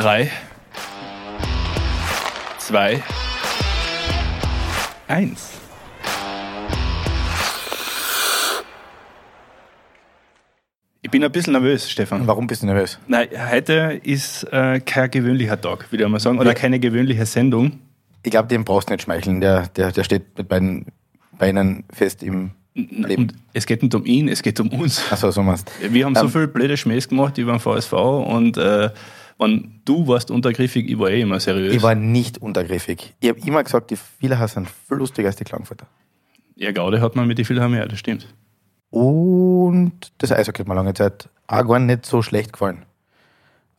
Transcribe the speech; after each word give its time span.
Drei, 0.00 0.30
zwei, 2.58 3.02
eins. 5.06 5.50
Ich 11.02 11.10
bin 11.10 11.22
ein 11.22 11.30
bisschen 11.30 11.52
nervös, 11.52 11.90
Stefan. 11.90 12.26
Warum 12.26 12.46
bist 12.46 12.62
du 12.62 12.66
nervös? 12.66 12.98
Nein, 13.08 13.28
heute 13.52 14.00
ist 14.02 14.44
äh, 14.44 14.80
kein 14.80 15.10
gewöhnlicher 15.10 15.60
Tag, 15.60 15.92
würde 15.92 16.04
ich 16.04 16.08
mal 16.08 16.18
sagen, 16.18 16.38
oder 16.38 16.54
keine 16.54 16.80
gewöhnliche 16.80 17.26
Sendung. 17.26 17.80
Ich 18.22 18.30
glaube, 18.30 18.48
dem 18.48 18.64
brauchst 18.64 18.88
du 18.88 18.94
nicht 18.94 19.02
schmeicheln. 19.02 19.42
Der, 19.42 19.68
der, 19.68 19.92
der 19.92 20.04
steht 20.04 20.38
mit 20.38 20.48
beiden 20.48 20.86
Beinen 21.36 21.84
fest 21.92 22.22
im 22.22 22.52
Leben. 22.74 23.24
Und 23.24 23.34
es 23.52 23.66
geht 23.66 23.82
nicht 23.82 23.94
um 23.94 24.06
ihn, 24.06 24.28
es 24.28 24.42
geht 24.42 24.58
um 24.60 24.68
uns. 24.68 25.12
Achso, 25.12 25.30
so 25.30 25.42
meinst 25.42 25.70
Wir 25.90 26.06
haben 26.06 26.14
so 26.14 26.22
Ähm, 26.22 26.30
viel 26.30 26.46
blöde 26.46 26.78
Schmähs 26.78 27.06
gemacht 27.06 27.36
über 27.36 27.52
den 27.52 27.60
VSV 27.60 27.92
und 27.92 28.56
äh, 28.56 28.88
wenn 29.40 29.80
du 29.84 30.06
warst 30.06 30.30
untergriffig, 30.30 30.88
ich 30.90 30.98
war 30.98 31.10
eh 31.10 31.20
immer 31.22 31.40
seriös. 31.40 31.74
Ich 31.74 31.82
war 31.82 31.94
nicht 31.94 32.38
untergriffig. 32.38 33.14
Ich 33.20 33.28
habe 33.28 33.40
immer 33.40 33.62
gesagt, 33.64 33.90
die 33.90 33.96
Villacher 33.96 34.48
sind 34.48 34.68
viel 34.68 34.98
lustiger 34.98 35.28
als 35.28 35.36
die 35.36 35.44
Klangfurter. 35.44 35.86
ja, 36.56 36.72
Gaude 36.72 37.00
hat 37.00 37.16
man 37.16 37.26
mit 37.26 37.38
den 37.38 37.44
Vielheimer, 37.44 37.78
ja, 37.78 37.86
das 37.86 37.98
stimmt. 37.98 38.26
Und 38.90 39.92
das 40.18 40.32
Eishockey 40.32 40.58
hat 40.62 40.68
mir 40.68 40.74
lange 40.74 40.94
Zeit 40.94 41.28
auch 41.46 41.66
gar 41.66 41.78
nicht 41.78 42.04
so 42.06 42.22
schlecht 42.22 42.52
gefallen. 42.52 42.84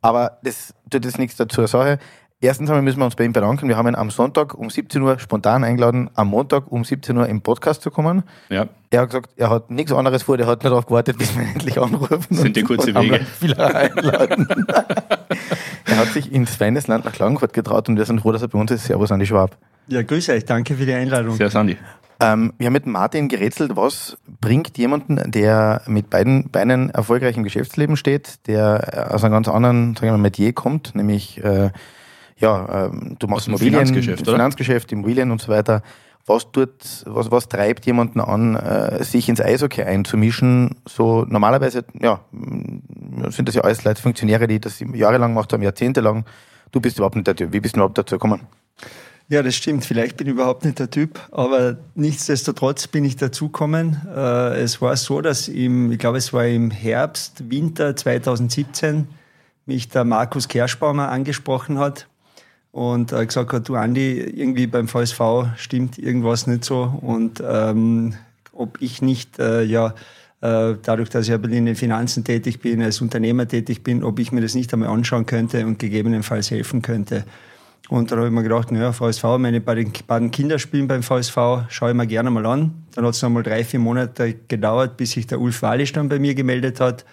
Aber 0.02 0.40
das 0.44 0.74
tut 0.90 1.06
jetzt 1.06 1.20
nichts 1.20 1.36
dazu 1.38 1.66
Sache. 1.68 2.00
Erstens 2.44 2.70
einmal 2.72 2.82
müssen 2.82 2.98
wir 2.98 3.06
uns 3.06 3.16
bei 3.16 3.24
ihm 3.24 3.34
bedanken. 3.34 3.68
Wir 3.68 3.78
haben 3.78 3.88
ihn 3.88 3.94
am 3.94 4.10
Sonntag 4.10 4.56
um 4.56 4.72
17 4.72 5.00
Uhr 5.04 5.20
spontan 5.20 5.64
eingeladen, 5.64 6.10
am 6.16 6.30
Montag 6.30 6.72
um 6.72 6.84
17 6.84 7.16
Uhr 7.16 7.28
im 7.28 7.42
Podcast 7.42 7.84
zu 7.84 7.92
kommen. 7.92 8.24
Ja, 8.50 8.68
Er 8.90 9.02
hat 9.02 9.10
gesagt, 9.10 9.30
er 9.36 9.52
hat 9.52 9.70
nichts 9.70 9.92
anderes 9.92 10.24
vor, 10.24 10.38
der 10.38 10.48
hat 10.48 10.64
nur 10.64 10.72
darauf 10.72 10.88
gewartet, 10.88 11.18
bis 11.20 11.36
wir 11.38 11.44
endlich 11.44 11.78
anrufen. 11.80 12.36
Sind 12.36 12.56
die 12.56 12.64
kurze 12.64 12.88
und 12.90 12.96
haben 12.96 13.06
Wege. 13.12 13.18
ihn 13.18 13.26
Villacher 13.26 13.76
eingeladen. 13.76 14.48
er 15.86 15.98
hat 15.98 16.08
sich 16.10 16.32
ins 16.32 16.56
Feindesland 16.56 17.06
nach 17.06 17.14
Klagenfurt 17.14 17.54
getraut 17.54 17.90
und 17.90 17.98
wir 17.98 18.06
sind 18.06 18.22
froh, 18.22 18.32
dass 18.32 18.42
er 18.42 18.48
bei 18.48 18.60
uns 18.60 18.72
ist. 18.72 18.86
Servus, 18.86 19.12
Andi 19.12 19.26
Schwab. 19.26 19.58
Ja, 19.88 20.04
grüße 20.04 20.34
euch, 20.34 20.46
danke 20.46 20.76
für 20.76 20.86
die 20.86 20.94
Einladung. 20.94 21.36
sehr 21.36 21.50
Sandy. 21.50 21.78
Ähm, 22.22 22.54
wir 22.60 22.68
haben 22.68 22.74
mit 22.74 22.86
Martin 22.86 23.28
gerätselt, 23.28 23.76
was 23.76 24.16
bringt 24.40 24.78
jemanden, 24.78 25.32
der 25.32 25.82
mit 25.88 26.12
beiden 26.12 26.50
Beinen 26.50 26.92
erfolgreich 26.92 27.36
im 27.36 27.44
Geschäftsleben 27.44 27.98
steht, 27.98 28.48
der 28.48 29.10
aus 29.12 29.24
einem 29.24 29.34
ganz 29.34 29.48
anderen 29.48 29.96
sagen 29.96 30.08
wir 30.08 30.12
mal, 30.12 30.18
Metier 30.20 30.54
kommt, 30.54 30.94
nämlich 30.94 31.44
äh, 31.44 31.72
ja, 32.38 32.86
ähm, 32.88 33.16
du 33.20 33.28
machst 33.28 33.48
Immobilien, 33.48 33.74
Finanzgeschäft, 33.74 34.22
oder? 34.24 34.34
Finanzgeschäft, 34.34 34.92
Immobilien 34.92 35.32
und 35.32 35.42
so 35.42 35.52
weiter. 35.52 35.82
Was 36.28 36.52
tut, 36.52 36.70
was, 37.06 37.32
was 37.32 37.50
treibt 37.50 37.86
jemanden 37.88 38.20
an, 38.20 38.56
äh, 38.56 39.04
sich 39.04 39.28
ins 39.28 39.42
Eishockey 39.42 39.82
einzumischen? 39.84 40.76
So 40.86 41.26
normalerweise, 41.28 41.84
ja, 42.00 42.20
sind 43.30 43.48
das 43.48 43.56
ja 43.56 43.62
alles 43.62 43.84
Leute, 43.84 44.02
Funktionäre, 44.02 44.48
die 44.48 44.60
das 44.60 44.80
jahrelang 44.94 45.32
gemacht 45.32 45.52
haben, 45.54 45.64
jahrzehntelang. 45.64 46.26
Du 46.72 46.80
bist 46.80 46.98
überhaupt 46.98 47.16
nicht 47.16 47.28
der 47.28 47.36
Typ. 47.36 47.54
Wie 47.54 47.60
bist 47.60 47.76
du 47.76 47.80
überhaupt 47.80 47.98
dazu 47.98 48.16
gekommen? 48.16 48.42
Ja, 49.32 49.42
das 49.42 49.56
stimmt. 49.56 49.86
Vielleicht 49.86 50.18
bin 50.18 50.28
ich 50.28 50.34
überhaupt 50.34 50.66
nicht 50.66 50.80
der 50.80 50.90
Typ, 50.90 51.20
aber 51.32 51.78
nichtsdestotrotz 51.96 52.88
bin 52.88 53.06
ich 53.06 53.16
dazugekommen. 53.16 54.02
Äh, 54.14 54.62
es 54.62 54.82
war 54.82 54.98
so, 54.98 55.22
dass 55.22 55.48
im, 55.48 55.92
ich 55.92 56.00
glaube, 56.00 56.18
es 56.18 56.34
war 56.34 56.46
im 56.46 56.70
Herbst, 56.70 57.50
Winter 57.50 57.96
2017 57.96 59.08
mich 59.66 59.88
der 59.88 60.04
Markus 60.04 60.50
Kerschbaumer 60.50 61.10
angesprochen 61.10 61.80
hat 61.80 62.08
und 62.74 63.14
äh, 63.14 63.26
gesagt 63.26 63.54
hat, 63.54 63.70
du 63.70 63.76
Andi, 63.76 64.20
irgendwie 64.20 64.68
beim 64.68 64.90
VSV 64.90 65.22
stimmt 65.56 65.98
irgendwas 65.98 66.46
nicht 66.46 66.66
so 66.66 67.00
und 67.02 67.42
ähm, 67.46 68.16
ob 68.52 68.82
ich 68.82 69.02
nicht, 69.02 69.40
äh, 69.40 69.64
ja, 69.64 69.94
dadurch, 70.42 71.10
dass 71.10 71.28
ich 71.28 71.34
aber 71.34 71.50
in 71.50 71.68
den 71.68 71.76
Finanzen 71.76 72.24
tätig 72.24 72.60
bin, 72.60 72.82
als 72.82 73.00
Unternehmer 73.00 73.48
tätig 73.48 73.84
bin, 73.84 74.04
ob 74.04 74.18
ich 74.20 74.32
mir 74.32 74.42
das 74.42 74.56
nicht 74.56 74.74
einmal 74.74 74.90
anschauen 74.90 75.26
könnte 75.28 75.66
und 75.66 75.78
gegebenenfalls 75.78 76.50
helfen 76.50 76.82
könnte. 76.82 77.26
Und 77.90 78.10
dann 78.10 78.20
habe 78.20 78.30
ich 78.30 78.34
mir 78.34 78.44
gedacht, 78.44 78.72
naja, 78.72 78.94
VSV, 78.94 79.24
meine 79.38 79.60
beiden, 79.60 80.32
Kinder 80.32 80.60
spielen 80.60 80.88
beim 80.88 81.04
VSV, 81.04 81.36
schaue 81.68 81.90
ich 81.90 81.96
mir 81.96 82.08
gerne 82.08 82.32
mal 82.32 82.46
an. 82.46 82.86
Dann 82.96 83.06
hat 83.06 83.16
es 83.16 83.22
noch 83.22 83.30
mal 83.30 83.44
drei, 83.44 83.64
vier 83.64 83.80
Monate 83.80 84.34
gedauert, 84.48 84.98
bis 84.98 85.12
sich 85.12 85.28
der 85.28 85.42
Ulf 85.42 85.62
Walisch 85.62 85.92
dann 85.92 86.08
bei 86.08 86.18
mir 86.18 86.34
gemeldet 86.34 86.80
hat. 86.80 87.06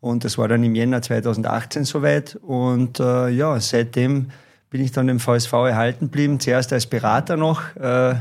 Und 0.00 0.24
das 0.24 0.36
war 0.36 0.48
dann 0.48 0.64
im 0.64 0.74
Jänner 0.74 1.02
2018 1.02 1.84
soweit. 1.84 2.36
Und 2.42 3.00
äh, 3.00 3.28
ja, 3.28 3.58
seitdem 3.60 4.30
bin 4.70 4.82
ich 4.82 4.90
dann 4.90 5.06
dem 5.06 5.20
VSV 5.20 5.52
erhalten 5.52 6.06
geblieben. 6.06 6.40
Zuerst 6.40 6.72
als 6.72 6.86
Berater 6.86 7.36
noch 7.36 7.76
äh, 7.76 8.16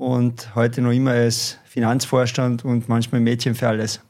und 0.00 0.54
heute 0.54 0.80
noch 0.80 0.92
immer 0.92 1.12
als 1.12 1.58
Finanzvorstand 1.64 2.64
und 2.64 2.88
manchmal 2.88 3.20
Mädchen 3.20 3.54
für 3.54 3.68
alles. 3.68 4.00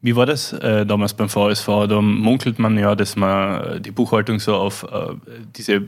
Wie 0.00 0.16
war 0.16 0.26
das 0.26 0.52
äh, 0.52 0.84
damals 0.84 1.14
beim 1.14 1.28
VSV? 1.28 1.86
Da 1.88 2.00
munkelt 2.02 2.58
man 2.58 2.76
ja, 2.76 2.96
dass 2.96 3.14
man 3.14 3.64
äh, 3.64 3.80
die 3.80 3.92
Buchhaltung 3.92 4.40
so 4.40 4.56
auf 4.56 4.82
äh, 4.82 5.14
diese 5.56 5.82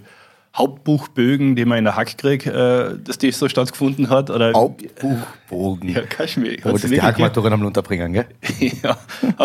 Hauptbuchbögen, 0.54 1.56
die 1.56 1.64
man 1.64 1.78
in 1.78 1.84
der 1.84 1.96
Hack 1.96 2.16
kriegt, 2.16 2.46
äh, 2.46 2.96
dass 2.96 3.18
die 3.18 3.32
so 3.32 3.48
stattgefunden 3.48 4.08
hat? 4.08 4.30
Oder 4.30 4.52
Hauptbuchbogen. 4.52 5.88
Ja, 5.88 6.02
Kaschmir. 6.02 6.58
Oh, 6.64 6.70
das 6.70 6.84
ist 6.84 6.92
die 6.92 7.02
Hackmaturen 7.02 7.52
am 7.54 7.66
Unterbringen, 7.66 8.12
gell? 8.12 8.26
ja, 8.84 8.96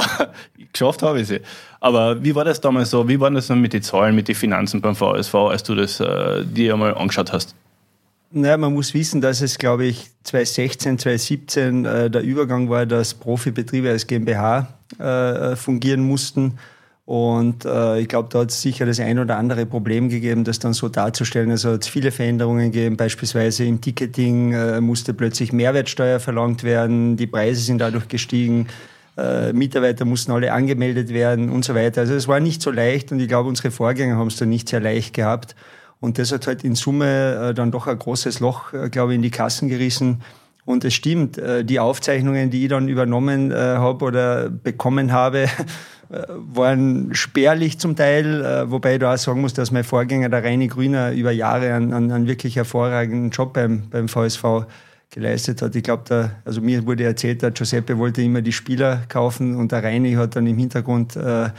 geschafft 0.72 1.02
habe 1.02 1.22
ich 1.22 1.28
sie. 1.30 1.42
Aber 1.80 2.24
wie 2.24 2.36
war 2.36 2.46
das 2.46 2.62
damals 2.62 2.92
so? 2.92 3.08
Wie 3.08 3.20
war 3.20 3.32
das 3.32 3.48
dann 3.48 3.60
mit 3.60 3.74
den 3.74 3.82
Zahlen, 3.82 4.14
mit 4.14 4.28
den 4.28 4.36
Finanzen 4.36 4.82
beim 4.82 4.96
VSV, 4.96 5.34
als 5.34 5.64
du 5.64 5.74
das 5.74 6.00
äh, 6.00 6.46
dir 6.46 6.74
einmal 6.74 6.94
angeschaut 6.94 7.34
hast? 7.34 7.56
Naja, 8.32 8.58
man 8.58 8.74
muss 8.74 8.94
wissen, 8.94 9.22
dass 9.22 9.42
es, 9.42 9.58
glaube 9.58 9.86
ich, 9.86 10.12
2016, 10.24 11.00
2017 11.00 11.86
äh, 11.86 12.10
der 12.12 12.22
Übergang 12.22 12.70
war, 12.70 12.86
dass 12.86 13.16
Profibetriebe 13.16 13.90
als 13.90 14.06
GmbH 14.06 14.68
äh, 15.00 15.56
fungieren 15.56 16.02
mussten. 16.02 16.60
Und 17.06 17.66
äh, 17.66 18.02
ich 18.02 18.08
glaube, 18.08 18.30
da 18.32 18.42
hat 18.42 18.52
es 18.52 18.62
sicher 18.62 18.86
das 18.86 19.00
ein 19.00 19.18
oder 19.18 19.38
andere 19.38 19.66
Problem 19.66 20.10
gegeben, 20.10 20.44
das 20.44 20.60
dann 20.60 20.74
so 20.74 20.90
darzustellen. 20.90 21.50
Also 21.50 21.72
hat 21.72 21.82
es 21.82 21.88
viele 21.88 22.12
Veränderungen 22.12 22.72
gegeben. 22.72 22.98
Beispielsweise 22.98 23.66
im 23.66 23.82
Ticketing 23.82 24.54
äh, 24.54 24.80
musste 24.80 25.16
plötzlich 25.16 25.52
Mehrwertsteuer 25.52 26.20
verlangt 26.20 26.64
werden, 26.64 27.18
die 27.18 27.26
Preise 27.26 27.62
sind 27.62 27.80
dadurch 27.80 28.10
gestiegen. 28.10 28.68
Äh, 29.18 29.54
Mitarbeiter 29.54 30.06
mussten 30.06 30.32
alle 30.34 30.54
angemeldet 30.54 31.10
werden 31.10 31.50
und 31.50 31.66
so 31.66 31.74
weiter. 31.74 32.02
Also 32.02 32.14
es 32.14 32.28
war 32.28 32.40
nicht 32.40 32.62
so 32.62 32.70
leicht 32.70 33.12
und 33.12 33.20
ich 33.20 33.28
glaube, 33.28 33.50
unsere 33.50 33.72
Vorgänger 33.72 34.18
haben 34.18 34.28
es 34.28 34.36
da 34.36 34.46
nicht 34.46 34.70
sehr 34.70 34.82
leicht 34.82 35.16
gehabt. 35.16 35.56
Und 36.00 36.18
das 36.18 36.32
hat 36.32 36.48
halt 36.48 36.64
in 36.64 36.76
Summe 36.76 37.50
äh, 37.50 37.54
dann 37.54 37.72
doch 37.72 37.88
ein 37.88 38.00
großes 38.00 38.40
Loch, 38.40 38.74
äh, 38.74 38.90
glaube 38.90 39.14
ich, 39.14 39.18
in 39.18 39.22
die 39.22 39.32
Kassen 39.32 39.68
gerissen. 39.68 40.22
Und 40.66 40.86
es 40.86 40.94
stimmt, 40.94 41.38
äh, 41.38 41.66
die 41.66 41.80
Aufzeichnungen, 41.80 42.50
die 42.52 42.64
ich 42.64 42.70
dann 42.70 42.88
übernommen 42.88 43.54
habe 43.54 44.06
oder 44.06 44.50
bekommen 44.50 45.12
habe, 45.12 45.48
waren 46.10 47.14
spärlich 47.14 47.78
zum 47.78 47.96
Teil, 47.96 48.66
wobei 48.72 48.94
ich 48.94 49.00
da 49.00 49.14
auch 49.14 49.18
sagen 49.18 49.42
muss, 49.42 49.54
dass 49.54 49.72
mein 49.72 49.84
Vorgänger, 49.84 50.30
der 50.30 50.44
Reini 50.44 50.68
Grüner, 50.68 51.12
über 51.12 51.32
Jahre 51.32 51.72
einen, 51.74 51.94
einen, 51.94 52.28
wirklich 52.28 52.56
hervorragenden 52.56 53.30
Job 53.30 53.54
beim, 53.54 53.84
beim 53.92 54.08
VSV 54.08 54.66
geleistet 55.12 55.62
hat. 55.62 55.76
Ich 55.76 55.84
glaube, 55.84 56.32
also 56.46 56.62
mir 56.62 56.86
wurde 56.88 57.04
erzählt, 57.04 57.44
der 57.44 57.52
Giuseppe 57.52 58.00
wollte 58.00 58.24
immer 58.24 58.42
die 58.42 58.52
Spieler 58.52 59.04
kaufen 59.08 59.56
und 59.56 59.72
der 59.72 59.84
Reini 59.84 60.14
hat 60.14 60.36
dann 60.36 60.48
im 60.48 60.58
Hintergrund 60.58 61.16
äh, 61.16 61.50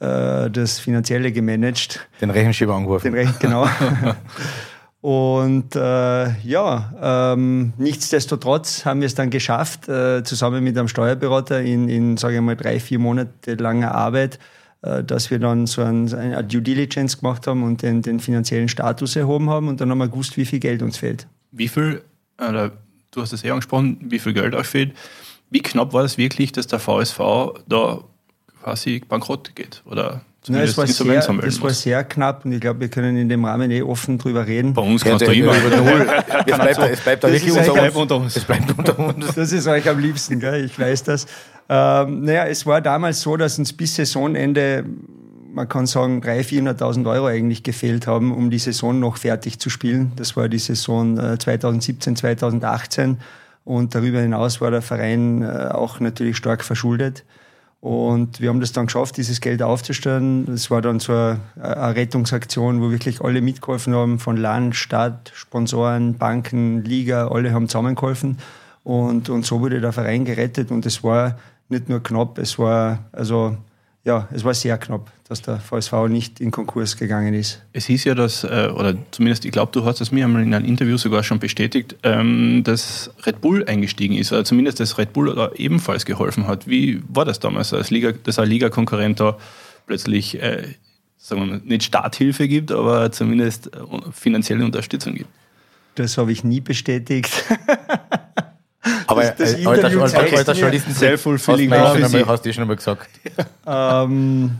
äh, 0.00 0.50
das 0.50 0.78
Finanzielle 0.78 1.32
gemanagt. 1.32 2.08
Den 2.20 2.30
Rechenschieber 2.30 2.74
angeworfen. 2.74 3.12
Den 3.12 3.14
Recht, 3.14 3.40
genau. 3.40 3.68
Und 5.04 5.76
äh, 5.76 6.40
ja, 6.40 7.34
ähm, 7.34 7.74
nichtsdestotrotz 7.76 8.86
haben 8.86 9.00
wir 9.00 9.06
es 9.06 9.14
dann 9.14 9.28
geschafft, 9.28 9.86
äh, 9.86 10.22
zusammen 10.24 10.64
mit 10.64 10.78
einem 10.78 10.88
Steuerberater 10.88 11.60
in, 11.60 11.90
in 11.90 12.16
sage 12.16 12.36
ich 12.36 12.40
mal, 12.40 12.56
drei, 12.56 12.80
vier 12.80 12.98
Monate 12.98 13.54
langer 13.56 13.94
Arbeit, 13.94 14.38
äh, 14.80 15.04
dass 15.04 15.30
wir 15.30 15.38
dann 15.38 15.66
so 15.66 15.82
ein, 15.82 16.10
eine 16.14 16.42
Due 16.42 16.62
Diligence 16.62 17.18
gemacht 17.18 17.46
haben 17.46 17.64
und 17.64 17.82
den, 17.82 18.00
den 18.00 18.18
finanziellen 18.18 18.70
Status 18.70 19.14
erhoben 19.14 19.50
haben 19.50 19.68
und 19.68 19.78
dann 19.82 19.90
haben 19.90 19.98
wir 19.98 20.08
gewusst, 20.08 20.38
wie 20.38 20.46
viel 20.46 20.58
Geld 20.58 20.80
uns 20.80 20.96
fehlt. 20.96 21.26
Wie 21.50 21.68
viel, 21.68 22.00
oder 22.38 22.72
du 23.10 23.20
hast 23.20 23.34
es 23.34 23.44
eh 23.44 23.50
angesprochen, 23.50 23.98
wie 24.00 24.18
viel 24.18 24.32
Geld 24.32 24.54
euch 24.54 24.68
fehlt. 24.68 24.94
Wie 25.50 25.60
knapp 25.60 25.92
war 25.92 26.04
es 26.04 26.16
wirklich, 26.16 26.52
dass 26.52 26.66
der 26.66 26.78
VSV 26.78 27.18
da 27.68 28.04
quasi 28.64 29.00
bankrott 29.08 29.54
geht? 29.54 29.82
Oder 29.86 30.22
Ja, 30.48 30.60
es 30.62 30.76
war 30.76 30.86
sehr, 30.86 31.14
das 31.14 31.28
war 31.28 31.68
muss? 31.68 31.80
sehr 31.82 32.02
knapp 32.04 32.44
und 32.44 32.52
ich 32.52 32.60
glaube, 32.60 32.80
wir 32.80 32.88
können 32.88 33.16
in 33.16 33.28
dem 33.28 33.44
Rahmen 33.44 33.70
eh 33.70 33.82
offen 33.82 34.18
drüber 34.18 34.46
reden. 34.46 34.72
Bei 34.74 34.82
uns 34.82 35.02
Ja, 35.04 35.10
kannst 35.10 35.22
der- 35.26 35.28
du 35.28 35.34
immer. 35.34 35.52
der- 35.52 36.24
Es 36.46 36.56
bleibt, 36.56 36.78
da- 36.78 36.88
es 36.88 37.00
bleibt 37.00 37.24
da 37.24 37.28
Das 37.28 37.42
wirklich 37.46 37.68
unter 37.68 37.82
uns. 37.84 37.94
unter 37.96 38.16
uns. 38.16 38.36
Es 38.36 38.44
bleibt 38.44 38.78
unter 38.78 38.98
uns. 38.98 39.34
Das 39.34 39.52
ist 39.52 39.66
euch 39.66 39.88
am 39.88 39.98
liebsten, 39.98 40.40
gell? 40.40 40.64
ich 40.64 40.78
weiß 40.78 41.04
das. 41.04 41.26
Ähm, 41.68 42.24
naja, 42.24 42.44
es 42.46 42.66
war 42.66 42.80
damals 42.80 43.20
so, 43.22 43.36
dass 43.38 43.58
uns 43.58 43.72
bis 43.72 43.94
Saisonende, 43.96 44.84
man 45.54 45.68
kann 45.68 45.86
sagen, 45.86 46.20
300.000, 46.20 46.76
400.000 46.78 47.06
Euro 47.08 47.26
eigentlich 47.26 47.62
gefehlt 47.62 48.06
haben, 48.06 48.34
um 48.34 48.50
die 48.50 48.58
Saison 48.58 48.98
noch 49.00 49.16
fertig 49.18 49.58
zu 49.58 49.70
spielen. 49.70 50.12
Das 50.16 50.36
war 50.36 50.48
die 50.50 50.58
Saison 50.58 51.16
äh, 51.18 51.38
2017, 51.38 52.16
2018. 52.16 53.18
Und 53.64 53.94
darüber 53.94 54.20
hinaus 54.20 54.60
war 54.60 54.70
der 54.70 54.82
Verein 54.82 55.40
äh, 55.42 55.68
auch 55.72 56.00
natürlich 56.00 56.36
stark 56.36 56.62
verschuldet. 56.64 57.24
Und 57.84 58.40
wir 58.40 58.48
haben 58.48 58.60
das 58.60 58.72
dann 58.72 58.86
geschafft, 58.86 59.18
dieses 59.18 59.42
Geld 59.42 59.62
aufzustellen. 59.62 60.48
Es 60.50 60.70
war 60.70 60.80
dann 60.80 61.00
so 61.00 61.12
eine, 61.12 61.40
eine 61.60 61.94
Rettungsaktion, 61.94 62.80
wo 62.80 62.90
wirklich 62.90 63.20
alle 63.20 63.42
mitgeholfen 63.42 63.94
haben, 63.94 64.18
von 64.18 64.38
Land, 64.38 64.74
Stadt, 64.74 65.30
Sponsoren, 65.34 66.16
Banken, 66.16 66.82
Liga, 66.82 67.28
alle 67.28 67.52
haben 67.52 67.68
zusammengeholfen. 67.68 68.38
Und, 68.84 69.28
und 69.28 69.44
so 69.44 69.60
wurde 69.60 69.82
der 69.82 69.92
Verein 69.92 70.24
gerettet. 70.24 70.70
Und 70.70 70.86
es 70.86 71.04
war 71.04 71.36
nicht 71.68 71.90
nur 71.90 72.02
knapp, 72.02 72.38
es 72.38 72.58
war, 72.58 73.00
also 73.12 73.58
ja, 74.04 74.28
es 74.32 74.44
war 74.44 74.52
sehr 74.52 74.76
knapp, 74.76 75.10
dass 75.28 75.40
der 75.40 75.58
VSV 75.58 76.08
nicht 76.08 76.38
in 76.38 76.50
Konkurs 76.50 76.98
gegangen 76.98 77.32
ist. 77.32 77.62
Es 77.72 77.86
hieß 77.86 78.04
ja, 78.04 78.14
dass, 78.14 78.44
äh, 78.44 78.70
oder 78.74 78.94
zumindest 79.10 79.46
ich 79.46 79.52
glaube, 79.52 79.72
du 79.72 79.86
hast 79.86 80.02
es 80.02 80.12
mir 80.12 80.26
einmal 80.26 80.42
in 80.42 80.52
einem 80.52 80.66
Interview 80.66 80.98
sogar 80.98 81.22
schon 81.22 81.38
bestätigt, 81.38 81.96
ähm, 82.02 82.62
dass 82.64 83.10
Red 83.24 83.40
Bull 83.40 83.64
eingestiegen 83.66 84.16
ist, 84.16 84.30
oder 84.30 84.44
zumindest 84.44 84.78
dass 84.78 84.98
Red 84.98 85.14
Bull 85.14 85.34
da 85.34 85.50
ebenfalls 85.56 86.04
geholfen 86.04 86.46
hat. 86.46 86.68
Wie 86.68 87.02
war 87.08 87.24
das 87.24 87.40
damals, 87.40 87.72
als 87.72 87.90
Liga, 87.90 88.12
dass 88.12 88.38
ein 88.38 88.48
Ligakonkurrent 88.48 89.20
da 89.20 89.38
plötzlich, 89.86 90.40
äh, 90.40 90.74
sagen 91.16 91.40
wir 91.40 91.46
mal, 91.46 91.62
nicht 91.64 91.84
Starthilfe 91.84 92.46
gibt, 92.46 92.72
aber 92.72 93.10
zumindest 93.10 93.68
äh, 93.68 93.78
finanzielle 94.12 94.66
Unterstützung 94.66 95.14
gibt? 95.14 95.30
Das 95.94 96.18
habe 96.18 96.30
ich 96.30 96.44
nie 96.44 96.60
bestätigt. 96.60 97.32
Aber 99.06 99.22
das, 99.22 99.36
das 99.36 99.54
äh, 99.54 99.66
alter, 99.66 99.86
alter, 100.00 100.36
alter 100.36 100.52
Journalisten 100.52 100.94
self-fulfilling 100.94 101.72
hast, 101.72 102.26
hast 102.26 102.44
du 102.44 102.52
schon 102.52 102.62
einmal 102.62 102.76
gesagt. 102.76 103.08
ähm, 103.66 104.58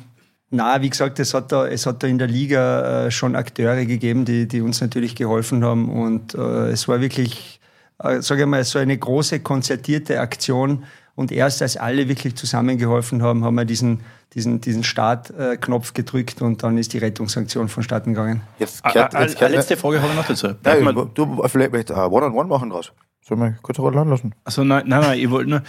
na, 0.51 0.81
wie 0.81 0.91
gesagt, 0.91 1.19
es 1.19 1.35
hat 1.35 1.51
da, 1.53 1.67
es 1.67 1.85
hat 1.87 2.03
da 2.03 2.07
in 2.07 2.19
der 2.19 2.29
Liga 2.29 3.07
äh, 3.07 3.11
schon 3.11 3.37
Akteure 3.37 3.85
gegeben, 3.85 4.25
die, 4.25 4.47
die 4.47 4.61
uns 4.61 4.81
natürlich 4.81 5.15
geholfen 5.15 5.65
haben. 5.65 5.91
Und 5.91 6.35
äh, 6.35 6.69
es 6.69 6.87
war 6.89 7.01
wirklich, 7.01 7.61
äh, 7.99 8.21
sage 8.21 8.43
ich 8.43 8.47
mal, 8.47 8.63
so 8.65 8.79
eine 8.79 8.97
große 8.97 9.41
konzertierte 9.41 10.21
Aktion. 10.21 10.85
Und 11.17 11.31
erst 11.31 11.63
als 11.63 11.77
alle 11.77 12.09
wirklich 12.09 12.35
zusammengeholfen 12.37 13.23
haben, 13.23 13.45
haben 13.45 13.55
wir 13.55 13.65
diesen, 13.65 14.01
diesen, 14.35 14.61
diesen 14.61 14.83
Startknopf 14.83 15.95
gedrückt 15.95 16.43
und 16.43 16.63
dann 16.63 16.77
ist 16.77 16.93
die 16.93 16.99
Rettungssanktion 16.99 17.69
vonstatten 17.69 18.15
gegangen. 18.15 18.43
Jetzt, 18.59 18.83
kehrt, 18.83 19.15
jetzt 19.15 19.37
kehrt, 19.37 19.53
letzte 19.53 19.77
Frage 19.77 20.03
habe 20.03 20.11
ich 20.11 20.17
noch 20.17 20.27
dazu. 20.27 20.49
Ja, 20.65 20.93
du 20.93 21.43
vielleicht 21.47 21.91
One-on-One 21.91 22.27
-on 22.27 22.33
-one 22.33 22.47
machen 22.47 22.71
draus. 22.71 22.93
Sollen 23.27 23.41
wir 23.41 23.57
kurz 23.63 23.79
lassen? 23.79 24.35
Also 24.45 24.65
nein, 24.65 24.85
nein, 24.87 25.01
nein, 25.01 25.19
ich 25.19 25.31
wollte 25.31 25.51
nur, 25.51 25.63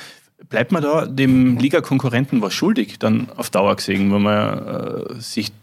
bleibt 0.50 0.74
man 0.74 0.84
da 0.84 1.06
dem 1.06 1.58
Liga-Konkurrenten 1.58 2.42
was 2.42 2.54
schuldig, 2.54 3.00
dann 3.00 3.30
auf 3.38 3.50
Dauer 3.50 3.76
gesehen, 3.78 4.12
wenn 4.12 4.22
man 4.22 5.16
äh, 5.16 5.22
sich 5.22 5.54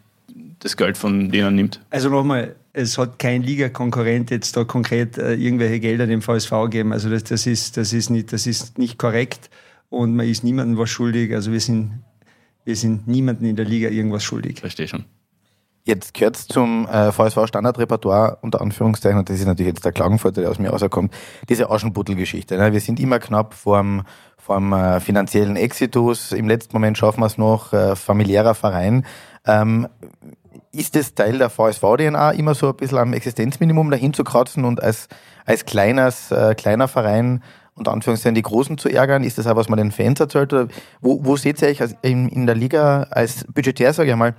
das 0.58 0.76
Geld 0.78 0.96
von 0.96 1.30
denen 1.30 1.54
nimmt? 1.54 1.80
Also 1.90 2.08
nochmal, 2.08 2.56
es 2.72 2.96
hat 2.96 3.18
kein 3.18 3.42
Liga-Konkurrent 3.42 4.30
jetzt 4.30 4.56
da 4.56 4.64
konkret 4.64 5.18
äh, 5.18 5.34
irgendwelche 5.34 5.80
Gelder 5.80 6.06
dem 6.06 6.22
VSV 6.22 6.50
gegeben. 6.64 6.92
Also 6.92 7.10
das, 7.10 7.24
das, 7.24 7.46
ist, 7.46 7.76
das, 7.76 7.92
ist 7.92 8.08
nicht, 8.08 8.32
das 8.32 8.46
ist 8.46 8.78
nicht 8.78 8.98
korrekt 8.98 9.50
und 9.90 10.16
man 10.16 10.26
ist 10.26 10.44
niemandem 10.44 10.78
was 10.78 10.88
schuldig. 10.88 11.34
Also 11.34 11.52
wir 11.52 11.60
sind, 11.60 12.02
wir 12.64 12.76
sind 12.76 13.06
niemandem 13.06 13.50
in 13.50 13.56
der 13.56 13.66
Liga 13.66 13.90
irgendwas 13.90 14.24
schuldig. 14.24 14.60
Verstehe 14.60 14.88
schon. 14.88 15.04
Jetzt 15.84 16.14
gehört 16.14 16.36
zum 16.36 16.86
äh, 16.86 17.10
VSV 17.10 17.48
Standardrepertoire 17.48 18.38
unter 18.40 18.60
Anführungszeichen, 18.60 19.18
und 19.18 19.28
das 19.28 19.40
ist 19.40 19.46
natürlich 19.46 19.72
jetzt 19.72 19.84
der 19.84 19.90
Klagenvorteil, 19.90 20.44
der 20.44 20.50
aus 20.52 20.60
mir 20.60 20.70
rauskommt, 20.70 21.12
diese 21.48 21.70
Aschenputtel-Geschichte. 21.70 22.56
Ne? 22.56 22.72
Wir 22.72 22.80
sind 22.80 23.00
immer 23.00 23.18
knapp 23.18 23.52
vorm, 23.52 24.02
vorm 24.38 24.72
äh, 24.72 25.00
finanziellen 25.00 25.56
Exitus. 25.56 26.30
Im 26.30 26.46
letzten 26.46 26.76
Moment 26.76 26.98
schaffen 26.98 27.20
wir 27.20 27.26
es 27.26 27.36
noch, 27.36 27.72
äh, 27.72 27.96
familiärer 27.96 28.54
Verein. 28.54 29.04
Ähm, 29.44 29.88
ist 30.70 30.94
es 30.94 31.14
Teil 31.14 31.38
der 31.38 31.50
VSV-DNA, 31.50 32.30
immer 32.30 32.54
so 32.54 32.68
ein 32.68 32.76
bisschen 32.76 32.98
am 32.98 33.12
Existenzminimum 33.12 33.90
dahin 33.90 34.14
zu 34.14 34.22
kratzen 34.22 34.64
und 34.64 34.80
als, 34.80 35.08
als 35.46 35.64
kleines, 35.64 36.30
äh, 36.30 36.54
kleiner 36.54 36.86
Verein 36.86 37.42
unter 37.74 37.90
Anführungszeichen 37.90 38.36
die 38.36 38.42
Großen 38.42 38.78
zu 38.78 38.88
ärgern? 38.88 39.24
Ist 39.24 39.38
das 39.38 39.48
auch, 39.48 39.56
was 39.56 39.68
man 39.68 39.78
den 39.78 39.90
Fans 39.90 40.20
erzählt? 40.20 40.52
Oder 40.52 40.68
wo, 41.00 41.24
wo 41.24 41.36
seht 41.36 41.60
ihr 41.60 41.68
euch 41.68 41.80
in, 42.02 42.28
in 42.28 42.46
der 42.46 42.54
Liga 42.54 43.08
als 43.10 43.44
Budgetär, 43.52 43.92
sage 43.92 44.10
ich 44.10 44.16
mal, 44.16 44.36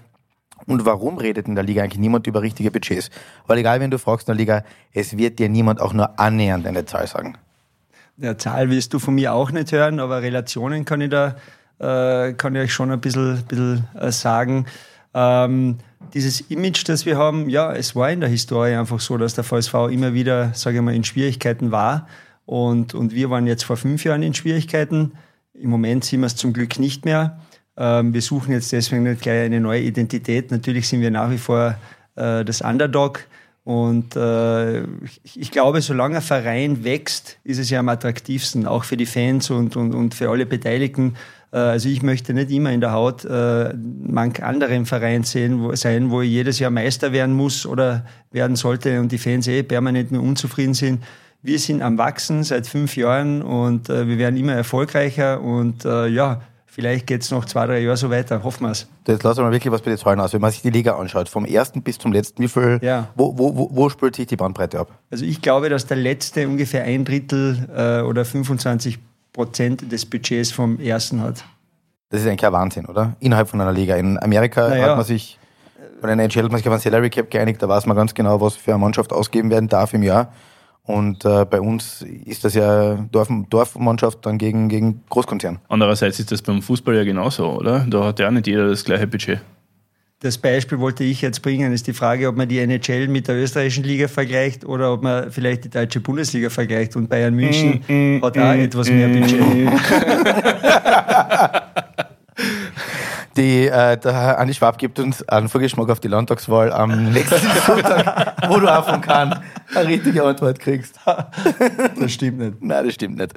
und 0.65 0.85
warum 0.85 1.17
redet 1.17 1.47
in 1.47 1.55
der 1.55 1.63
Liga 1.63 1.83
eigentlich 1.83 1.99
niemand 1.99 2.27
über 2.27 2.41
richtige 2.41 2.71
Budgets? 2.71 3.09
Weil 3.47 3.59
egal, 3.59 3.79
wenn 3.79 3.91
du 3.91 3.99
fragst 3.99 4.27
in 4.27 4.33
der 4.33 4.37
Liga, 4.37 4.63
es 4.93 5.17
wird 5.17 5.39
dir 5.39 5.49
niemand 5.49 5.81
auch 5.81 5.93
nur 5.93 6.19
annähernd 6.19 6.65
eine 6.65 6.85
Zahl 6.85 7.07
sagen. 7.07 7.37
Ja, 8.17 8.37
Zahl 8.37 8.69
wirst 8.69 8.93
du 8.93 8.99
von 8.99 9.15
mir 9.15 9.33
auch 9.33 9.51
nicht 9.51 9.71
hören, 9.71 9.99
aber 9.99 10.21
Relationen 10.21 10.85
kann 10.85 11.01
ich 11.01 11.09
da, 11.09 11.35
äh, 11.79 12.33
kann 12.33 12.55
ich 12.55 12.61
euch 12.61 12.73
schon 12.73 12.91
ein 12.91 13.01
bisschen, 13.01 13.43
bisschen 13.47 13.87
äh, 13.99 14.11
sagen. 14.11 14.67
Ähm, 15.15 15.77
dieses 16.13 16.41
Image, 16.41 16.87
das 16.87 17.05
wir 17.05 17.17
haben, 17.17 17.49
ja, 17.49 17.73
es 17.73 17.95
war 17.95 18.11
in 18.11 18.19
der 18.19 18.29
Historie 18.29 18.75
einfach 18.75 18.99
so, 18.99 19.17
dass 19.17 19.33
der 19.33 19.43
VSV 19.43 19.73
immer 19.91 20.13
wieder, 20.13 20.53
sage 20.53 20.77
ich 20.77 20.83
mal, 20.83 20.95
in 20.95 21.03
Schwierigkeiten 21.03 21.71
war. 21.71 22.07
Und, 22.45 22.93
und 22.93 23.13
wir 23.13 23.29
waren 23.29 23.47
jetzt 23.47 23.63
vor 23.63 23.77
fünf 23.77 24.03
Jahren 24.03 24.21
in 24.21 24.33
Schwierigkeiten. 24.33 25.13
Im 25.53 25.69
Moment 25.69 26.03
sind 26.03 26.19
wir 26.19 26.27
es 26.27 26.35
zum 26.35 26.53
Glück 26.53 26.79
nicht 26.79 27.05
mehr. 27.05 27.39
Ähm, 27.77 28.13
wir 28.13 28.21
suchen 28.21 28.51
jetzt 28.51 28.71
deswegen 28.71 29.03
nicht 29.03 29.21
gleich 29.21 29.45
eine 29.45 29.59
neue 29.59 29.81
Identität. 29.81 30.51
Natürlich 30.51 30.87
sind 30.87 31.01
wir 31.01 31.11
nach 31.11 31.31
wie 31.31 31.37
vor 31.37 31.75
äh, 32.15 32.45
das 32.45 32.61
Underdog. 32.61 33.25
Und 33.63 34.15
äh, 34.17 34.81
ich, 35.23 35.51
glaube, 35.51 35.81
solange 35.81 36.17
ein 36.17 36.21
Verein 36.21 36.83
wächst, 36.83 37.37
ist 37.45 37.59
es 37.59 37.69
ja 37.69 37.79
am 37.79 37.87
attraktivsten, 37.87 38.67
auch 38.67 38.83
für 38.83 38.97
die 38.97 39.05
Fans 39.05 39.49
und, 39.49 39.77
und, 39.77 39.95
und 39.95 40.13
für 40.13 40.29
alle 40.29 40.45
Beteiligten. 40.45 41.15
Äh, 41.53 41.57
also 41.57 41.87
ich 41.87 42.03
möchte 42.03 42.33
nicht 42.33 42.51
immer 42.51 42.71
in 42.71 42.81
der 42.81 42.91
Haut 42.91 43.23
äh, 43.23 43.73
manch 43.73 44.43
anderen 44.43 44.85
Verein 44.85 45.23
sehen, 45.23 45.63
wo, 45.63 45.73
sein, 45.75 46.11
wo 46.11 46.21
ich 46.21 46.29
jedes 46.29 46.59
Jahr 46.59 46.71
Meister 46.71 47.13
werden 47.13 47.35
muss 47.35 47.65
oder 47.65 48.05
werden 48.31 48.57
sollte 48.57 48.99
und 48.99 49.13
die 49.13 49.17
Fans 49.17 49.47
eh 49.47 49.63
permanent 49.63 50.11
nur 50.11 50.23
unzufrieden 50.23 50.73
sind. 50.73 51.01
Wir 51.41 51.59
sind 51.59 51.81
am 51.81 51.97
Wachsen 51.97 52.43
seit 52.43 52.67
fünf 52.67 52.97
Jahren 52.97 53.41
und 53.41 53.89
äh, 53.89 54.07
wir 54.07 54.17
werden 54.17 54.37
immer 54.37 54.53
erfolgreicher 54.53 55.39
und 55.41 55.85
äh, 55.85 56.07
ja, 56.07 56.41
Vielleicht 56.73 57.05
geht 57.05 57.21
es 57.21 57.29
noch 57.29 57.45
zwei, 57.45 57.67
drei 57.67 57.81
Jahre 57.81 57.97
so 57.97 58.09
weiter, 58.09 58.43
hoffen 58.43 58.63
wir 58.63 58.71
es. 58.71 58.87
Jetzt 59.07 59.21
lassen 59.21 59.37
wir 59.37 59.43
mal 59.43 59.51
wirklich 59.51 59.71
was 59.71 59.83
bei 59.83 59.91
den 59.91 59.97
Zahlen 59.99 60.19
aus. 60.19 60.33
Wenn 60.33 60.41
man 60.41 60.49
sich 60.49 60.63
die 60.63 60.71
Liga 60.71 60.97
anschaut, 60.97 61.29
vom 61.29 61.45
ersten 61.45 61.83
bis 61.83 61.99
zum 61.99 62.11
letzten, 62.11 62.41
wie 62.41 62.47
viel, 62.47 62.79
ja. 62.81 63.09
wo, 63.13 63.37
wo, 63.37 63.55
wo, 63.55 63.69
wo 63.71 63.89
spielt 63.89 64.15
sich 64.15 64.25
die 64.25 64.35
Bandbreite 64.35 64.79
ab? 64.79 64.91
Also 65.11 65.23
ich 65.23 65.39
glaube, 65.43 65.69
dass 65.69 65.85
der 65.85 65.97
letzte 65.97 66.47
ungefähr 66.47 66.83
ein 66.83 67.05
Drittel 67.05 67.69
äh, 67.75 68.01
oder 68.01 68.25
25 68.25 68.97
Prozent 69.33 69.91
des 69.91 70.07
Budgets 70.07 70.51
vom 70.51 70.79
ersten 70.79 71.21
hat. 71.21 71.45
Das 72.09 72.21
ist 72.21 72.27
eigentlich 72.27 72.43
ein 72.43 72.53
Wahnsinn, 72.53 72.87
oder? 72.87 73.15
Innerhalb 73.19 73.49
von 73.49 73.61
einer 73.61 73.71
Liga. 73.71 73.95
In 73.95 74.17
Amerika 74.17 74.69
naja. 74.69 74.87
hat 74.87 74.97
man 74.97 75.05
sich, 75.05 75.37
bei 76.01 76.07
der 76.07 76.25
NHL 76.25 76.45
hat 76.45 76.51
man 76.51 76.57
sich 76.57 76.67
auf 76.67 76.73
ein 76.73 76.79
Salary 76.79 77.11
Cap 77.11 77.29
geeinigt, 77.29 77.61
da 77.61 77.69
weiß 77.69 77.85
man 77.85 77.95
ganz 77.95 78.15
genau, 78.15 78.41
was 78.41 78.55
für 78.55 78.71
eine 78.71 78.79
Mannschaft 78.79 79.13
ausgeben 79.13 79.51
werden 79.51 79.69
darf 79.69 79.93
im 79.93 80.01
Jahr. 80.01 80.33
Und 80.85 81.23
äh, 81.23 81.45
bei 81.45 81.61
uns 81.61 82.01
ist 82.25 82.43
das 82.43 82.55
ja 82.55 82.95
Dorf, 83.11 83.29
Dorfmannschaft 83.49 84.25
dann 84.25 84.37
gegen, 84.37 84.67
gegen 84.67 85.01
Großkonzern. 85.09 85.59
Andererseits 85.69 86.19
ist 86.19 86.31
das 86.31 86.41
beim 86.41 86.61
Fußball 86.61 86.95
ja 86.95 87.05
genauso, 87.05 87.51
oder? 87.51 87.85
Da 87.89 88.03
hat 88.05 88.19
ja 88.19 88.29
nicht 88.29 88.47
jeder 88.47 88.67
das 88.67 88.83
gleiche 88.83 89.07
Budget. 89.07 89.39
Das 90.19 90.37
Beispiel 90.37 90.79
wollte 90.79 91.03
ich 91.03 91.21
jetzt 91.21 91.41
bringen, 91.41 91.73
ist 91.73 91.87
die 91.87 91.93
Frage, 91.93 92.27
ob 92.29 92.37
man 92.37 92.47
die 92.47 92.59
NHL 92.59 93.09
mit 93.09 93.27
der 93.27 93.35
österreichischen 93.35 93.83
Liga 93.83 94.07
vergleicht 94.07 94.63
oder 94.65 94.93
ob 94.93 95.03
man 95.03 95.31
vielleicht 95.31 95.65
die 95.65 95.69
deutsche 95.69 95.99
Bundesliga 95.99 96.49
vergleicht. 96.49 96.95
Und 96.95 97.09
Bayern 97.09 97.33
München 97.33 97.83
mm, 97.87 97.93
mm, 97.93 98.23
hat 98.23 98.37
auch 98.37 98.55
mm, 98.55 98.59
etwas 98.59 98.89
mehr 98.89 99.09
Budget. 99.09 99.41
Die, 103.35 103.67
äh, 103.67 103.97
der 103.97 104.37
Andi 104.37 104.53
Schwab 104.53 104.77
gibt 104.77 104.99
uns 104.99 105.27
einen 105.27 105.49
Vorgeschmack 105.49 105.89
auf 105.89 105.99
die 105.99 106.07
Landtagswahl 106.07 106.71
am 106.71 107.11
nächsten 107.11 107.41
Sonntag, 107.65 108.35
wo 108.47 108.59
du 108.59 108.67
auch 108.67 108.87
von 108.87 109.01
Kahn 109.01 109.43
eine 109.73 109.87
richtige 109.87 110.23
Antwort 110.23 110.59
kriegst. 110.59 110.99
Das 111.99 112.11
stimmt 112.11 112.39
nicht. 112.39 112.61
Nein, 112.61 112.85
das 112.85 112.93
stimmt 112.93 113.17
nicht. 113.17 113.33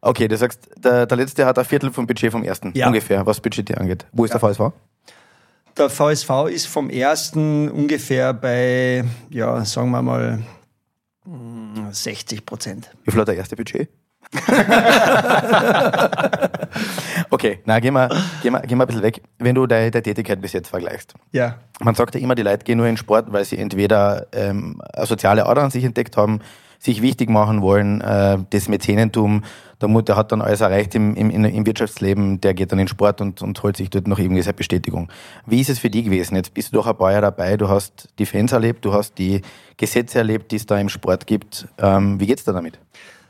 Okay, 0.00 0.28
du 0.28 0.36
sagst, 0.36 0.68
der, 0.76 1.06
der 1.06 1.16
letzte 1.16 1.46
hat 1.46 1.58
ein 1.58 1.64
Viertel 1.64 1.92
vom 1.92 2.06
Budget 2.06 2.32
vom 2.32 2.42
ersten, 2.42 2.72
ja. 2.74 2.86
ungefähr, 2.86 3.24
was 3.24 3.40
Budget 3.40 3.76
angeht. 3.78 4.06
Wo 4.12 4.24
ist 4.24 4.34
ja. 4.34 4.38
der 4.38 4.48
VSV? 4.48 4.72
Der 5.76 5.88
VSV 5.88 6.30
ist 6.50 6.66
vom 6.66 6.90
ersten 6.90 7.70
ungefähr 7.70 8.34
bei, 8.34 9.04
ja, 9.30 9.64
sagen 9.64 9.90
wir 9.90 10.02
mal, 10.02 10.40
60 11.90 12.44
Prozent. 12.44 12.90
Wie 13.04 13.10
viel 13.10 13.20
hat 13.20 13.28
der 13.28 13.36
erste 13.36 13.56
Budget? 13.56 13.88
okay, 17.30 17.60
na 17.64 17.80
gehen 17.80 17.94
wir, 17.94 18.08
gehen, 18.42 18.52
wir, 18.52 18.60
gehen 18.60 18.78
wir 18.78 18.84
ein 18.84 18.86
bisschen 18.86 19.02
weg. 19.02 19.22
Wenn 19.38 19.54
du 19.54 19.66
deine, 19.66 19.90
deine 19.90 20.02
Tätigkeit 20.02 20.40
bis 20.40 20.52
jetzt 20.52 20.68
vergleichst. 20.68 21.14
Ja. 21.32 21.58
Man 21.80 21.94
sagt 21.94 22.14
ja 22.14 22.20
immer, 22.20 22.34
die 22.34 22.42
Leute 22.42 22.64
gehen 22.64 22.78
nur 22.78 22.86
in 22.86 22.96
Sport, 22.96 23.32
weil 23.32 23.44
sie 23.44 23.58
entweder 23.58 24.26
ähm, 24.32 24.80
eine 24.92 25.06
soziale 25.06 25.46
Ader 25.46 25.62
an 25.62 25.70
sich 25.70 25.84
entdeckt 25.84 26.16
haben, 26.16 26.40
sich 26.78 27.02
wichtig 27.02 27.28
machen 27.28 27.60
wollen, 27.60 28.00
äh, 28.00 28.38
das 28.50 28.68
Mäzenentum, 28.68 29.44
der 29.80 29.88
Mutter 29.88 30.16
hat 30.16 30.32
dann 30.32 30.42
alles 30.42 30.60
erreicht 30.60 30.94
im, 30.94 31.14
im, 31.14 31.30
im 31.30 31.66
Wirtschaftsleben, 31.66 32.40
der 32.40 32.54
geht 32.54 32.72
dann 32.72 32.78
in 32.78 32.88
Sport 32.88 33.20
und, 33.20 33.40
und 33.42 33.62
holt 33.62 33.76
sich 33.76 33.90
dort 33.90 34.06
noch 34.06 34.18
irgendwie 34.18 34.42
seine 34.42 34.54
Bestätigung. 34.54 35.10
Wie 35.46 35.60
ist 35.60 35.70
es 35.70 35.78
für 35.78 35.90
dich 35.90 36.04
gewesen? 36.04 36.36
Jetzt 36.36 36.52
bist 36.52 36.72
du 36.72 36.76
doch 36.76 36.86
ein 36.86 36.96
paar 36.96 37.12
Jahre 37.12 37.22
dabei, 37.22 37.56
du 37.56 37.68
hast 37.68 38.08
die 38.18 38.26
Fans 38.26 38.52
erlebt, 38.52 38.84
du 38.84 38.92
hast 38.92 39.18
die 39.18 39.42
Gesetze 39.76 40.18
erlebt, 40.18 40.52
die 40.52 40.56
es 40.56 40.66
da 40.66 40.78
im 40.78 40.88
Sport 40.88 41.26
gibt. 41.26 41.68
Ähm, 41.78 42.18
wie 42.18 42.26
geht's 42.26 42.44
da 42.44 42.52
damit? 42.52 42.78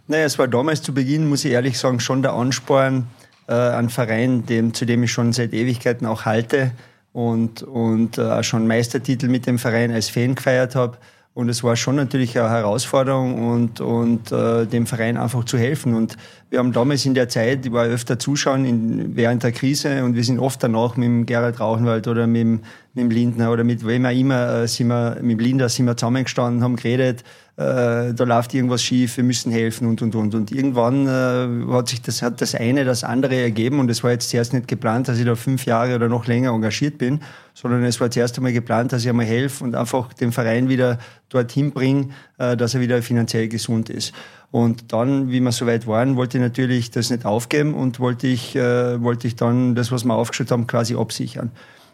Naja, 0.07 0.25
es 0.25 0.39
war 0.39 0.49
damals 0.49 0.83
zu 0.83 0.93
Beginn, 0.93 1.29
muss 1.29 1.45
ich 1.45 1.53
ehrlich 1.53 1.79
sagen, 1.79 2.01
schon 2.01 2.23
der 2.23 2.33
Ansporn, 2.33 3.07
äh, 3.51 3.55
ein 3.55 3.91
Verein, 3.91 4.47
dem, 4.47 4.73
zu 4.73 4.87
dem 4.87 5.03
ich 5.03 5.13
schon 5.13 5.33
seit 5.33 5.53
Ewigkeiten 5.53 6.07
auch 6.07 6.25
halte 6.25 6.73
und, 7.13 7.63
und 7.63 8.17
äh, 8.17 8.43
schon 8.43 8.67
Meistertitel 8.67 9.29
mit 9.29 9.47
dem 9.47 9.59
Verein 9.59 9.91
als 9.91 10.09
Fan 10.09 10.37
gefeiert 10.37 10.75
habe. 10.75 10.97
Und 11.33 11.49
es 11.49 11.63
war 11.63 11.77
schon 11.77 11.97
natürlich 11.97 12.39
eine 12.39 12.51
Herausforderung 12.51 13.49
und, 13.51 13.81
und 13.81 14.33
äh, 14.33 14.67
dem 14.67 14.87
Verein 14.87 15.17
einfach 15.17 15.45
zu 15.45 15.59
helfen. 15.59 15.95
Und 15.95 16.17
wir 16.51 16.59
haben 16.59 16.73
damals 16.73 17.07
in 17.07 17.15
der 17.15 17.29
Zeit, 17.29 17.65
ich 17.67 17.73
war 17.73 17.87
öfter 17.87 18.19
zuschauen 18.19 18.65
in, 18.65 19.17
während 19.17 19.43
der 19.43 19.53
Krise 19.53 20.05
und 20.05 20.17
wir 20.17 20.25
sind 20.25 20.39
oft 20.39 20.63
danach 20.63 20.97
mit 20.97 21.07
dem 21.07 21.27
Gerald 21.27 21.61
Rauchenwald 21.61 22.09
oder 22.09 22.27
mit 22.27 22.61
mit 22.95 23.05
dem 23.05 23.11
Lindner 23.11 23.53
oder 23.53 23.65
mit 23.65 23.87
wem 23.87 24.05
auch 24.05 24.11
immer, 24.11 24.63
äh, 24.63 24.69
sind 24.69 24.89
wir, 24.89 25.19
mit 25.23 25.39
dem 25.39 25.39
Linder 25.39 25.69
sind 25.69 25.87
wir 25.87 25.97
zusammengestanden, 25.97 26.63
haben 26.63 26.77
geredet, 26.77 27.23
äh, 27.57 28.15
da 28.15 28.25
läuft 28.25 28.55
irgendwas 28.55 28.83
schief, 28.83 29.19
wir 29.19 29.25
müssen 29.25 29.53
helfen 29.53 29.87
und, 29.87 30.01
und, 30.01 30.15
und. 30.15 30.35
Und 30.35 30.51
irgendwann 30.51 31.07
äh, 31.07 31.73
hat 31.73 31.89
sich 31.89 32.01
das, 32.01 32.23
hat 32.23 32.41
das 32.41 32.55
eine 32.55 32.87
das 32.87 33.05
andere 33.05 33.37
ergeben 33.37 33.81
und 33.81 33.91
es 33.91 34.03
war 34.03 34.13
jetzt 34.13 34.31
zuerst 34.31 34.55
nicht 34.55 34.67
geplant, 34.67 35.09
dass 35.09 35.19
ich 35.19 35.27
da 35.27 35.37
fünf 35.37 35.67
Jahre 35.67 35.95
oder 35.95 36.09
noch 36.09 36.27
länger 36.27 36.53
engagiert 36.53 36.97
bin, 36.97 37.21
sondern 37.53 37.85
es 37.85 38.01
war 38.01 38.11
zuerst 38.11 38.39
einmal 38.39 38.55
geplant, 38.55 38.93
dass 38.93 39.03
ich 39.03 39.11
einmal 39.11 39.27
helfe 39.27 39.63
und 39.63 39.75
einfach 39.75 40.13
den 40.15 40.33
Verein 40.33 40.71
wieder 40.71 40.99
dorthin 41.29 41.71
bringe, 41.71 42.09
äh, 42.39 42.57
dass 42.57 42.75
er 42.75 42.81
wieder 42.81 43.03
finanziell 43.03 43.49
gesund 43.49 43.91
ist. 43.91 44.15
Und 44.51 44.93
dann, 44.93 45.31
wie 45.31 45.41
wir 45.41 45.53
soweit 45.53 45.87
waren, 45.87 46.17
wollte 46.17 46.39
ich 46.39 46.43
natürlich 46.43 46.91
das 46.91 47.11
nicht 47.11 47.25
aufgeben 47.25 47.75
und 47.75 48.01
wollte 48.01 48.27
ich, 48.27 48.57
äh, 48.57 49.01
wollte 49.03 49.29
ich 49.29 49.37
dann 49.37 49.75
das, 49.75 49.93
was 49.93 50.05
wir 50.05 50.15
aufgestellt 50.15 50.51
haben, 50.51 50.67
quasi 50.67 50.97
absichern. 50.97 51.51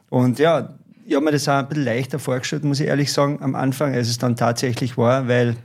Und 0.08 0.38
ja, 0.38 0.74
ich 1.06 1.14
habe 1.14 1.24
mir 1.24 1.32
das 1.32 1.48
auch 1.48 1.54
ein 1.54 1.68
bisschen 1.68 1.84
leichter 1.84 2.18
vorgestellt, 2.18 2.64
muss 2.64 2.80
ich 2.80 2.88
ehrlich 2.88 3.12
sagen, 3.12 3.38
am 3.40 3.54
Anfang, 3.54 3.94
als 3.94 4.08
es 4.08 4.18
dann 4.18 4.34
tatsächlich 4.34 4.98
war, 4.98 5.28
weil 5.28 5.56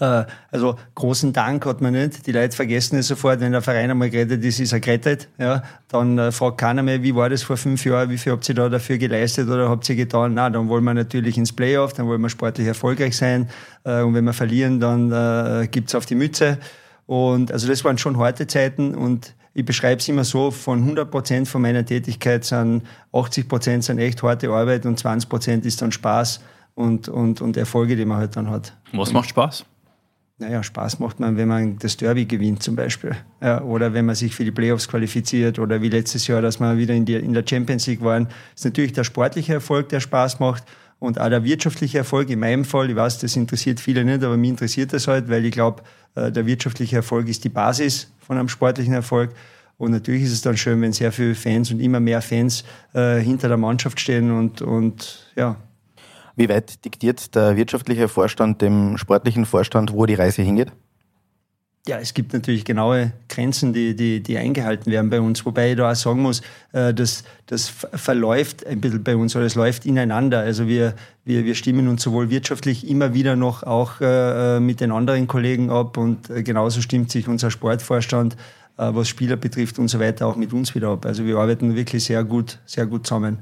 äh, 0.00 0.24
also 0.50 0.76
großen 0.94 1.32
Dank 1.32 1.66
hat 1.66 1.80
man 1.80 1.92
nicht. 1.92 2.26
Die 2.26 2.32
Leute 2.32 2.56
vergessen 2.56 2.98
es 2.98 3.08
sofort, 3.08 3.40
wenn 3.40 3.52
der 3.52 3.60
Verein 3.60 3.90
einmal 3.90 4.08
gerettet 4.08 4.42
ist, 4.44 4.60
ist 4.60 4.72
er 4.72 4.80
gerettet. 4.80 5.28
Ja, 5.38 5.62
dann 5.88 6.18
äh, 6.18 6.32
fragt 6.32 6.58
keiner 6.58 6.82
mehr, 6.82 7.02
wie 7.02 7.14
war 7.14 7.28
das 7.28 7.42
vor 7.42 7.56
fünf 7.56 7.84
Jahren, 7.84 8.08
wie 8.08 8.16
viel 8.16 8.32
habt 8.32 8.48
ihr 8.48 8.54
da 8.54 8.68
dafür 8.68 8.96
geleistet 8.96 9.48
oder 9.48 9.68
habt 9.68 9.88
ihr 9.90 9.96
getan? 9.96 10.34
Na, 10.34 10.48
dann 10.48 10.68
wollen 10.68 10.84
wir 10.84 10.94
natürlich 10.94 11.36
ins 11.36 11.52
Playoff, 11.52 11.92
dann 11.92 12.06
wollen 12.06 12.22
wir 12.22 12.30
sportlich 12.30 12.66
erfolgreich 12.66 13.16
sein. 13.16 13.50
Äh, 13.84 14.00
und 14.00 14.14
wenn 14.14 14.24
wir 14.24 14.32
verlieren, 14.32 14.80
dann 14.80 15.12
äh, 15.12 15.68
gibt's 15.68 15.94
auf 15.94 16.06
die 16.06 16.14
Mütze. 16.14 16.58
Und 17.06 17.52
also 17.52 17.68
das 17.68 17.84
waren 17.84 17.98
schon 17.98 18.16
harte 18.16 18.46
Zeiten 18.46 18.94
und 18.94 19.34
ich 19.54 19.64
beschreibe 19.64 20.00
es 20.00 20.08
immer 20.08 20.24
so, 20.24 20.50
von 20.50 20.78
100 20.78 21.10
Prozent 21.10 21.48
von 21.48 21.62
meiner 21.62 21.84
Tätigkeit 21.84 22.44
sind 22.44 22.82
80 23.12 23.48
Prozent 23.48 23.84
sind 23.84 23.98
echt 23.98 24.22
harte 24.22 24.48
Arbeit 24.50 24.86
und 24.86 24.98
20 24.98 25.28
Prozent 25.28 25.66
ist 25.66 25.82
dann 25.82 25.92
Spaß 25.92 26.40
und, 26.74 27.08
und, 27.08 27.40
und 27.40 27.56
Erfolge, 27.56 27.96
die 27.96 28.04
man 28.04 28.18
halt 28.18 28.36
dann 28.36 28.48
hat. 28.48 28.74
Was 28.92 29.12
macht 29.12 29.28
Spaß? 29.28 29.64
Naja, 30.38 30.62
Spaß 30.62 30.98
macht 30.98 31.20
man, 31.20 31.36
wenn 31.36 31.48
man 31.48 31.78
das 31.78 31.96
Derby 31.96 32.24
gewinnt 32.24 32.62
zum 32.62 32.74
Beispiel. 32.74 33.14
Ja, 33.40 33.62
oder 33.62 33.92
wenn 33.92 34.06
man 34.06 34.14
sich 34.14 34.34
für 34.34 34.44
die 34.44 34.50
Playoffs 34.50 34.88
qualifiziert 34.88 35.58
oder 35.58 35.82
wie 35.82 35.88
letztes 35.88 36.26
Jahr, 36.26 36.42
dass 36.42 36.58
wir 36.58 36.78
wieder 36.78 36.94
in, 36.94 37.04
die, 37.04 37.14
in 37.14 37.32
der 37.32 37.44
Champions 37.48 37.86
League 37.86 38.02
waren. 38.02 38.24
Das 38.24 38.60
ist 38.60 38.64
natürlich 38.64 38.92
der 38.92 39.04
sportliche 39.04 39.52
Erfolg, 39.52 39.90
der 39.90 40.00
Spaß 40.00 40.40
macht 40.40 40.64
und 41.02 41.20
auch 41.20 41.28
der 41.28 41.42
wirtschaftliche 41.42 41.98
Erfolg. 41.98 42.30
In 42.30 42.38
meinem 42.38 42.64
Fall, 42.64 42.88
ich 42.88 42.94
weiß, 42.94 43.18
das 43.18 43.34
interessiert 43.34 43.80
viele 43.80 44.04
nicht, 44.04 44.22
aber 44.22 44.36
mich 44.36 44.50
interessiert 44.50 44.92
das 44.92 45.08
halt, 45.08 45.28
weil 45.28 45.44
ich 45.44 45.50
glaube, 45.50 45.82
äh, 46.14 46.30
der 46.30 46.46
wirtschaftliche 46.46 46.96
Erfolg 46.96 47.28
ist 47.28 47.42
die 47.42 47.48
Basis 47.48 48.12
von 48.20 48.38
einem 48.38 48.48
sportlichen 48.48 48.94
Erfolg. 48.94 49.34
Und 49.78 49.90
natürlich 49.90 50.22
ist 50.22 50.32
es 50.32 50.42
dann 50.42 50.56
schön, 50.56 50.80
wenn 50.80 50.92
sehr 50.92 51.10
viele 51.10 51.34
Fans 51.34 51.72
und 51.72 51.80
immer 51.80 51.98
mehr 51.98 52.22
Fans 52.22 52.62
äh, 52.94 53.18
hinter 53.18 53.48
der 53.48 53.56
Mannschaft 53.56 53.98
stehen 53.98 54.30
und, 54.30 54.62
und 54.62 55.32
ja. 55.34 55.56
Wie 56.36 56.48
weit 56.48 56.84
diktiert 56.84 57.34
der 57.34 57.56
wirtschaftliche 57.56 58.06
Vorstand 58.06 58.62
dem 58.62 58.96
sportlichen 58.96 59.44
Vorstand, 59.44 59.92
wo 59.92 60.06
die 60.06 60.14
Reise 60.14 60.42
hingeht? 60.42 60.70
Ja, 61.88 61.98
es 61.98 62.14
gibt 62.14 62.32
natürlich 62.32 62.64
genaue 62.64 63.12
Grenzen, 63.28 63.72
die, 63.72 63.96
die, 63.96 64.22
die 64.22 64.38
eingehalten 64.38 64.92
werden 64.92 65.10
bei 65.10 65.20
uns. 65.20 65.44
Wobei 65.44 65.72
ich 65.72 65.76
da 65.76 65.90
auch 65.90 65.96
sagen 65.96 66.22
muss, 66.22 66.40
äh, 66.70 66.94
das, 66.94 67.24
das 67.46 67.68
verläuft 67.68 68.64
ein 68.64 68.80
bisschen 68.80 69.02
bei 69.02 69.16
uns 69.16 69.34
oder 69.34 69.46
es 69.46 69.56
läuft 69.56 69.84
ineinander. 69.84 70.38
Also 70.38 70.68
wir, 70.68 70.94
wir, 71.24 71.44
wir 71.44 71.56
stimmen 71.56 71.88
uns 71.88 72.04
sowohl 72.04 72.30
wirtschaftlich 72.30 72.88
immer 72.88 73.14
wieder 73.14 73.34
noch 73.34 73.64
auch 73.64 74.00
äh, 74.00 74.60
mit 74.60 74.80
den 74.80 74.92
anderen 74.92 75.26
Kollegen 75.26 75.70
ab 75.70 75.96
und 75.96 76.30
äh, 76.30 76.44
genauso 76.44 76.80
stimmt 76.82 77.10
sich 77.10 77.26
unser 77.26 77.50
Sportvorstand, 77.50 78.36
was 78.76 79.06
Spieler 79.06 79.36
betrifft 79.36 79.78
und 79.78 79.88
so 79.88 80.00
weiter, 80.00 80.26
auch 80.26 80.34
mit 80.34 80.54
uns 80.54 80.74
wieder 80.74 80.88
ab. 80.88 81.04
Also 81.04 81.26
wir 81.26 81.36
arbeiten 81.36 81.76
wirklich 81.76 82.04
sehr 82.04 82.24
gut, 82.24 82.58
sehr 82.64 82.86
gut 82.86 83.06
zusammen. 83.06 83.40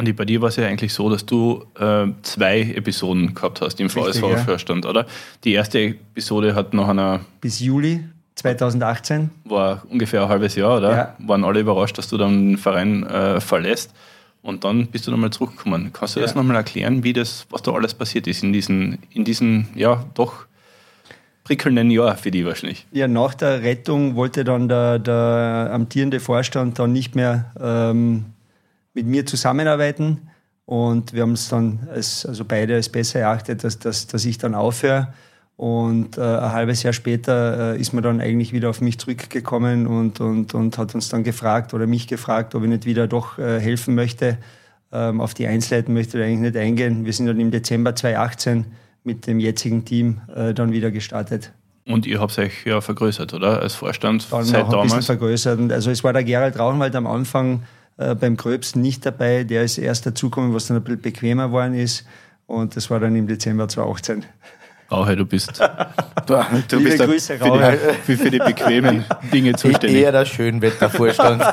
Andi, 0.00 0.14
bei 0.14 0.24
dir 0.24 0.40
war 0.40 0.48
es 0.48 0.56
ja 0.56 0.66
eigentlich 0.66 0.94
so, 0.94 1.10
dass 1.10 1.26
du 1.26 1.62
äh, 1.78 2.06
zwei 2.22 2.62
Episoden 2.62 3.34
gehabt 3.34 3.60
hast 3.60 3.78
im 3.80 3.90
VSV-Vorstand, 3.90 4.86
ja. 4.86 4.90
oder? 4.90 5.06
Die 5.44 5.52
erste 5.52 5.78
Episode 5.78 6.54
hat 6.54 6.72
nach 6.72 6.88
einer. 6.88 7.20
Bis 7.42 7.60
Juli 7.60 8.02
2018. 8.36 9.28
War 9.44 9.82
ungefähr 9.90 10.22
ein 10.22 10.28
halbes 10.30 10.54
Jahr, 10.54 10.78
oder? 10.78 10.90
Ja. 10.90 11.16
Waren 11.18 11.44
alle 11.44 11.60
überrascht, 11.60 11.98
dass 11.98 12.08
du 12.08 12.16
dann 12.16 12.52
den 12.52 12.56
Verein 12.56 13.04
äh, 13.04 13.40
verlässt. 13.40 13.92
Und 14.40 14.64
dann 14.64 14.86
bist 14.86 15.06
du 15.06 15.10
nochmal 15.10 15.30
zurückgekommen. 15.30 15.90
Kannst 15.92 16.16
du 16.16 16.20
ja. 16.20 16.24
das 16.24 16.34
nochmal 16.34 16.56
erklären, 16.56 17.04
wie 17.04 17.12
das, 17.12 17.46
was 17.50 17.60
da 17.60 17.72
alles 17.72 17.92
passiert 17.92 18.26
ist 18.26 18.42
in 18.42 18.54
diesen, 18.54 19.00
in 19.10 19.26
diesen, 19.26 19.68
ja, 19.74 20.06
doch 20.14 20.46
prickelnden 21.44 21.90
Jahr 21.90 22.16
für 22.16 22.30
die 22.30 22.46
wahrscheinlich? 22.46 22.86
Ja, 22.90 23.06
nach 23.06 23.34
der 23.34 23.62
Rettung 23.62 24.16
wollte 24.16 24.44
dann 24.44 24.66
der, 24.66 24.98
der 24.98 25.68
amtierende 25.74 26.20
Vorstand 26.20 26.78
dann 26.78 26.90
nicht 26.94 27.14
mehr 27.14 27.52
ähm, 27.60 28.24
mit 28.94 29.06
mir 29.06 29.26
zusammenarbeiten. 29.26 30.28
Und 30.66 31.12
wir 31.12 31.22
haben 31.22 31.32
es 31.32 31.48
dann 31.48 31.88
als, 31.92 32.24
also 32.24 32.44
beide 32.44 32.74
als 32.74 32.88
besser 32.88 33.20
erachtet, 33.20 33.64
dass, 33.64 33.78
dass, 33.78 34.06
dass 34.06 34.24
ich 34.24 34.38
dann 34.38 34.54
aufhöre. 34.54 35.12
Und 35.56 36.16
äh, 36.16 36.22
ein 36.22 36.52
halbes 36.52 36.82
Jahr 36.84 36.94
später 36.94 37.74
äh, 37.74 37.80
ist 37.80 37.92
man 37.92 38.02
dann 38.02 38.20
eigentlich 38.20 38.52
wieder 38.54 38.70
auf 38.70 38.80
mich 38.80 38.98
zurückgekommen 38.98 39.86
und, 39.86 40.18
und, 40.20 40.54
und 40.54 40.78
hat 40.78 40.94
uns 40.94 41.10
dann 41.10 41.22
gefragt 41.22 41.74
oder 41.74 41.86
mich 41.86 42.06
gefragt, 42.06 42.54
ob 42.54 42.62
ich 42.62 42.68
nicht 42.70 42.86
wieder 42.86 43.06
doch 43.06 43.38
äh, 43.38 43.60
helfen 43.60 43.94
möchte. 43.94 44.38
Ähm, 44.90 45.20
auf 45.20 45.34
die 45.34 45.46
Einzelheiten 45.46 45.92
möchte 45.92 46.18
ich 46.18 46.24
eigentlich 46.24 46.52
nicht 46.52 46.56
eingehen. 46.56 47.04
Wir 47.04 47.12
sind 47.12 47.26
dann 47.26 47.38
im 47.38 47.50
Dezember 47.50 47.94
2018 47.94 48.64
mit 49.04 49.26
dem 49.26 49.38
jetzigen 49.38 49.84
Team 49.84 50.22
äh, 50.34 50.54
dann 50.54 50.72
wieder 50.72 50.90
gestartet. 50.90 51.52
Und 51.84 52.06
ihr 52.06 52.20
habt 52.20 52.38
euch 52.38 52.64
ja 52.64 52.80
vergrößert, 52.80 53.34
oder? 53.34 53.60
Als 53.60 53.74
Vorstand 53.74 54.32
dann 54.32 54.44
seit 54.44 54.70
noch 54.70 54.80
ein 54.80 54.88
damals? 54.88 55.06
vergrößert. 55.06 55.72
also 55.72 55.90
es 55.90 56.02
war 56.02 56.12
der 56.12 56.24
Gerald 56.24 56.58
Rauchenwald 56.58 56.94
am 56.96 57.06
Anfang 57.06 57.64
äh, 58.00 58.14
beim 58.14 58.36
Gröbsten 58.36 58.80
nicht 58.80 59.04
dabei. 59.04 59.44
Der 59.44 59.62
ist 59.62 59.76
erst 59.76 60.06
dazugekommen, 60.06 60.54
was 60.54 60.68
dann 60.68 60.78
ein 60.78 60.84
bisschen 60.84 61.02
bequemer 61.02 61.48
geworden 61.48 61.74
ist. 61.74 62.06
Und 62.46 62.74
das 62.74 62.88
war 62.88 62.98
dann 62.98 63.14
im 63.14 63.26
Dezember 63.26 63.68
2018. 63.68 64.24
Rauhe, 64.90 65.14
du 65.14 65.26
bist, 65.26 65.60
du, 66.26 66.42
du 66.68 66.82
bist 66.82 66.98
Grüße, 66.98 67.38
für, 67.38 67.78
die, 68.06 68.16
für, 68.16 68.30
die, 68.30 68.38
bequemen 68.38 69.04
Dinge 69.32 69.54
zuständig. 69.54 70.00
Eher 70.00 70.12
der 70.12 70.24
Schönwettervorstand. 70.24 71.42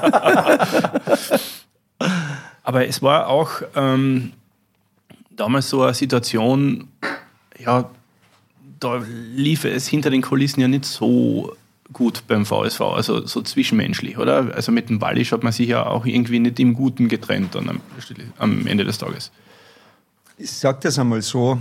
Aber 2.64 2.88
es 2.88 3.02
war 3.02 3.28
auch 3.28 3.62
ähm, 3.76 4.32
damals 5.36 5.70
so 5.70 5.84
eine 5.84 5.94
Situation, 5.94 6.88
ja, 7.60 7.90
da 8.80 9.04
lief 9.36 9.66
es 9.66 9.88
hinter 9.88 10.10
den 10.12 10.22
Kulissen 10.22 10.62
ja 10.62 10.70
nicht 10.70 10.86
so 10.86 11.56
gut 11.94 12.24
beim 12.28 12.46
VSV, 12.46 12.82
also 12.82 13.26
so 13.26 13.42
zwischenmenschlich, 13.42 14.18
oder? 14.18 14.54
Also 14.54 14.72
mit 14.72 14.90
dem 14.90 15.02
Wallisch 15.02 15.32
hat 15.32 15.44
man 15.44 15.54
sich 15.54 15.70
ja 15.70 15.86
auch 15.86 16.06
irgendwie 16.06 16.40
nicht 16.40 16.60
im 16.60 16.74
Guten 16.74 17.08
getrennt 17.08 17.56
dann 17.56 17.70
am, 17.70 17.82
am 18.38 18.68
Ende 18.68 18.84
des 18.84 18.98
Tages. 18.98 19.32
Ich 20.38 20.52
sage 20.52 20.80
das 20.84 21.00
einmal 21.00 21.22
so, 21.22 21.60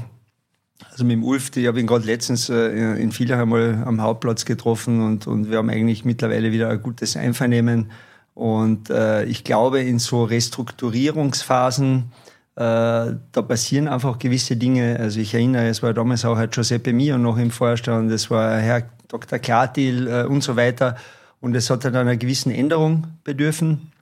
also 0.90 1.04
mit 1.04 1.14
dem 1.14 1.24
Ulf, 1.24 1.50
ich 1.56 1.66
habe 1.66 1.80
ihn 1.80 1.86
gerade 1.86 2.04
letztens 2.04 2.48
äh, 2.48 3.00
in 3.00 3.12
Villach 3.12 3.38
einmal 3.38 3.82
am 3.86 4.02
Hauptplatz 4.02 4.44
getroffen 4.44 5.00
und, 5.02 5.26
und 5.26 5.50
wir 5.50 5.58
haben 5.58 5.70
eigentlich 5.70 6.04
mittlerweile 6.04 6.52
wieder 6.52 6.68
ein 6.68 6.82
gutes 6.82 7.16
Einvernehmen. 7.16 7.90
Und 8.34 8.90
äh, 8.90 9.24
ich 9.24 9.44
glaube, 9.44 9.80
in 9.80 9.98
so 9.98 10.24
Restrukturierungsphasen, 10.24 12.12
äh, 12.56 12.60
da 12.60 13.42
passieren 13.46 13.88
einfach 13.88 14.18
gewisse 14.18 14.56
Dinge. 14.56 14.98
Also 14.98 15.20
ich 15.20 15.32
erinnere, 15.32 15.68
es 15.68 15.82
war 15.82 15.94
damals 15.94 16.24
auch 16.26 16.36
Herr 16.36 16.48
Giuseppe 16.48 16.92
Mio 16.92 17.16
noch 17.16 17.38
im 17.38 17.50
Vorstand, 17.50 18.10
es 18.10 18.30
war 18.30 18.58
Herr 18.58 18.82
Dr. 19.08 19.38
Klartil 19.38 20.08
äh, 20.08 20.24
und 20.24 20.42
so 20.42 20.56
weiter. 20.56 20.96
Und 21.40 21.54
es 21.54 21.70
hat 21.70 21.84
dann 21.84 21.94
einer 21.94 22.16
gewissen 22.16 22.50
Änderung 22.50 23.06
bedürfen. 23.24 23.92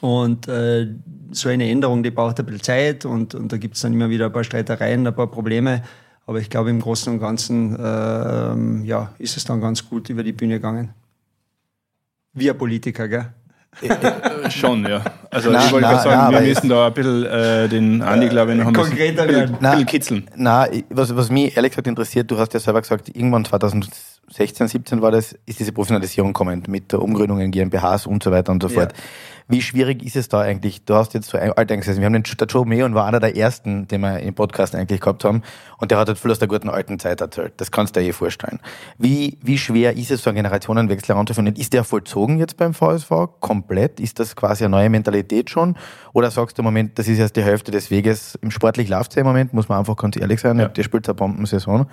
Und 0.00 0.48
äh, 0.48 0.88
so 1.30 1.48
eine 1.48 1.68
Änderung, 1.68 2.02
die 2.02 2.10
braucht 2.10 2.38
ein 2.38 2.46
bisschen 2.46 2.62
Zeit 2.62 3.04
und, 3.04 3.34
und 3.34 3.52
da 3.52 3.56
gibt 3.56 3.76
es 3.76 3.82
dann 3.82 3.92
immer 3.92 4.10
wieder 4.10 4.26
ein 4.26 4.32
paar 4.32 4.44
Streitereien, 4.44 5.06
ein 5.06 5.14
paar 5.14 5.28
Probleme. 5.28 5.82
Aber 6.26 6.40
ich 6.40 6.50
glaube, 6.50 6.70
im 6.70 6.80
Großen 6.80 7.12
und 7.12 7.20
Ganzen 7.20 7.76
äh, 7.76 8.86
ja, 8.86 9.12
ist 9.18 9.36
es 9.36 9.44
dann 9.44 9.60
ganz 9.60 9.88
gut 9.88 10.10
über 10.10 10.22
die 10.22 10.32
Bühne 10.32 10.54
gegangen. 10.54 10.90
Wir 12.32 12.54
Politiker, 12.54 13.08
gell? 13.08 13.26
Äh, 13.80 14.50
schon, 14.50 14.84
ja. 14.86 15.02
Also 15.30 15.50
na, 15.50 15.64
ich 15.64 15.72
wollte 15.72 15.86
gerade 15.86 16.02
sagen, 16.02 16.32
na, 16.32 16.40
wir 16.40 16.48
müssen 16.48 16.68
da 16.68 16.86
ein 16.86 16.94
bisschen 16.94 17.24
äh, 17.26 17.68
den 17.68 18.02
Andi, 18.02 18.28
glaube 18.28 18.52
ich, 18.52 18.58
noch 18.58 18.68
ein 18.68 18.72
konkreter 18.72 19.26
bisschen, 19.26 19.52
bisschen, 19.52 19.70
bisschen 19.70 19.86
kitzeln. 19.86 20.30
Na, 20.34 20.66
was, 20.90 21.14
was 21.14 21.30
mich 21.30 21.56
ehrlich 21.56 21.72
gesagt 21.72 21.86
interessiert, 21.86 22.30
du 22.30 22.38
hast 22.38 22.54
ja 22.54 22.60
selber 22.60 22.80
gesagt, 22.80 23.08
irgendwann 23.14 23.44
2016, 24.28 24.68
17 24.68 25.02
war 25.02 25.12
das, 25.12 25.36
ist 25.46 25.60
diese 25.60 25.72
Professionalisierung 25.72 26.32
kommend 26.32 26.66
mit 26.66 26.90
der 26.90 27.00
Umgründung 27.00 27.40
in 27.40 27.52
GmbHs 27.52 28.06
und 28.06 28.22
so 28.22 28.32
weiter 28.32 28.50
und 28.50 28.62
so 28.62 28.68
fort. 28.68 28.92
Ja. 28.92 28.98
Wie 29.48 29.62
schwierig 29.62 30.02
ist 30.02 30.16
es 30.16 30.28
da 30.28 30.40
eigentlich? 30.40 30.84
Du 30.84 30.94
hast 30.94 31.14
jetzt 31.14 31.28
so 31.28 31.38
alt 31.38 31.70
eingesessen. 31.70 32.00
Wir 32.00 32.06
haben 32.06 32.14
den 32.14 32.24
der 32.24 32.46
Joe 32.48 32.84
und 32.84 32.94
war 32.96 33.06
einer 33.06 33.20
der 33.20 33.36
ersten, 33.36 33.86
den 33.86 34.00
wir 34.00 34.18
im 34.18 34.34
Podcast 34.34 34.74
eigentlich 34.74 35.00
gehabt 35.00 35.24
haben. 35.24 35.42
Und 35.78 35.92
der 35.92 35.98
hat 35.98 36.08
halt 36.08 36.18
viel 36.18 36.32
aus 36.32 36.40
der 36.40 36.48
guten 36.48 36.68
alten 36.68 36.98
Zeit 36.98 37.20
erzählt. 37.20 37.52
Das 37.58 37.70
kannst 37.70 37.94
du 37.94 38.00
dir 38.00 38.08
eh 38.08 38.12
vorstellen. 38.12 38.58
Wie, 38.98 39.38
wie 39.42 39.56
schwer 39.56 39.96
ist 39.96 40.10
es, 40.10 40.24
so 40.24 40.30
einen 40.30 40.36
Generationenwechsel 40.38 41.14
heranzuführen? 41.14 41.54
Ist 41.54 41.72
der 41.74 41.84
vollzogen 41.84 42.38
jetzt 42.38 42.56
beim 42.56 42.74
VSV? 42.74 43.10
Komplett? 43.38 44.00
Ist 44.00 44.18
das 44.18 44.34
quasi 44.34 44.64
eine 44.64 44.72
neue 44.72 44.90
Mentalität 44.90 45.48
schon? 45.48 45.76
Oder 46.12 46.32
sagst 46.32 46.58
du 46.58 46.62
im 46.62 46.64
Moment, 46.64 46.98
das 46.98 47.06
ist 47.06 47.20
erst 47.20 47.36
die 47.36 47.44
Hälfte 47.44 47.70
des 47.70 47.92
Weges? 47.92 48.36
Im 48.42 48.50
sportlich 48.50 48.88
läuft 48.88 49.16
im 49.16 49.26
Moment, 49.26 49.52
muss 49.52 49.68
man 49.68 49.78
einfach 49.78 49.94
ganz 49.94 50.16
ehrlich 50.16 50.40
sein. 50.40 50.58
Ja. 50.58 50.66
Der 50.66 50.82
spielt 50.82 51.06
eine 51.08 51.14
Bombensaison. 51.14 51.86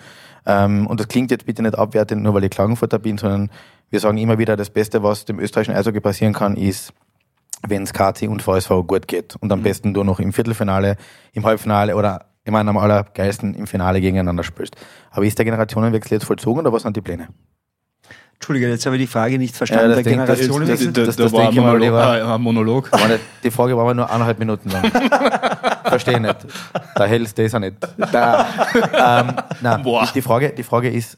Ähm, 0.46 0.88
und 0.88 1.00
das 1.00 1.08
klingt 1.08 1.32
jetzt 1.32 1.46
bitte 1.46 1.62
nicht 1.62 1.78
abwertend, 1.78 2.24
nur 2.24 2.34
weil 2.34 2.44
ich 2.44 2.52
Klagenfurter 2.52 3.00
bin, 3.00 3.18
sondern 3.18 3.50
wir 3.90 4.00
sagen 4.00 4.18
immer 4.18 4.38
wieder, 4.38 4.56
das 4.56 4.70
Beste, 4.70 5.04
was 5.04 5.26
dem 5.26 5.40
österreichischen 5.40 5.76
Eishockey 5.76 6.00
passieren 6.00 6.34
kann, 6.34 6.56
ist 6.56 6.94
wenn 7.68 7.84
es 7.84 7.94
KT 7.94 8.24
und 8.24 8.42
VSV 8.42 8.70
gut 8.88 9.08
geht. 9.08 9.36
Und 9.40 9.52
am 9.52 9.60
mhm. 9.60 9.64
besten 9.64 9.94
du 9.94 10.04
noch 10.04 10.20
im 10.20 10.34
Viertelfinale, 10.34 10.98
im 11.34 11.46
Halbfinale 11.46 11.96
oder 11.96 12.26
ich 12.44 12.52
meine 12.52 12.70
am 12.70 12.78
allergeilsten 12.78 13.56
im 13.56 13.68
Finale 13.68 14.02
gegeneinander 14.02 14.44
spielst. 14.44 14.76
Aber 15.12 15.26
ist 15.26 15.38
der 15.38 15.46
Generationenwechsel 15.46 16.18
jetzt 16.18 16.26
vollzogen 16.26 16.62
oder 16.62 16.74
was 16.74 16.84
sind 16.84 16.96
die 16.98 17.02
Pläne? 17.02 17.30
Entschuldige, 18.34 18.68
jetzt 18.68 18.86
habe 18.86 18.98
ich 18.98 19.04
die 19.04 19.08
Frage 19.08 19.38
nicht 19.38 19.56
verstanden. 19.56 19.92
Ja, 19.92 19.96
der 19.96 20.04
Generationenwechsel? 20.04 20.92
Das, 20.92 21.06
das, 21.06 21.16
das, 21.16 21.32
das, 21.32 21.32
das 21.32 21.40
war 21.40 21.52
Monolog. 21.54 21.94
Ein 21.94 22.42
Monolog. 22.42 22.92
Die 23.44 23.52
Frage 23.52 23.78
war 23.78 23.84
aber 23.84 23.94
nur 23.94 24.12
eineinhalb 24.12 24.40
Minuten 24.40 24.70
lang. 24.70 24.92
Verstehe 26.00 26.20
nicht. 26.20 26.38
Da 26.96 27.06
hältst 27.06 27.38
du 27.38 27.44
das 27.44 27.56
auch 27.56 27.60
nicht. 27.60 27.76
Da, 28.12 28.46
ähm, 29.22 29.36
nein, 29.62 29.84
die, 30.16 30.22
Frage, 30.22 30.54
die 30.56 30.64
Frage 30.64 30.90
ist, 30.90 31.18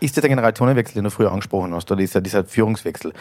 ist 0.00 0.16
das 0.16 0.22
der 0.22 0.28
Generationenwechsel, 0.28 0.94
den 0.94 1.04
du 1.04 1.10
früher 1.10 1.30
angesprochen 1.30 1.74
hast, 1.74 1.90
oder 1.90 2.00
dieser, 2.00 2.20
dieser 2.20 2.44
Führungswechsel? 2.44 3.12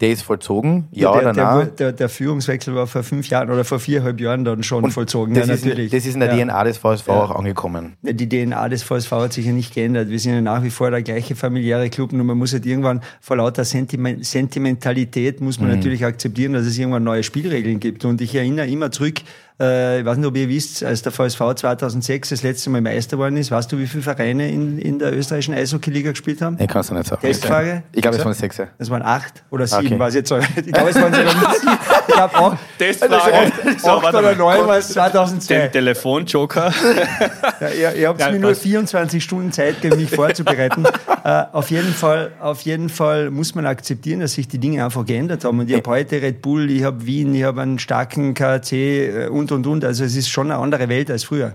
Der 0.00 0.10
ist 0.10 0.22
vollzogen, 0.22 0.88
ja, 0.90 1.14
ja 1.14 1.20
der, 1.20 1.30
oder 1.30 1.56
nein? 1.56 1.70
Der, 1.78 1.92
der, 1.92 2.08
Führungswechsel 2.08 2.74
war 2.74 2.88
vor 2.88 3.04
fünf 3.04 3.28
Jahren 3.28 3.48
oder 3.48 3.64
vor 3.64 3.78
viereinhalb 3.78 4.20
Jahren 4.20 4.44
dann 4.44 4.64
schon 4.64 4.82
und 4.82 4.90
vollzogen. 4.90 5.34
Das, 5.34 5.46
ja, 5.46 5.54
ist, 5.54 5.64
natürlich. 5.64 5.92
das 5.92 6.04
ist 6.04 6.14
in 6.14 6.20
der 6.20 6.34
ja. 6.34 6.44
DNA 6.44 6.64
des 6.64 6.78
VSV 6.78 7.06
ja. 7.06 7.14
auch 7.14 7.30
angekommen. 7.30 7.96
Die 8.02 8.28
DNA 8.28 8.70
des 8.70 8.82
VSV 8.82 9.12
hat 9.12 9.32
sich 9.32 9.46
ja 9.46 9.52
nicht 9.52 9.72
geändert. 9.72 10.08
Wir 10.08 10.18
sind 10.18 10.34
ja 10.34 10.40
nach 10.40 10.64
wie 10.64 10.70
vor 10.70 10.90
der 10.90 11.02
gleiche 11.02 11.36
familiäre 11.36 11.90
Club 11.90 12.12
und 12.12 12.26
man 12.26 12.36
muss 12.36 12.52
halt 12.52 12.66
irgendwann 12.66 13.02
vor 13.20 13.36
lauter 13.36 13.64
Sentiment 13.64 14.26
Sentimentalität 14.26 15.40
muss 15.40 15.60
man 15.60 15.70
mhm. 15.70 15.76
natürlich 15.76 16.04
akzeptieren, 16.04 16.54
dass 16.54 16.66
es 16.66 16.76
irgendwann 16.76 17.04
neue 17.04 17.22
Spielregeln 17.22 17.78
gibt. 17.78 18.04
Und 18.04 18.20
ich 18.20 18.34
erinnere 18.34 18.66
immer 18.66 18.90
zurück, 18.90 19.20
äh, 19.60 20.00
ich 20.00 20.04
weiß 20.04 20.16
nicht, 20.16 20.26
ob 20.26 20.36
ihr 20.36 20.48
wisst, 20.48 20.82
als 20.82 21.02
der 21.02 21.12
VSV 21.12 21.54
2006 21.54 22.30
das 22.30 22.42
letzte 22.42 22.70
Mal 22.70 22.80
Meister 22.80 23.16
geworden 23.16 23.36
ist, 23.36 23.52
weißt 23.52 23.70
du, 23.70 23.78
wie 23.78 23.86
viele 23.86 24.02
Vereine 24.02 24.50
in, 24.50 24.80
in 24.80 24.98
der 24.98 25.16
österreichischen 25.16 25.54
Eishockey-Liga 25.54 26.10
gespielt 26.10 26.42
haben? 26.42 26.56
Ich 26.58 26.66
kann 26.66 26.80
es 26.80 26.90
nicht 26.90 27.06
sagen. 27.06 27.20
Testfrage? 27.22 27.84
Ich 27.92 28.02
glaube, 28.02 28.16
es 28.16 28.24
waren 28.24 28.34
sechs. 28.34 28.60
Es 28.78 28.90
waren 28.90 29.02
acht 29.02 29.44
oder 29.50 29.66
sieben, 29.68 29.86
okay. 29.86 29.98
weiß 29.98 30.14
ich 30.14 30.28
jetzt 30.28 30.32
Ich 30.66 30.72
glaube, 30.72 30.90
es 30.90 30.96
waren 30.96 31.14
sogar 31.14 31.54
sieben. 31.60 31.78
Ich 32.08 32.14
glaube 32.14 32.36
auch. 32.36 32.56
Testfrage. 32.78 33.14
Also 33.14 33.88
acht, 33.88 34.04
acht 34.04 34.14
oder 34.14 34.34
neun 34.34 34.66
war 34.66 34.78
es 34.78 34.88
2002. 34.88 35.54
Den 35.54 35.72
Telefonjoker. 35.72 36.72
ja, 37.60 37.68
ihr 37.68 37.94
ihr 37.94 38.08
habt 38.08 38.20
ja, 38.20 38.32
mir 38.32 38.40
nur 38.40 38.56
24 38.56 39.22
Stunden 39.22 39.52
Zeit 39.52 39.80
gegeben, 39.80 40.02
mich 40.02 40.10
vorzubereiten. 40.10 40.84
uh, 40.84 41.44
auf, 41.52 41.70
jeden 41.70 41.94
Fall, 41.94 42.32
auf 42.40 42.62
jeden 42.62 42.88
Fall 42.88 43.30
muss 43.30 43.54
man 43.54 43.66
akzeptieren, 43.66 44.18
dass 44.18 44.32
sich 44.34 44.48
die 44.48 44.58
Dinge 44.58 44.84
einfach 44.84 45.06
geändert 45.06 45.44
haben. 45.44 45.60
Und 45.60 45.70
ich 45.70 45.76
habe 45.76 45.88
heute 45.88 46.20
Red 46.20 46.42
Bull, 46.42 46.70
ich 46.70 46.82
habe 46.82 47.06
Wien, 47.06 47.34
ich 47.34 47.44
habe 47.44 47.62
einen 47.62 47.78
starken 47.78 48.34
KC 48.34 49.30
und 49.30 49.43
und, 49.52 49.66
und, 49.66 49.66
und. 49.66 49.84
Also 49.84 50.04
es 50.04 50.16
ist 50.16 50.28
schon 50.28 50.50
eine 50.50 50.60
andere 50.60 50.88
Welt 50.88 51.10
als 51.10 51.24
früher. 51.24 51.54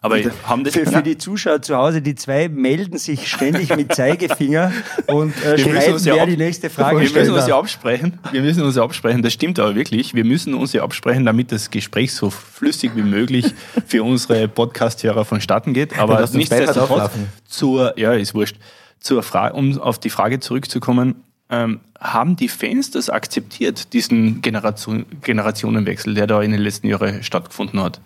Aber 0.00 0.18
haben 0.46 0.64
das 0.64 0.74
für, 0.74 0.84
für 0.84 1.02
die 1.02 1.16
Zuschauer 1.16 1.62
zu 1.62 1.74
Hause, 1.76 2.02
die 2.02 2.14
zwei 2.14 2.50
melden 2.50 2.98
sich 2.98 3.26
ständig 3.26 3.74
mit 3.74 3.94
Zeigefinger 3.94 4.70
und 5.06 5.34
äh, 5.42 5.56
schreiben, 5.56 5.96
wer 6.04 6.16
ja 6.16 6.26
die 6.26 6.36
nächste 6.36 6.68
Frage 6.68 7.00
Wir 7.00 7.10
müssen 7.10 7.32
uns 7.32 7.46
ja 7.46 7.58
absprechen. 7.58 8.18
Wir 8.30 8.42
müssen 8.42 8.62
uns 8.64 8.76
ja 8.76 8.84
absprechen. 8.84 9.22
Das 9.22 9.32
stimmt 9.32 9.58
aber 9.58 9.74
wirklich. 9.74 10.12
Wir 10.14 10.24
müssen 10.24 10.52
uns 10.52 10.74
ja 10.74 10.82
absprechen, 10.82 11.24
damit 11.24 11.52
das 11.52 11.70
Gespräch 11.70 12.12
so 12.12 12.28
flüssig 12.28 12.92
wie 12.94 13.02
möglich 13.02 13.54
für 13.86 14.02
unsere 14.02 14.46
Podcast-Hörer 14.46 15.24
vonstatten 15.24 15.72
geht. 15.72 15.98
Aber 15.98 16.28
nichtsdestotrotz 16.30 17.10
zur, 17.48 17.98
ja, 17.98 18.12
ist 18.12 18.34
wurscht. 18.34 18.56
Zur 19.00 19.22
Frage, 19.22 19.54
um 19.54 19.80
auf 19.80 19.98
die 19.98 20.10
Frage 20.10 20.38
zurückzukommen, 20.38 21.24
ähm, 21.62 21.80
haben 22.00 22.36
die 22.36 22.48
Fans 22.48 22.90
das 22.90 23.10
akzeptiert, 23.10 23.92
diesen 23.92 24.42
Generation, 24.42 25.06
Generationenwechsel, 25.22 26.14
der 26.14 26.26
da 26.26 26.42
in 26.42 26.50
den 26.50 26.60
letzten 26.60 26.88
Jahren 26.88 27.22
stattgefunden 27.22 27.80
hat? 27.80 28.00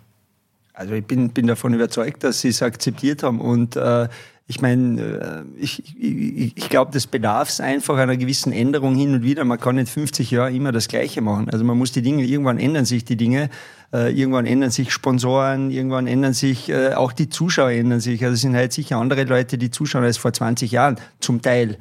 Also 0.73 0.95
ich 0.95 1.05
bin, 1.05 1.31
bin 1.31 1.47
davon 1.47 1.75
überzeugt, 1.75 2.23
dass 2.23 2.41
sie 2.41 2.49
es 2.49 2.63
akzeptiert 2.63 3.23
haben 3.25 3.41
und 3.41 3.75
äh, 3.75 4.09
ich 4.51 4.63
meine, 4.63 5.01
äh, 5.03 5.63
ich, 5.63 5.83
ich, 5.99 6.57
ich 6.57 6.69
glaube, 6.71 6.91
das 6.93 7.07
bedarf 7.07 7.61
einfach 7.61 7.99
einer 7.99 8.17
gewissen 8.17 8.51
Änderung 8.51 8.95
hin 8.95 9.13
und 9.13 9.23
wieder. 9.23 9.45
Man 9.45 9.61
kann 9.61 9.75
nicht 9.75 9.91
50 9.91 10.31
Jahre 10.31 10.53
immer 10.53 10.73
das 10.73 10.89
Gleiche 10.89 11.21
machen. 11.21 11.51
Also 11.51 11.67
man 11.67 11.77
muss 11.77 11.93
die 11.93 12.01
Dinge, 12.01 12.25
irgendwann 12.25 12.59
ändern 12.59 12.87
sich 12.87 13.05
die 13.05 13.17
Dinge, 13.17 13.51
äh, 13.93 14.11
irgendwann 14.11 14.47
ändern 14.47 14.71
sich 14.71 14.91
Sponsoren, 14.91 15.71
irgendwann 15.71 16.07
ändern 16.07 16.33
sich, 16.33 16.71
äh, 16.71 16.95
auch 16.95 17.13
die 17.13 17.29
Zuschauer 17.29 17.73
ändern 17.73 18.01
sich. 18.01 18.25
Also 18.25 18.35
es 18.35 18.41
sind 18.41 18.57
halt 18.57 18.73
sicher 18.73 18.97
andere 18.97 19.25
Leute, 19.25 19.59
die 19.59 19.71
zuschauen 19.71 20.05
als 20.05 20.17
vor 20.17 20.33
20 20.33 20.73
Jahren, 20.73 20.97
zum 21.21 21.43
Teil. 21.43 21.77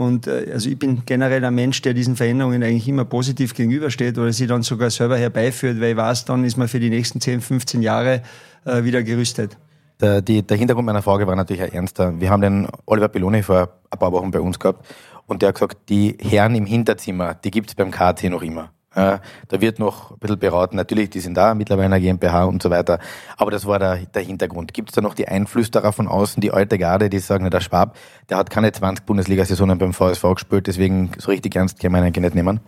Und 0.00 0.26
äh, 0.26 0.50
also 0.54 0.70
ich 0.70 0.78
bin 0.78 1.02
generell 1.04 1.44
ein 1.44 1.54
Mensch, 1.54 1.82
der 1.82 1.92
diesen 1.92 2.16
Veränderungen 2.16 2.62
eigentlich 2.62 2.88
immer 2.88 3.04
positiv 3.04 3.52
gegenübersteht 3.52 4.16
oder 4.16 4.32
sie 4.32 4.46
dann 4.46 4.62
sogar 4.62 4.88
selber 4.88 5.18
herbeiführt, 5.18 5.78
weil 5.78 5.90
ich 5.90 5.96
weiß, 5.98 6.24
dann 6.24 6.42
ist 6.42 6.56
man 6.56 6.68
für 6.68 6.80
die 6.80 6.88
nächsten 6.88 7.20
10, 7.20 7.42
15 7.42 7.82
Jahre 7.82 8.22
äh, 8.64 8.82
wieder 8.82 9.02
gerüstet. 9.02 9.58
Der, 10.00 10.22
die, 10.22 10.40
der 10.40 10.56
Hintergrund 10.56 10.86
meiner 10.86 11.02
Frage 11.02 11.26
war 11.26 11.36
natürlich 11.36 11.62
ein 11.62 11.72
ernster. 11.74 12.18
Wir 12.18 12.30
haben 12.30 12.40
den 12.40 12.66
Oliver 12.86 13.08
Belloni 13.08 13.42
vor 13.42 13.68
ein 13.90 13.98
paar 13.98 14.10
Wochen 14.12 14.30
bei 14.30 14.40
uns 14.40 14.58
gehabt 14.58 14.86
und 15.26 15.42
der 15.42 15.50
hat 15.50 15.56
gesagt, 15.56 15.76
die 15.90 16.16
Herren 16.18 16.54
im 16.54 16.64
Hinterzimmer, 16.64 17.34
die 17.34 17.50
gibt's 17.50 17.74
beim 17.74 17.90
KT 17.90 18.30
noch 18.30 18.40
immer. 18.40 18.72
Da 18.92 19.20
wird 19.50 19.78
noch 19.78 20.10
ein 20.10 20.18
bisschen 20.18 20.38
beraten. 20.38 20.74
Natürlich, 20.74 21.10
die 21.10 21.20
sind 21.20 21.34
da, 21.34 21.54
mittlerweile 21.54 21.94
eine 21.94 22.00
GmbH 22.00 22.44
und 22.44 22.60
so 22.60 22.70
weiter. 22.70 22.98
Aber 23.36 23.52
das 23.52 23.64
war 23.64 23.78
der, 23.78 23.98
der 23.98 24.22
Hintergrund. 24.22 24.74
Gibt 24.74 24.88
es 24.88 24.94
da 24.96 25.00
noch 25.00 25.14
die 25.14 25.28
Einflüsterer 25.28 25.92
von 25.92 26.08
außen, 26.08 26.40
die 26.40 26.50
alte 26.50 26.76
Garde, 26.76 27.08
die 27.08 27.20
sagen, 27.20 27.48
der 27.48 27.60
Schwab, 27.60 27.96
der 28.28 28.38
hat 28.38 28.50
keine 28.50 28.72
20 28.72 29.06
Bundesliga-Saisonen 29.06 29.78
beim 29.78 29.92
VSV 29.92 30.22
gespielt, 30.34 30.66
deswegen 30.66 31.12
so 31.18 31.30
richtig 31.30 31.54
ernst 31.54 31.78
kann 31.78 31.92
man 31.92 32.02
eigentlich 32.02 32.22
nicht 32.22 32.34
nehmen? 32.34 32.58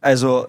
Also, 0.00 0.46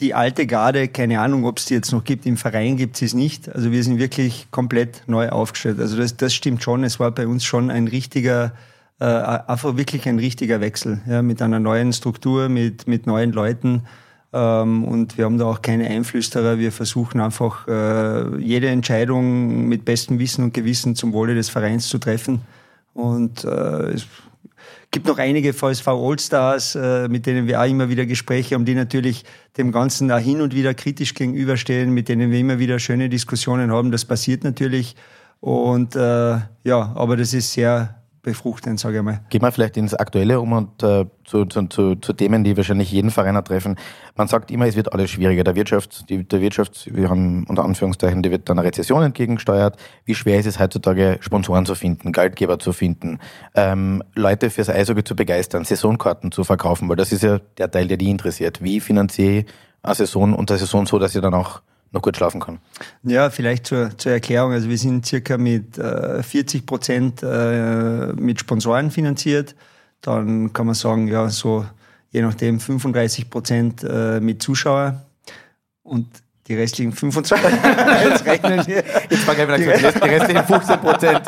die 0.00 0.14
alte 0.14 0.46
Garde, 0.46 0.88
keine 0.88 1.20
Ahnung, 1.20 1.44
ob 1.44 1.58
es 1.58 1.66
die 1.66 1.74
jetzt 1.74 1.92
noch 1.92 2.04
gibt, 2.04 2.26
im 2.26 2.36
Verein 2.36 2.76
gibt 2.76 3.00
es 3.00 3.14
nicht. 3.14 3.54
Also 3.54 3.70
wir 3.70 3.82
sind 3.84 3.98
wirklich 3.98 4.48
komplett 4.50 5.02
neu 5.06 5.28
aufgestellt. 5.28 5.78
Also 5.78 5.96
das, 5.96 6.16
das 6.16 6.34
stimmt 6.34 6.62
schon. 6.62 6.84
Es 6.84 6.98
war 6.98 7.10
bei 7.12 7.26
uns 7.26 7.44
schon 7.44 7.70
ein 7.70 7.86
richtiger 7.86 8.52
äh, 9.00 9.04
einfach 9.04 9.76
wirklich 9.76 10.08
ein 10.08 10.18
richtiger 10.18 10.60
Wechsel 10.60 11.00
ja, 11.08 11.20
mit 11.20 11.42
einer 11.42 11.58
neuen 11.58 11.92
Struktur, 11.92 12.48
mit, 12.48 12.86
mit 12.86 13.06
neuen 13.06 13.32
Leuten. 13.32 13.82
Ähm, 14.32 14.84
und 14.84 15.18
wir 15.18 15.24
haben 15.24 15.38
da 15.38 15.46
auch 15.46 15.62
keine 15.62 15.88
Einflüsterer. 15.88 16.58
Wir 16.58 16.72
versuchen 16.72 17.20
einfach 17.20 17.66
äh, 17.66 18.36
jede 18.40 18.68
Entscheidung 18.68 19.66
mit 19.68 19.84
bestem 19.84 20.18
Wissen 20.18 20.44
und 20.44 20.54
Gewissen 20.54 20.94
zum 20.94 21.12
Wohle 21.12 21.34
des 21.34 21.48
Vereins 21.48 21.88
zu 21.88 21.98
treffen. 21.98 22.42
Und 22.94 23.44
äh, 23.44 23.92
es 23.92 24.06
gibt 24.92 25.06
noch 25.06 25.18
einige 25.18 25.52
VSV 25.52 25.88
Allstars, 25.88 26.76
äh, 26.76 27.08
mit 27.08 27.26
denen 27.26 27.48
wir 27.48 27.60
auch 27.60 27.66
immer 27.66 27.88
wieder 27.88 28.06
Gespräche 28.06 28.54
haben, 28.54 28.64
die 28.64 28.76
natürlich 28.76 29.24
dem 29.56 29.72
Ganzen 29.72 30.10
auch 30.12 30.18
hin 30.18 30.40
und 30.40 30.54
wieder 30.54 30.74
kritisch 30.74 31.14
gegenüberstehen, 31.14 31.90
mit 31.90 32.08
denen 32.08 32.30
wir 32.30 32.38
immer 32.38 32.60
wieder 32.60 32.78
schöne 32.78 33.08
Diskussionen 33.08 33.72
haben. 33.72 33.90
Das 33.90 34.04
passiert 34.04 34.44
natürlich. 34.44 34.94
Und 35.40 35.94
ja, 35.94 36.92
aber 36.94 37.18
das 37.18 37.34
ist 37.34 37.52
sehr 37.52 38.02
befruchten, 38.24 38.76
sage 38.76 38.98
ich 38.98 39.02
mal. 39.04 39.20
Gehen 39.30 39.42
wir 39.42 39.52
vielleicht 39.52 39.76
ins 39.76 39.94
Aktuelle 39.94 40.40
um 40.40 40.52
und 40.52 40.82
äh, 40.82 41.06
zu, 41.24 41.44
zu, 41.44 41.66
zu, 41.68 41.94
zu, 41.94 42.12
Themen, 42.12 42.42
die 42.42 42.56
wahrscheinlich 42.56 42.90
jeden 42.90 43.10
Vereiner 43.10 43.44
treffen. 43.44 43.76
Man 44.16 44.26
sagt 44.26 44.50
immer, 44.50 44.66
es 44.66 44.74
wird 44.74 44.92
alles 44.92 45.10
schwieriger. 45.10 45.44
Der 45.44 45.54
Wirtschaft, 45.54 46.10
die, 46.10 46.24
der 46.24 46.40
Wirtschaft, 46.40 46.92
wir 46.92 47.08
haben 47.08 47.44
unter 47.48 47.64
Anführungszeichen, 47.64 48.22
die 48.22 48.30
wird 48.30 48.50
einer 48.50 48.64
Rezession 48.64 49.02
entgegengesteuert. 49.02 49.76
Wie 50.04 50.14
schwer 50.14 50.40
ist 50.40 50.46
es 50.46 50.58
heutzutage, 50.58 51.18
Sponsoren 51.20 51.66
zu 51.66 51.76
finden, 51.76 52.12
Geldgeber 52.12 52.58
zu 52.58 52.72
finden, 52.72 53.20
ähm, 53.54 54.02
Leute 54.14 54.50
fürs 54.50 54.68
Eishockey 54.68 55.04
zu 55.04 55.14
begeistern, 55.14 55.64
Saisonkarten 55.64 56.32
zu 56.32 56.42
verkaufen, 56.42 56.88
weil 56.88 56.96
das 56.96 57.12
ist 57.12 57.22
ja 57.22 57.38
der 57.58 57.70
Teil, 57.70 57.86
der 57.86 57.96
die 57.96 58.10
interessiert. 58.10 58.62
Wie 58.62 58.80
finanziere 58.80 59.38
ich 59.38 59.46
eine 59.82 59.94
Saison 59.94 60.34
und 60.34 60.50
eine 60.50 60.58
Saison 60.58 60.86
so, 60.86 60.98
dass 60.98 61.14
ihr 61.14 61.20
dann 61.20 61.34
auch 61.34 61.60
noch 61.94 62.02
gut 62.02 62.16
schlafen 62.16 62.40
kann. 62.40 62.58
Ja, 63.04 63.30
vielleicht 63.30 63.66
zur, 63.66 63.96
zur 63.96 64.12
Erklärung. 64.12 64.52
Also 64.52 64.68
wir 64.68 64.76
sind 64.76 65.06
circa 65.06 65.38
mit 65.38 65.78
äh, 65.78 66.22
40 66.22 66.66
Prozent 66.66 67.22
äh, 67.22 68.12
mit 68.12 68.40
Sponsoren 68.40 68.90
finanziert. 68.90 69.54
Dann 70.02 70.52
kann 70.52 70.66
man 70.66 70.74
sagen, 70.74 71.08
ja, 71.08 71.28
so 71.30 71.64
je 72.10 72.22
nachdem 72.22 72.60
35 72.60 73.30
Prozent 73.30 73.84
äh, 73.88 74.20
mit 74.20 74.42
Zuschauer 74.42 75.02
und 75.82 76.06
die 76.46 76.54
restlichen 76.54 76.92
25. 76.92 77.44
Jetzt 78.04 78.26
rechnen 78.26 78.66
wir. 78.66 78.84
Jetzt 79.08 79.26
wieder 79.26 79.56
die, 79.56 80.00
die 80.00 80.08
restlichen 80.08 80.44
15 80.44 80.80
Prozent. 80.80 81.22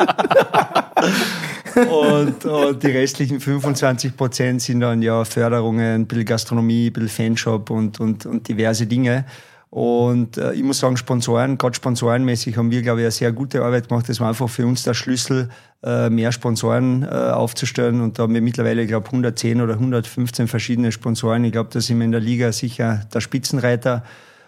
und, 1.89 2.45
und, 2.45 2.83
die 2.83 2.87
restlichen 2.87 3.39
25 3.39 4.15
Prozent 4.15 4.61
sind 4.61 4.81
dann 4.81 5.01
ja 5.01 5.25
Förderungen, 5.25 6.01
ein 6.01 6.07
bisschen 6.07 6.25
Gastronomie, 6.25 6.87
ein 6.87 6.93
bisschen 6.93 7.09
Fanshop 7.09 7.69
und, 7.71 7.99
und, 7.99 8.25
und 8.25 8.47
diverse 8.47 8.85
Dinge. 8.85 9.25
Und 9.69 10.37
äh, 10.37 10.53
ich 10.53 10.63
muss 10.63 10.79
sagen, 10.79 10.95
Sponsoren, 10.95 11.57
gerade 11.57 11.75
sponsorenmäßig 11.75 12.57
haben 12.57 12.71
wir, 12.71 12.81
glaube 12.81 13.01
ich, 13.01 13.05
eine 13.05 13.11
sehr 13.11 13.31
gute 13.33 13.63
Arbeit 13.63 13.89
gemacht. 13.89 14.07
Das 14.07 14.19
war 14.19 14.29
einfach 14.29 14.49
für 14.49 14.65
uns 14.65 14.83
der 14.83 14.93
Schlüssel, 14.93 15.49
äh, 15.83 16.09
mehr 16.09 16.31
Sponsoren 16.31 17.03
äh, 17.03 17.07
aufzustellen. 17.07 18.01
Und 18.01 18.17
da 18.17 18.23
haben 18.23 18.33
wir 18.33 18.41
mittlerweile, 18.41 18.81
ich 18.81 18.87
glaube, 18.87 19.07
110 19.07 19.61
oder 19.61 19.73
115 19.73 20.47
verschiedene 20.47 20.91
Sponsoren. 20.91 21.43
Ich 21.43 21.51
glaube, 21.51 21.69
da 21.71 21.81
sind 21.81 21.97
wir 21.99 22.05
in 22.05 22.13
der 22.13 22.21
Liga 22.21 22.51
sicher 22.53 23.01
der 23.13 23.19
Spitzenreiter. 23.19 24.03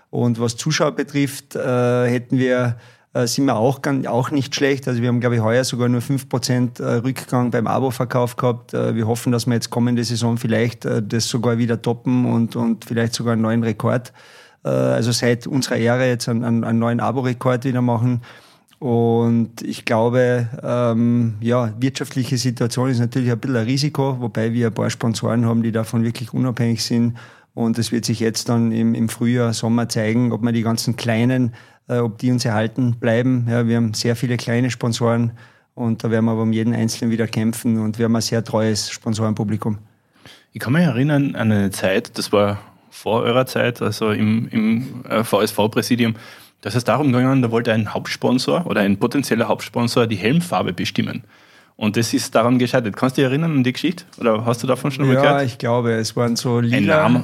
Und 0.10 0.39
was 0.39 0.55
Zuschauer 0.55 0.93
betrifft, 0.93 1.55
äh, 1.55 2.08
hätten 2.08 2.38
wir 2.38 2.77
äh, 3.13 3.27
sind 3.27 3.45
wir 3.45 3.58
auch, 3.58 3.82
auch 4.08 4.32
nicht 4.32 4.55
schlecht. 4.55 4.88
Also 4.88 5.01
wir 5.01 5.10
haben, 5.10 5.19
glaube 5.19 5.36
ich, 5.36 5.41
heuer 5.41 5.65
sogar 5.65 5.89
nur 5.89 6.01
5% 6.01 6.82
äh, 6.82 6.95
Rückgang 6.99 7.51
beim 7.51 7.67
Abo-Verkauf 7.67 8.38
gehabt. 8.38 8.71
Wir 8.71 9.05
hoffen, 9.05 9.32
dass 9.34 9.47
wir 9.47 9.55
jetzt 9.55 9.69
kommende 9.69 10.03
Saison 10.03 10.38
vielleicht 10.38 10.86
das 10.86 11.27
sogar 11.27 11.58
wieder 11.58 11.82
toppen 11.82 12.25
und, 12.25 12.55
und 12.55 12.86
vielleicht 12.86 13.13
sogar 13.13 13.34
einen 13.34 13.41
neuen 13.41 13.63
Rekord 13.63 14.13
äh, 14.63 14.69
also 14.69 15.11
seit 15.11 15.47
unserer 15.47 15.77
Ära 15.77 16.05
jetzt 16.05 16.29
einen, 16.29 16.63
einen 16.63 16.79
neuen 16.79 16.99
Abo-Rekord 16.99 17.65
wieder 17.65 17.81
machen. 17.81 18.21
Und 18.79 19.61
ich 19.61 19.83
glaube, 19.83 20.47
ähm, 20.63 21.35
ja, 21.41 21.73
wirtschaftliche 21.79 22.37
Situation 22.37 22.89
ist 22.89 22.99
natürlich 22.99 23.29
ein 23.29 23.39
bisschen 23.39 23.57
ein 23.57 23.65
Risiko, 23.65 24.21
wobei 24.21 24.53
wir 24.53 24.67
ein 24.67 24.73
paar 24.73 24.89
Sponsoren 24.89 25.45
haben, 25.45 25.63
die 25.63 25.73
davon 25.73 26.03
wirklich 26.03 26.33
unabhängig 26.33 26.83
sind 26.83 27.17
Und 27.53 27.77
es 27.77 27.91
wird 27.91 28.05
sich 28.05 28.21
jetzt 28.21 28.47
dann 28.47 28.71
im, 28.71 28.95
im 28.95 29.09
Frühjahr, 29.09 29.51
Sommer 29.51 29.89
zeigen, 29.89 30.31
ob 30.31 30.41
wir 30.43 30.53
die 30.53 30.61
ganzen 30.61 30.95
kleinen, 30.95 31.53
äh, 31.89 31.97
ob 31.97 32.19
die 32.19 32.31
uns 32.31 32.45
erhalten 32.45 32.95
bleiben. 33.01 33.47
Ja, 33.49 33.67
wir 33.67 33.75
haben 33.75 33.93
sehr 33.93 34.15
viele 34.15 34.37
kleine 34.37 34.71
Sponsoren 34.71 35.31
und 35.75 36.01
da 36.01 36.09
werden 36.09 36.25
wir 36.25 36.31
aber 36.31 36.43
um 36.43 36.53
jeden 36.53 36.73
Einzelnen 36.73 37.11
wieder 37.11 37.27
kämpfen 37.27 37.79
und 37.79 37.97
wir 37.97 38.05
haben 38.05 38.15
ein 38.15 38.21
sehr 38.21 38.45
treues 38.45 38.91
Sponsorenpublikum. 38.91 39.77
Ich 40.53 40.61
kann 40.61 40.71
mich 40.71 40.83
erinnern 40.83 41.35
an 41.35 41.51
eine 41.51 41.69
Zeit, 41.71 42.17
das 42.17 42.31
war 42.31 42.59
vor 42.89 43.21
eurer 43.23 43.45
Zeit, 43.45 43.82
also 43.82 44.12
im, 44.12 44.47
im 44.49 45.06
äh, 45.08 45.23
VSV-Präsidium, 45.23 46.15
das 46.62 46.75
ist 46.75 46.88
darum 46.88 47.12
gegangen, 47.12 47.41
da 47.41 47.52
wollte 47.52 47.71
ein 47.71 47.93
Hauptsponsor 47.93 48.65
oder 48.65 48.82
ein 48.82 48.97
potenzieller 48.97 49.47
Hauptsponsor 49.47 50.08
die 50.08 50.17
Helmfarbe 50.17 50.73
bestimmen. 50.73 51.23
Und 51.78 51.95
das 51.95 52.13
ist 52.13 52.36
daran 52.36 52.60
gescheitert. 52.60 52.97
Kannst 52.97 53.15
du 53.15 53.21
dich 53.21 53.30
erinnern 53.30 53.54
an 53.54 53.63
die 53.63 53.71
Geschichte? 53.71 54.04
Oder 54.19 54.45
hast 54.45 54.62
du 54.62 54.67
davon 54.67 54.91
schon 54.91 55.08
mal 55.08 55.13
ja, 55.13 55.21
gehört? 55.21 55.39
Ja, 55.39 55.45
ich 55.45 55.58
glaube, 55.58 55.93
es 55.93 56.13
waren 56.17 56.36
so 56.36 56.60
lila. 56.60 57.06
Ein, 57.06 57.13
Nam, 57.13 57.23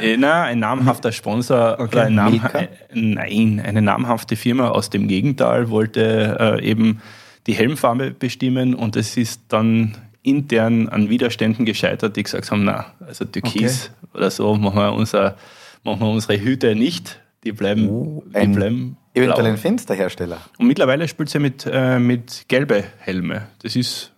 äh, 0.00 0.16
na, 0.16 0.44
ein 0.44 0.60
namhafter 0.60 1.12
Sponsor 1.12 1.74
okay. 1.78 1.82
oder 1.82 2.02
ein 2.04 2.14
Nam, 2.14 2.40
äh, 2.54 2.68
nein, 2.94 3.60
eine 3.62 3.82
namhafte 3.82 4.36
Firma 4.36 4.70
aus 4.70 4.88
dem 4.88 5.08
Gegenteil 5.08 5.68
wollte 5.68 6.38
äh, 6.40 6.64
eben 6.66 7.02
die 7.46 7.52
Helmfarbe 7.52 8.12
bestimmen 8.12 8.74
und 8.74 8.96
es 8.96 9.18
ist 9.18 9.42
dann 9.48 9.98
intern 10.22 10.88
an 10.88 11.08
Widerständen 11.08 11.64
gescheitert, 11.64 12.16
die 12.16 12.22
gesagt 12.22 12.50
haben, 12.50 12.64
na, 12.64 12.86
also 13.00 13.24
Türkis 13.24 13.90
okay. 14.02 14.16
oder 14.18 14.30
so 14.30 14.54
machen 14.54 14.76
wir, 14.76 14.92
unser, 14.92 15.36
machen 15.82 16.00
wir 16.00 16.08
unsere 16.10 16.40
Hüte 16.40 16.74
nicht. 16.74 17.20
Die 17.44 17.52
bleiben, 17.52 17.88
Oh, 17.88 18.22
die 18.30 18.36
ein- 18.36 18.52
bleiben 18.52 18.96
Eventuell 19.14 19.46
ein 19.46 19.58
Fensterhersteller. 19.58 20.38
Und 20.58 20.68
mittlerweile 20.68 21.06
spielt 21.06 21.28
sie 21.28 21.38
mit, 21.38 21.68
äh, 21.70 21.98
mit 21.98 22.44
gelbe 22.48 22.84
Helme. 22.98 23.48
Das 23.62 23.76
ist 23.76 24.10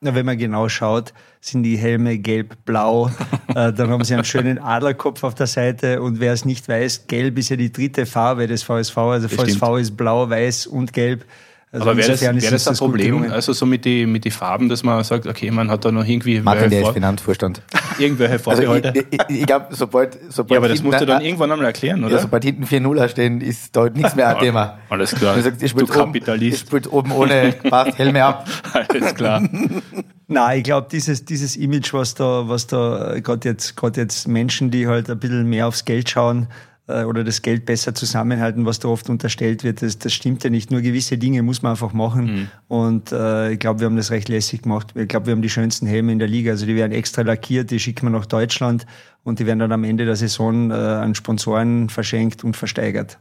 Na, 0.00 0.16
wenn 0.16 0.26
man 0.26 0.36
genau 0.36 0.68
schaut, 0.68 1.12
sind 1.40 1.62
die 1.62 1.76
Helme 1.76 2.18
gelb-blau. 2.18 3.08
äh, 3.54 3.72
dann 3.72 3.90
haben 3.90 4.02
sie 4.02 4.14
einen 4.14 4.24
schönen 4.24 4.58
Adlerkopf 4.58 5.22
auf 5.22 5.36
der 5.36 5.46
Seite. 5.46 6.02
Und 6.02 6.18
wer 6.18 6.32
es 6.32 6.44
nicht 6.44 6.66
weiß, 6.68 7.06
gelb 7.06 7.38
ist 7.38 7.50
ja 7.50 7.56
die 7.56 7.70
dritte 7.70 8.04
Farbe 8.04 8.48
des 8.48 8.64
VSV. 8.64 8.96
Also 8.98 9.28
Das 9.28 9.36
VSV 9.36 9.56
stimmt. 9.58 9.80
ist 9.80 9.96
blau, 9.96 10.28
weiß 10.28 10.66
und 10.66 10.92
gelb. 10.92 11.24
Also 11.72 11.88
aber 11.88 11.96
wäre 11.96 12.10
das, 12.10 12.20
wär 12.20 12.34
das 12.34 12.68
ein 12.68 12.76
Problem? 12.76 13.32
Also 13.32 13.54
so 13.54 13.64
mit 13.64 13.86
den 13.86 14.12
mit 14.12 14.26
die 14.26 14.30
Farben, 14.30 14.68
dass 14.68 14.82
man 14.82 15.02
sagt, 15.04 15.26
okay, 15.26 15.50
man 15.50 15.70
hat 15.70 15.86
da 15.86 15.90
noch 15.90 16.06
irgendwie 16.06 16.38
Martin, 16.40 16.68
der 16.68 16.80
ist 16.80 16.84
vor, 16.84 16.92
Finanzvorstand. 16.92 17.62
irgendwelche 17.98 18.34
Also 18.34 18.62
Vorbehalte. 18.62 19.06
ich, 19.10 19.18
ich, 19.28 19.40
ich 19.40 19.46
glaube, 19.46 19.68
sobald, 19.70 20.18
sobald 20.28 20.50
ja, 20.50 20.58
aber 20.58 20.68
das 20.68 20.82
musst 20.82 21.00
du 21.00 21.06
dann 21.06 21.20
na, 21.20 21.24
irgendwann 21.24 21.50
einmal 21.50 21.66
erklären, 21.66 22.02
ja, 22.02 22.08
oder? 22.08 22.18
sobald 22.18 22.44
hinten 22.44 22.64
4-0 22.64 23.08
stehen, 23.08 23.40
ist 23.40 23.74
da 23.74 23.88
nichts 23.88 24.14
mehr 24.14 24.28
ein 24.28 24.38
Thema. 24.38 24.80
Alles 24.90 25.14
klar. 25.14 25.40
Sagt, 25.40 25.62
du 25.62 25.68
spielt, 25.68 25.88
oben, 25.88 26.12
Kapitalist. 26.12 26.66
spielt 26.66 26.92
oben 26.92 27.10
ohne 27.10 27.52
passt 27.52 27.96
Helme 27.96 28.22
ab. 28.22 28.46
Alles 28.74 29.14
klar. 29.14 29.42
Nein, 30.28 30.58
ich 30.58 30.64
glaube, 30.64 30.88
dieses, 30.92 31.24
dieses 31.24 31.56
Image, 31.56 31.94
was 31.94 32.14
da, 32.14 32.48
was 32.48 32.66
da 32.66 33.18
gerade 33.20 33.48
jetzt, 33.48 33.76
gerade 33.76 33.98
jetzt 33.98 34.28
Menschen, 34.28 34.70
die 34.70 34.86
halt 34.86 35.08
ein 35.08 35.18
bisschen 35.18 35.48
mehr 35.48 35.68
aufs 35.68 35.86
Geld 35.86 36.10
schauen 36.10 36.48
äh, 36.48 36.71
oder 36.88 37.22
das 37.22 37.42
Geld 37.42 37.64
besser 37.64 37.94
zusammenhalten, 37.94 38.66
was 38.66 38.80
da 38.80 38.88
oft 38.88 39.08
unterstellt 39.08 39.62
wird, 39.62 39.82
das, 39.82 39.98
das 39.98 40.12
stimmt 40.12 40.42
ja 40.42 40.50
nicht. 40.50 40.70
Nur 40.70 40.80
gewisse 40.80 41.16
Dinge 41.16 41.42
muss 41.42 41.62
man 41.62 41.70
einfach 41.70 41.92
machen. 41.92 42.50
Und 42.68 43.12
äh, 43.12 43.52
ich 43.52 43.58
glaube, 43.60 43.80
wir 43.80 43.86
haben 43.86 43.96
das 43.96 44.10
recht 44.10 44.28
lässig 44.28 44.62
gemacht. 44.62 44.88
Ich 44.96 45.08
glaube, 45.08 45.26
wir 45.26 45.32
haben 45.32 45.42
die 45.42 45.50
schönsten 45.50 45.86
Helme 45.86 46.12
in 46.12 46.18
der 46.18 46.28
Liga. 46.28 46.50
Also 46.50 46.66
die 46.66 46.74
werden 46.74 46.92
extra 46.92 47.22
lackiert, 47.22 47.70
die 47.70 47.78
schicken 47.78 48.06
wir 48.06 48.10
nach 48.10 48.26
Deutschland 48.26 48.84
und 49.22 49.38
die 49.38 49.46
werden 49.46 49.60
dann 49.60 49.72
am 49.72 49.84
Ende 49.84 50.04
der 50.04 50.16
Saison 50.16 50.70
äh, 50.70 50.74
an 50.74 51.14
Sponsoren 51.14 51.88
verschenkt 51.88 52.42
und 52.42 52.56
versteigert. 52.56 53.18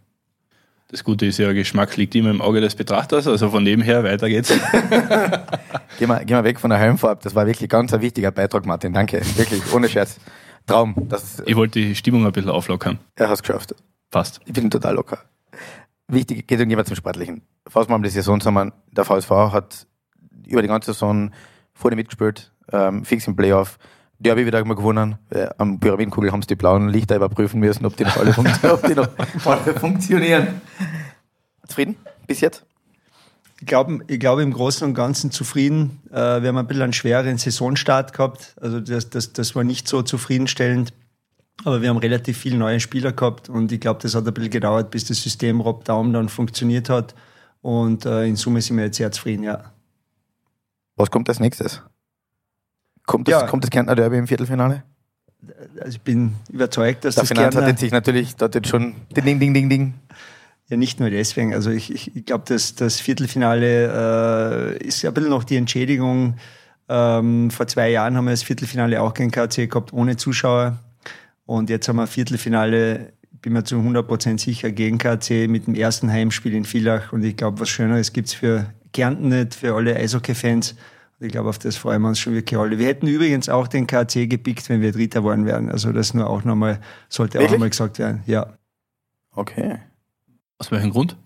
Das 0.90 1.06
Gute 1.06 1.26
ist 1.26 1.38
ja, 1.38 1.54
Geschmack 1.54 1.96
liegt 1.96 2.16
immer 2.16 2.32
im 2.32 2.42
Auge 2.42 2.60
des 2.60 2.76
Betrachters, 2.76 3.26
also 3.26 3.50
von 3.50 3.64
dem 3.64 3.82
her, 3.82 4.04
weiter 4.04 4.28
geht's. 4.28 4.50
Gehen 6.00 6.10
wir, 6.10 6.20
gehen 6.26 6.36
wir 6.36 6.44
weg 6.44 6.60
von 6.60 6.70
der 6.70 6.80
Helmfarbe. 6.80 7.22
Das 7.24 7.36
war 7.36 7.46
wirklich 7.46 7.70
ganz 7.70 7.94
ein 7.94 8.02
wichtiger 8.02 8.32
Beitrag, 8.32 8.66
Martin. 8.66 8.92
Danke. 8.92 9.22
Wirklich, 9.36 9.62
ohne 9.74 9.88
Scherz. 9.88 10.18
Traum. 10.72 10.96
Das, 11.10 11.42
Ich 11.46 11.56
wollte 11.56 11.80
die 11.80 11.96
Stimmung 11.96 12.26
ein 12.26 12.32
bisschen 12.32 12.50
auflockern. 12.52 13.00
er 13.16 13.28
hat 13.28 13.36
es 13.36 13.42
geschafft. 13.42 13.76
Passt. 14.10 14.40
Ich 14.46 14.54
bin 14.54 14.70
total 14.70 14.96
locker. 14.96 15.20
Wichtig, 16.08 16.48
geht 16.48 16.60
irgendjemand 16.60 16.88
zum 16.88 16.98
Sportlichen. 16.98 17.42
Fassen 17.68 17.90
wir 17.90 17.98
mal 17.98 18.04
die 18.04 18.10
Saison 18.10 18.40
zusammen. 18.40 18.74
Der 18.92 19.06
VSV 19.06 19.30
hat 19.30 19.88
über 20.46 20.62
die 20.62 20.68
ganze 20.68 20.92
Saison 20.94 21.32
vorne 21.74 21.96
mitgespielt, 21.96 22.52
ähm, 22.72 23.06
fix 23.06 23.26
im 23.28 23.36
Playoff. 23.36 23.78
Derby 24.20 24.46
wieder 24.46 24.64
mal 24.66 24.76
gewonnen. 24.76 25.18
Äh, 25.30 25.48
am 25.58 25.80
Pyramidenkugel 25.80 26.32
haben 26.32 26.42
sie 26.44 26.48
die 26.48 26.56
blauen 26.56 26.90
Lichter 26.90 27.16
überprüfen 27.16 27.60
müssen, 27.60 27.86
ob 27.86 27.96
die 27.98 28.04
noch 28.04 28.18
alle, 28.18 28.32
funktio- 28.32 28.72
ob 28.74 28.86
die 28.86 28.94
noch 28.94 29.08
alle 29.46 29.80
funktionieren. 29.80 30.62
Zufrieden? 31.66 31.96
Bis 32.28 32.42
jetzt? 32.42 32.66
Ich 33.62 33.68
glaube, 33.68 34.00
ich 34.08 34.20
glaube 34.20 34.42
im 34.42 34.52
Großen 34.52 34.88
und 34.88 34.96
Ganzen 34.96 35.30
zufrieden. 35.30 36.00
Äh, 36.10 36.42
wir 36.42 36.48
haben 36.50 36.58
ein 36.58 36.66
bisschen 36.66 36.82
einen 36.82 36.94
schweren 36.94 37.38
Saisonstart 37.38 38.12
gehabt. 38.12 38.56
Also 38.60 38.80
das, 38.80 39.12
das, 39.12 39.34
das 39.34 39.56
war 39.56 39.64
nicht 39.64 39.88
so 39.88 40.02
zufriedenstellend. 40.02 40.92
Aber 41.64 41.84
wir 41.84 41.90
haben 41.90 41.98
relativ 41.98 42.40
viele 42.40 42.58
neue 42.58 42.80
Spieler 42.80 43.12
gehabt 43.12 43.50
und 43.50 43.72
ich 43.72 43.80
glaube, 43.80 44.00
das 44.02 44.16
hat 44.16 44.26
ein 44.26 44.34
bisschen 44.34 44.50
gedauert, 44.50 44.90
bis 44.90 45.06
das 45.06 45.22
System 45.22 45.62
Rob 45.62 45.86
Daum 45.86 46.12
dann 46.12 46.28
funktioniert 46.28 46.90
hat. 46.90 47.14
Und 47.62 48.04
äh, 48.08 48.26
in 48.26 48.36
Summe 48.36 48.62
sind 48.62 48.78
wir 48.78 48.86
jetzt 48.86 48.98
sehr 48.98 49.12
zufrieden, 49.12 49.44
ja. 49.44 49.72
Was 50.96 51.12
kommt 51.12 51.30
als 51.30 51.40
nächstes? 51.40 51.84
Kommt 53.06 53.28
das, 53.28 53.42
Ja. 53.42 53.48
kommt 53.48 53.64
das 53.64 53.70
Kärntner 53.70 53.94
Derby 53.94 54.18
im 54.18 54.26
Viertelfinale? 54.28 54.82
Also 55.80 55.90
ich 55.98 56.02
bin 56.02 56.34
überzeugt, 56.50 57.06
dass 57.06 57.14
Der 57.14 57.24
das 57.24 57.28
Finanz 57.28 57.56
hat 57.56 57.62
Kärntner- 57.62 57.68
jetzt 57.70 57.80
sich 57.80 57.92
natürlich, 57.92 58.36
hat 58.42 58.56
jetzt 58.56 58.68
schon 58.68 58.96
ding, 59.16 59.40
ding, 59.40 59.54
ding, 59.54 59.70
ding. 59.70 59.94
Ja, 60.72 60.78
nicht 60.78 61.02
nur 61.02 61.10
deswegen. 61.10 61.54
Also 61.54 61.70
ich, 61.70 61.94
ich, 61.94 62.16
ich 62.16 62.26
glaube, 62.26 62.46
das, 62.48 62.76
das 62.76 63.02
Viertelfinale 63.02 64.78
äh, 64.80 64.88
ist 64.88 65.02
ja 65.02 65.10
ein 65.10 65.14
bisschen 65.14 65.30
noch 65.30 65.44
die 65.44 65.58
Entschädigung. 65.58 66.36
Ähm, 66.88 67.52
vor 67.52 67.68
zwei 67.68 67.90
Jahren 67.90 68.16
haben 68.16 68.24
wir 68.24 68.32
das 68.32 68.44
Viertelfinale 68.44 69.02
auch 69.02 69.14
gegen 69.14 69.32
KC 69.32 69.70
gehabt, 69.70 69.92
ohne 69.92 70.16
Zuschauer. 70.16 70.80
Und 71.46 71.70
jetzt 71.70 71.90
haben 71.90 71.98
wir 71.98 72.08
Viertelfinale, 72.08 73.12
bin 73.42 73.52
mir 73.52 73.66
zu 73.66 73.76
100% 73.76 74.40
sicher, 74.40 74.72
gegen 74.72 74.98
KC 74.98 75.50
mit 75.50 75.68
dem 75.68 75.76
ersten 75.76 76.10
Heimspiel 76.10 76.54
in 76.54 76.64
Villach. 76.64 77.12
Und 77.12 77.26
ich 77.26 77.36
glaube, 77.36 77.60
was 77.60 77.68
Schöneres 77.68 78.14
gibt's 78.14 78.34
für 78.34 78.68
Kärnten 78.94 79.28
nicht, 79.28 79.56
für 79.56 79.76
alle 79.76 79.98
Eishockey-Fans. 79.98 80.76
Und 81.20 81.26
ich 81.26 81.34
glaube, 81.34 81.50
auf 81.50 81.60
das 81.60 81.76
freuen 81.76 82.02
wir 82.02 82.08
uns 82.08 82.20
schon 82.20 82.34
wirklich 82.34 82.58
alle. 82.58 82.80
Wir 82.80 82.88
hätten 82.88 83.08
übrigens 83.08 83.50
auch 83.50 83.68
den 83.68 83.88
KC 83.88 84.30
gepickt, 84.30 84.70
wenn 84.70 84.80
wir 84.80 84.94
Dritter 84.94 85.20
geworden 85.20 85.46
wären. 85.46 85.70
Also 85.70 85.92
das 85.92 86.14
nur 86.14 86.30
auch 86.30 86.46
nochmal, 86.46 86.80
sollte 87.10 87.40
auch 87.40 87.42
Wirklich? 87.42 87.52
nochmal 87.52 87.70
gesagt 87.72 88.00
werden. 88.00 88.24
Ja. 88.26 88.54
Okay. 89.34 89.80
Aus 90.62 90.72
welchem 90.72 90.92
Grund? 90.92 91.18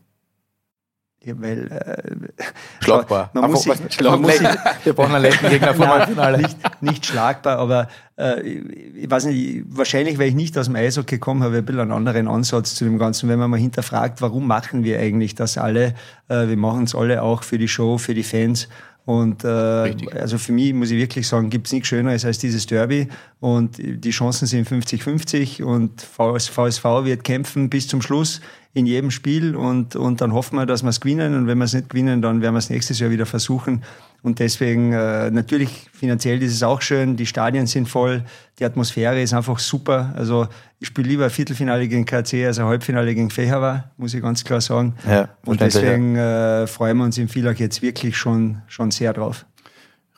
Ja, 1.26 1.34
weil 1.42 1.70
äh, 1.70 2.44
Schlagbar. 2.82 3.32
Man 3.34 3.52
muss 3.52 3.64
sich- 3.64 4.02
man 4.02 4.22
muss 4.22 4.40
Leck- 4.40 4.58
Wir 4.86 4.94
brauchen 4.94 5.14
einen 5.14 5.24
letzten 5.24 5.50
Gegner 5.50 5.74
vom 5.74 5.88
Halbfinale. 5.88 6.38
nicht, 6.38 6.58
nicht 6.82 7.06
schlagbar, 7.06 7.58
aber 7.58 7.90
äh, 8.18 8.40
ich 8.42 9.12
weiß 9.12 9.26
nicht, 9.26 9.64
wahrscheinlich, 9.68 10.18
weil 10.20 10.30
ich 10.30 10.36
nicht 10.36 10.58
aus 10.58 10.68
dem 10.68 10.78
Eishockey 10.78 11.18
komme, 11.20 11.44
habe 11.44 11.56
ich 11.56 11.60
ein 11.64 11.66
bisschen 11.66 11.82
einen 11.82 11.92
anderen 11.92 12.30
Ansatz 12.30 12.76
zu 12.76 12.86
dem 12.86 12.98
Ganzen. 12.98 13.28
Wenn 13.28 13.40
man 13.40 13.50
mal 13.50 13.60
hinterfragt, 13.60 14.22
warum 14.22 14.48
machen 14.48 14.86
wir 14.86 15.00
eigentlich 15.02 15.36
das 15.36 15.58
alle? 15.58 15.96
Äh, 16.30 16.48
wir 16.48 16.58
machen 16.58 16.86
es 16.86 16.96
alle 16.96 17.22
auch 17.22 17.44
für 17.44 17.58
die 17.58 17.68
Show, 17.68 17.98
für 17.98 18.14
die 18.14 18.24
Fans. 18.24 18.70
Und 19.06 19.44
äh, 19.44 19.48
Richtig. 19.48 20.16
also 20.16 20.38
für 20.40 20.52
mich 20.52 20.74
muss 20.74 20.90
ich 20.90 20.98
wirklich 20.98 21.28
sagen, 21.28 21.52
gibt 21.52 21.68
es 21.68 21.74
nichts 21.74 21.90
Schöneres 21.90 22.26
als 22.26 22.40
dieses 22.40 22.66
Derby. 22.66 23.08
Und 23.40 23.78
die 23.78 24.10
Chancen 24.10 24.48
sind 24.48 24.68
50-50 24.68 25.64
und 25.64 26.02
VS 26.02 26.48
VSV 26.48 26.84
wird 27.04 27.24
kämpfen 27.24 27.70
bis 27.70 27.88
zum 27.88 28.02
Schluss 28.02 28.42
in 28.74 28.86
jedem 28.88 29.12
Spiel 29.12 29.56
und, 29.56 29.96
und 29.96 30.22
dann 30.22 30.34
hoffen 30.34 30.58
wir, 30.58 30.66
dass 30.66 30.84
wir 30.84 30.90
es 30.90 31.00
gewinnen. 31.00 31.36
Und 31.36 31.48
wenn 31.48 31.58
wir 31.60 31.66
es 31.66 31.74
nicht 31.74 31.90
gewinnen, 31.90 32.22
dann 32.22 32.42
werden 32.42 32.56
wir 32.56 32.60
es 32.60 32.70
nächstes 32.70 33.00
Jahr 33.00 33.12
wieder 33.12 33.26
versuchen. 33.26 33.84
Und 34.26 34.40
deswegen, 34.40 34.92
äh, 34.92 35.30
natürlich 35.30 35.70
finanziell 35.94 36.42
ist 36.42 36.52
es 36.52 36.64
auch 36.64 36.82
schön, 36.82 37.16
die 37.16 37.28
Stadien 37.28 37.68
sind 37.68 37.88
voll, 37.88 38.24
die 38.58 38.66
Atmosphäre 38.66 39.22
ist 39.22 39.36
einfach 39.36 39.60
super. 39.60 40.16
Also 40.16 40.48
ich 40.80 40.88
spiele 40.88 41.10
lieber 41.10 41.26
ein 41.26 41.30
Viertelfinale 41.30 41.88
gegen 41.88 42.06
KC 42.06 42.48
als 42.48 42.58
ein 42.58 42.66
Halbfinale 42.66 43.14
gegen 43.14 43.30
Fehawa, 43.30 43.92
muss 43.98 44.16
ich 44.16 44.24
ganz 44.24 44.44
klar 44.44 44.62
sagen. 44.62 44.96
Ja, 45.08 45.30
Und 45.46 45.62
deswegen 45.62 46.16
äh, 46.16 46.66
freuen 46.66 46.98
wir 46.98 47.04
uns 47.04 47.20
im 47.20 47.30
Villach 47.30 47.58
jetzt 47.58 47.84
wirklich 47.84 48.18
schon, 48.18 48.64
schon 48.66 48.90
sehr 48.90 49.14
drauf. 49.14 49.46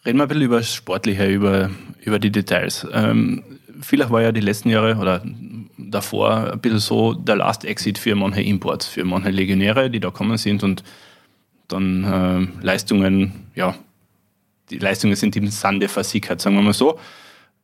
Reden 0.05 0.19
wir 0.19 0.23
ein 0.23 0.29
bisschen 0.29 0.43
über 0.43 0.59
das 0.59 0.73
Sportliche, 0.73 1.27
über, 1.27 1.69
über 1.99 2.17
die 2.17 2.31
Details. 2.31 2.87
Ähm, 2.93 3.43
vielleicht 3.81 4.09
war 4.09 4.21
ja 4.21 4.31
die 4.31 4.39
letzten 4.39 4.69
Jahre 4.69 4.95
oder 4.95 5.21
davor 5.77 6.53
ein 6.53 6.61
bisschen 6.61 6.79
so 6.79 7.13
der 7.13 7.35
Last 7.35 7.65
Exit 7.65 7.97
für 7.97 8.15
manche 8.15 8.41
Imports, 8.41 8.87
für 8.87 9.03
manche 9.03 9.31
Legionäre, 9.31 9.89
die 9.89 9.99
da 9.99 10.11
kommen 10.11 10.37
sind 10.37 10.63
und 10.63 10.81
dann 11.67 12.05
ähm, 12.09 12.53
Leistungen, 12.61 13.33
ja, 13.53 13.75
die 14.69 14.79
Leistungen 14.79 15.15
sind 15.15 15.35
im 15.35 15.47
Sande 15.47 15.87
versickert, 15.87 16.41
sagen 16.41 16.55
wir 16.55 16.61
mal 16.61 16.73
so. 16.73 16.99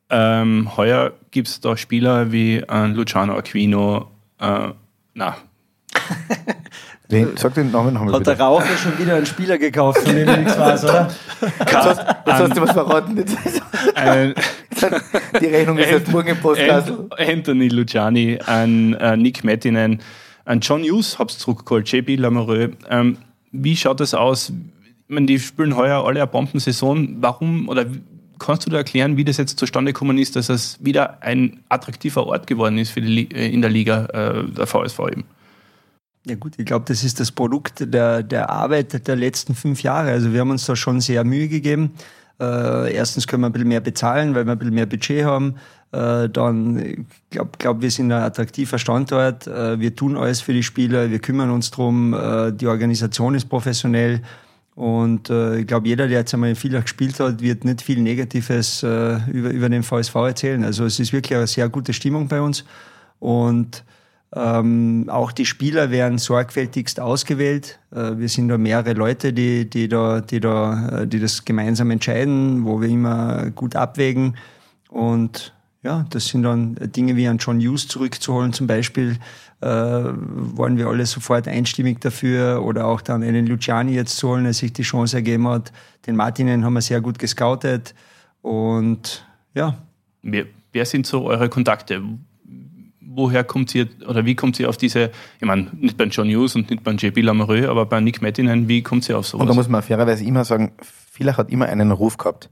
Ähm, 0.10 0.70
heuer 0.78 1.14
gibt 1.32 1.48
es 1.48 1.60
da 1.62 1.76
Spieler 1.78 2.32
wie 2.32 2.58
äh, 2.58 2.86
Luciano 2.88 3.36
Aquino, 3.38 4.12
äh, 4.40 4.70
na, 5.14 5.38
Wen- 7.10 7.36
Sag 7.38 7.54
den 7.56 7.70
Namen 7.72 7.94
nochmal 7.94 8.14
Hat 8.14 8.26
der 8.26 8.32
bitte. 8.32 8.44
Raucher 8.44 8.78
schon 8.78 8.98
wieder 8.98 9.16
einen 9.16 9.26
Spieler 9.26 9.58
gekauft, 9.58 10.00
von 10.00 10.16
dem 10.16 10.26
nichts 10.40 10.58
weiß, 10.58 10.84
oder? 10.86 11.12
Jetzt 11.60 11.74
hast, 11.76 12.00
jetzt 12.00 12.34
hast 12.40 12.58
du 12.58 12.62
was 12.62 12.72
verraten. 12.72 13.18
Jetzt, 13.18 13.38
ein, 13.96 14.34
die 15.42 15.46
Rechnung 15.46 15.78
ist 15.78 15.92
jetzt 15.92 16.12
morgen 16.12 16.30
im 16.30 16.38
Postkasten. 16.38 17.12
Ant- 17.12 17.20
Anthony 17.32 17.68
Luciani, 17.68 18.40
an 18.46 18.94
äh, 18.96 19.18
Nick 19.18 19.44
Mettinen, 19.44 20.02
an 20.46 20.60
John 20.62 20.82
Hughes, 20.84 21.20
hab's 21.20 21.38
zurückgeholt, 21.38 21.92
JP 21.92 22.16
Lamoureux. 22.16 22.72
Ähm, 22.90 23.18
wie 23.52 23.76
schaut 23.76 24.00
das 24.00 24.14
aus? 24.14 24.52
Meine, 25.14 25.28
die 25.28 25.40
spielen 25.40 25.76
heuer 25.76 26.06
alle 26.06 26.22
eine 26.22 26.28
Bombensaison. 26.28 27.18
Warum 27.20 27.70
oder 27.70 27.86
kannst 28.40 28.66
du 28.66 28.70
da 28.70 28.78
erklären, 28.78 29.18
wie 29.18 29.24
das 29.24 29.38
jetzt 29.38 29.58
zustande 29.58 29.94
gekommen 29.94 30.18
ist, 30.18 30.36
dass 30.36 30.50
es 30.50 30.78
wieder 30.84 31.22
ein 31.22 31.62
attraktiver 31.70 32.28
Ort 32.28 32.48
geworden 32.48 32.78
ist 32.78 32.92
für 32.92 33.02
die, 33.02 33.32
äh, 33.32 33.50
in 33.50 33.62
der 33.62 33.70
Liga, 33.70 34.06
äh, 34.06 34.44
der 34.52 34.68
VSV 34.68 35.00
eben? 35.12 35.24
Ja 36.26 36.36
gut, 36.36 36.54
ich 36.58 36.66
glaube, 36.66 36.86
das 36.88 37.04
ist 37.04 37.20
das 37.20 37.32
Produkt 37.32 37.94
der, 37.94 38.24
der 38.24 38.50
Arbeit 38.50 39.08
der 39.08 39.16
letzten 39.16 39.56
fünf 39.56 39.84
Jahre. 39.84 40.12
Also 40.12 40.32
wir 40.32 40.40
haben 40.40 40.52
uns 40.52 40.66
da 40.66 40.76
schon 40.76 41.02
sehr 41.02 41.24
Mühe 41.26 41.50
gegeben. 41.50 41.92
Äh, 42.40 42.94
erstens 42.94 43.28
können 43.28 43.42
wir 43.42 43.48
ein 43.48 43.54
bisschen 43.54 43.68
mehr 43.68 43.82
bezahlen, 43.82 44.34
weil 44.34 44.46
wir 44.46 44.54
ein 44.54 44.58
bisschen 44.58 44.74
mehr 44.74 44.86
Budget 44.86 45.26
haben. 45.26 45.56
Äh, 45.92 46.30
dann, 46.30 46.78
ich 46.78 46.98
glaube, 47.30 47.52
glaub, 47.60 47.82
wir 47.82 47.92
sind 47.92 48.12
ein 48.12 48.24
attraktiver 48.24 48.80
Standort. 48.80 49.48
Äh, 49.48 49.80
wir 49.80 49.96
tun 49.96 50.18
alles 50.18 50.42
für 50.42 50.54
die 50.54 50.64
Spieler, 50.64 51.12
wir 51.12 51.20
kümmern 51.20 51.50
uns 51.50 51.72
drum. 51.72 52.14
Äh, 52.14 52.54
die 52.54 52.68
Organisation 52.68 53.36
ist 53.36 53.50
professionell. 53.50 54.22
Und 54.76 55.30
äh, 55.30 55.60
ich 55.60 55.68
glaube, 55.68 55.88
jeder, 55.88 56.08
der 56.08 56.20
jetzt 56.20 56.34
einmal 56.34 56.50
in 56.50 56.56
Villach 56.56 56.84
gespielt 56.84 57.20
hat, 57.20 57.42
wird 57.42 57.64
nicht 57.64 57.82
viel 57.82 58.02
Negatives 58.02 58.82
äh, 58.82 59.20
über, 59.30 59.52
über 59.52 59.70
den 59.70 59.84
VSV 59.84 60.16
erzählen. 60.16 60.64
Also 60.64 60.86
es 60.86 61.00
ist 61.00 61.14
wirklich 61.14 61.38
eine 61.38 61.48
sehr 61.48 61.70
gute 61.70 61.94
Stimmung 61.94 62.28
bei 62.28 62.42
uns. 62.42 62.66
Und 63.20 63.84
ähm, 64.36 65.06
auch 65.10 65.32
die 65.32 65.46
Spieler 65.46 65.92
werden 65.92 66.18
sorgfältigst 66.18 67.00
ausgewählt. 67.00 67.80
Äh, 67.92 68.18
wir 68.18 68.30
sind 68.30 68.48
da 68.48 68.58
mehrere 68.58 68.94
Leute, 68.94 69.32
die, 69.32 69.70
die, 69.70 69.88
da, 69.88 70.22
die, 70.22 70.40
da, 70.40 71.02
äh, 71.02 71.08
die 71.08 71.20
das 71.20 71.46
gemeinsam 71.46 71.92
entscheiden, 71.92 72.66
wo 72.66 72.82
wir 72.82 72.90
immer 72.90 73.52
gut 73.52 73.76
abwägen. 73.76 74.38
Und 74.90 75.53
ja, 75.84 76.06
das 76.10 76.28
sind 76.28 76.44
dann 76.44 76.76
Dinge 76.80 77.16
wie 77.16 77.28
an 77.28 77.38
John 77.38 77.60
Hughes 77.60 77.88
zurückzuholen 77.88 78.54
zum 78.54 78.68
Beispiel, 78.68 79.18
äh, 79.62 79.66
waren 79.68 80.78
wir 80.78 80.88
alle 80.88 81.06
sofort 81.06 81.48
einstimmig 81.48 82.00
dafür 82.00 82.64
oder 82.64 82.88
auch 82.88 83.02
dann 83.02 83.22
einen 83.22 83.46
Luciani 83.46 83.94
jetzt 83.94 84.18
zu 84.18 84.30
holen, 84.30 84.46
der 84.46 84.54
sich 84.54 84.74
die 84.74 84.84
Chance 84.84 85.18
ergeben 85.18 85.48
hat. 85.48 85.72
Den 86.08 86.16
Martinen 86.16 86.64
haben 86.64 86.74
wir 86.74 86.82
sehr 86.82 87.02
gut 87.02 87.20
gescoutet 87.20 87.94
und 88.42 89.26
ja. 89.54 89.78
Wer, 90.22 90.46
wer 90.72 90.86
sind 90.86 91.06
so 91.06 91.26
eure 91.26 91.50
Kontakte? 91.50 92.02
woher 93.16 93.44
kommt 93.44 93.74
ihr 93.76 93.88
oder 94.08 94.26
wie 94.26 94.36
kommt 94.36 94.60
ihr 94.60 94.70
auf 94.70 94.78
diese, 94.78 95.12
ich 95.40 95.46
meine, 95.46 95.68
nicht 95.74 95.98
bei 95.98 96.06
John 96.06 96.28
Hughes 96.28 96.56
und 96.56 96.70
nicht 96.70 96.84
bei 96.84 96.92
JP 96.92 97.22
Lamoureux, 97.22 97.68
aber 97.68 97.86
bei 97.86 98.00
Nick 98.00 98.22
Mettinen, 98.22 98.68
wie 98.68 98.82
kommt 98.82 99.08
ihr 99.08 99.18
auf 99.18 99.28
sowas? 99.28 99.42
Und 99.42 99.48
da 99.48 99.54
muss 99.54 99.68
man 99.68 99.82
fairerweise 99.82 100.24
immer 100.24 100.44
sagen, 100.44 100.72
Villach 101.12 101.38
hat 101.38 101.50
immer 101.52 101.68
einen 101.68 101.92
Ruf 101.92 102.18
gehabt. 102.18 102.50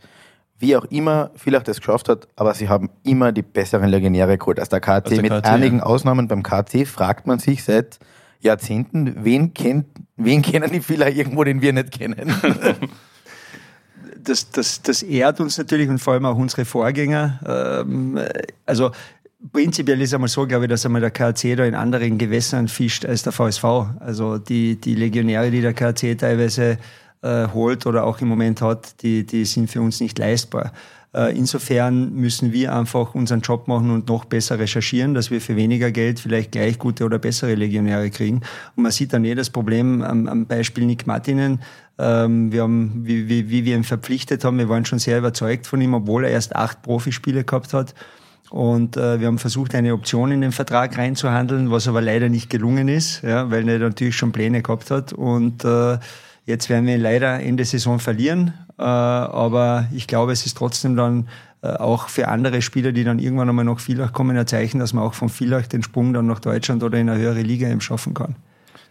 Wie 0.61 0.75
auch 0.75 0.85
immer 0.85 1.31
Villach 1.35 1.63
das 1.63 1.77
geschafft 1.77 2.07
hat, 2.07 2.27
aber 2.35 2.53
sie 2.53 2.69
haben 2.69 2.89
immer 3.03 3.31
die 3.31 3.41
besseren 3.41 3.89
Legionäre 3.89 4.37
geholt 4.37 4.59
als 4.59 4.69
der 4.69 4.79
KT. 4.79 5.09
Der 5.09 5.21
Mit 5.21 5.31
KT, 5.31 5.45
einigen 5.45 5.77
ja. 5.77 5.83
Ausnahmen 5.83 6.27
beim 6.27 6.43
KT 6.43 6.87
fragt 6.87 7.27
man 7.27 7.39
sich 7.39 7.63
seit 7.63 7.99
Jahrzehnten, 8.39 9.15
wen 9.23 9.53
kennt, 9.53 9.87
wen 10.17 10.41
kennen 10.41 10.71
die 10.71 10.81
Villach 10.81 11.13
irgendwo, 11.13 11.43
den 11.43 11.61
wir 11.61 11.73
nicht 11.73 11.91
kennen? 11.91 12.33
das, 14.23 14.51
das, 14.51 14.81
das 14.81 15.03
ehrt 15.03 15.39
uns 15.39 15.57
natürlich 15.57 15.89
und 15.89 15.99
vor 15.99 16.13
allem 16.13 16.25
auch 16.25 16.37
unsere 16.37 16.65
Vorgänger. 16.65 17.83
Ähm, 17.83 18.19
also 18.65 18.91
Prinzipiell 19.51 19.99
ist 20.01 20.13
einmal 20.13 20.29
so, 20.29 20.45
glaube 20.45 20.65
ich, 20.65 20.69
dass 20.69 20.85
einmal 20.85 21.01
der 21.01 21.09
KC 21.09 21.55
da 21.55 21.65
in 21.65 21.73
anderen 21.73 22.19
Gewässern 22.19 22.67
fischt 22.67 23.05
als 23.05 23.23
der 23.23 23.31
VSV. 23.31 23.63
Also 23.99 24.37
die, 24.37 24.79
die 24.79 24.93
Legionäre, 24.93 25.49
die 25.49 25.61
der 25.61 25.73
KC 25.73 26.15
teilweise 26.15 26.77
äh, 27.21 27.47
holt 27.53 27.85
oder 27.85 28.05
auch 28.05 28.19
im 28.21 28.27
Moment 28.27 28.61
hat, 28.61 29.01
die, 29.03 29.25
die 29.25 29.45
sind 29.45 29.69
für 29.69 29.81
uns 29.81 29.99
nicht 29.99 30.17
leistbar. 30.19 30.71
Äh, 31.13 31.37
insofern 31.37 32.13
müssen 32.13 32.53
wir 32.53 32.73
einfach 32.73 33.15
unseren 33.15 33.41
Job 33.41 33.67
machen 33.67 33.91
und 33.91 34.07
noch 34.07 34.25
besser 34.25 34.59
recherchieren, 34.59 35.13
dass 35.13 35.29
wir 35.29 35.41
für 35.41 35.57
weniger 35.57 35.91
Geld 35.91 36.21
vielleicht 36.21 36.53
gleich 36.53 36.79
gute 36.79 37.03
oder 37.03 37.19
bessere 37.19 37.55
Legionäre 37.55 38.09
kriegen. 38.09 38.41
Und 38.75 38.83
man 38.83 38.91
sieht 38.91 39.11
dann 39.11 39.25
eh 39.25 39.35
das 39.35 39.49
Problem 39.49 40.01
am, 40.03 40.27
am 40.27 40.45
Beispiel 40.45 40.85
Nick 40.85 41.07
Martinen. 41.07 41.59
Ähm, 41.99 42.51
wir 42.53 42.63
haben, 42.63 43.01
wie, 43.03 43.27
wie, 43.27 43.49
wie 43.49 43.65
wir 43.65 43.75
ihn 43.75 43.83
verpflichtet 43.83 44.45
haben, 44.45 44.57
wir 44.57 44.69
waren 44.69 44.85
schon 44.85 44.99
sehr 44.99 45.17
überzeugt 45.17 45.67
von 45.67 45.81
ihm, 45.81 45.93
obwohl 45.93 46.23
er 46.23 46.31
erst 46.31 46.55
acht 46.55 46.81
Profispiele 46.81 47.43
gehabt 47.43 47.73
hat. 47.73 47.93
Und 48.49 48.95
äh, 48.97 49.19
wir 49.19 49.27
haben 49.27 49.37
versucht, 49.37 49.75
eine 49.75 49.93
Option 49.93 50.31
in 50.31 50.41
den 50.41 50.51
Vertrag 50.51 50.97
reinzuhandeln, 50.97 51.71
was 51.71 51.87
aber 51.87 52.01
leider 52.01 52.27
nicht 52.27 52.49
gelungen 52.49 52.87
ist, 52.87 53.21
ja, 53.21 53.49
weil 53.49 53.67
er 53.67 53.79
natürlich 53.79 54.15
schon 54.15 54.31
Pläne 54.31 54.61
gehabt 54.61 54.91
hat. 54.91 55.13
Und 55.13 55.63
äh, 55.63 55.99
jetzt 56.45 56.69
werden 56.69 56.85
wir 56.87 56.95
ihn 56.95 57.01
leider 57.01 57.39
Ende 57.39 57.65
Saison 57.65 57.99
verlieren. 57.99 58.53
Äh, 58.77 58.83
aber 58.83 59.87
ich 59.93 60.07
glaube, 60.07 60.31
es 60.31 60.45
ist 60.45 60.57
trotzdem 60.57 60.95
dann 60.95 61.27
äh, 61.61 61.67
auch 61.67 62.07
für 62.09 62.27
andere 62.27 62.61
Spieler, 62.61 62.91
die 62.91 63.03
dann 63.03 63.19
irgendwann 63.19 63.49
einmal 63.49 63.65
nach 63.65 63.79
Villach 63.79 64.13
kommen, 64.13 64.35
ein 64.35 64.47
Zeichen, 64.47 64.79
dass 64.79 64.93
man 64.93 65.03
auch 65.03 65.13
von 65.13 65.29
Villach 65.29 65.67
den 65.67 65.83
Sprung 65.83 66.13
dann 66.13 66.25
nach 66.25 66.39
Deutschland 66.39 66.83
oder 66.83 66.97
in 66.97 67.09
eine 67.09 67.19
höhere 67.19 67.41
Liga 67.41 67.69
eben 67.69 67.81
schaffen 67.81 68.13
kann. 68.13 68.35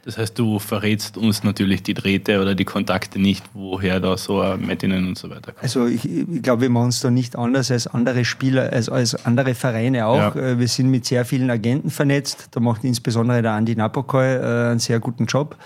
Das 0.04 0.16
heißt, 0.16 0.38
du 0.38 0.58
verrätst 0.58 1.18
uns 1.18 1.44
natürlich 1.44 1.82
die 1.82 1.92
Drähte 1.92 2.40
oder 2.40 2.54
die 2.54 2.64
Kontakte 2.64 3.20
nicht, 3.20 3.44
woher 3.52 4.00
da 4.00 4.16
so 4.16 4.42
Mettinen 4.58 5.06
und 5.06 5.18
so 5.18 5.28
weiter 5.28 5.52
kommt. 5.52 5.62
Also 5.62 5.86
ich, 5.86 6.08
ich 6.08 6.42
glaube, 6.42 6.62
wir 6.62 6.70
machen 6.70 6.88
es 6.88 7.00
da 7.00 7.10
nicht 7.10 7.36
anders 7.36 7.70
als 7.70 7.86
andere 7.86 8.24
Spieler, 8.24 8.72
als, 8.72 8.88
als 8.88 9.26
andere 9.26 9.54
Vereine 9.54 10.06
auch. 10.06 10.34
Ja. 10.34 10.52
Äh, 10.52 10.58
wir 10.58 10.68
sind 10.68 10.90
mit 10.90 11.04
sehr 11.04 11.24
vielen 11.24 11.50
Agenten 11.50 11.90
vernetzt. 11.90 12.48
Da 12.52 12.60
macht 12.60 12.84
insbesondere 12.84 13.42
der 13.42 13.52
Andi 13.52 13.76
Napokoy 13.76 14.38
einen 14.38 14.78
sehr 14.78 15.00
guten 15.00 15.26
Job. 15.26 15.56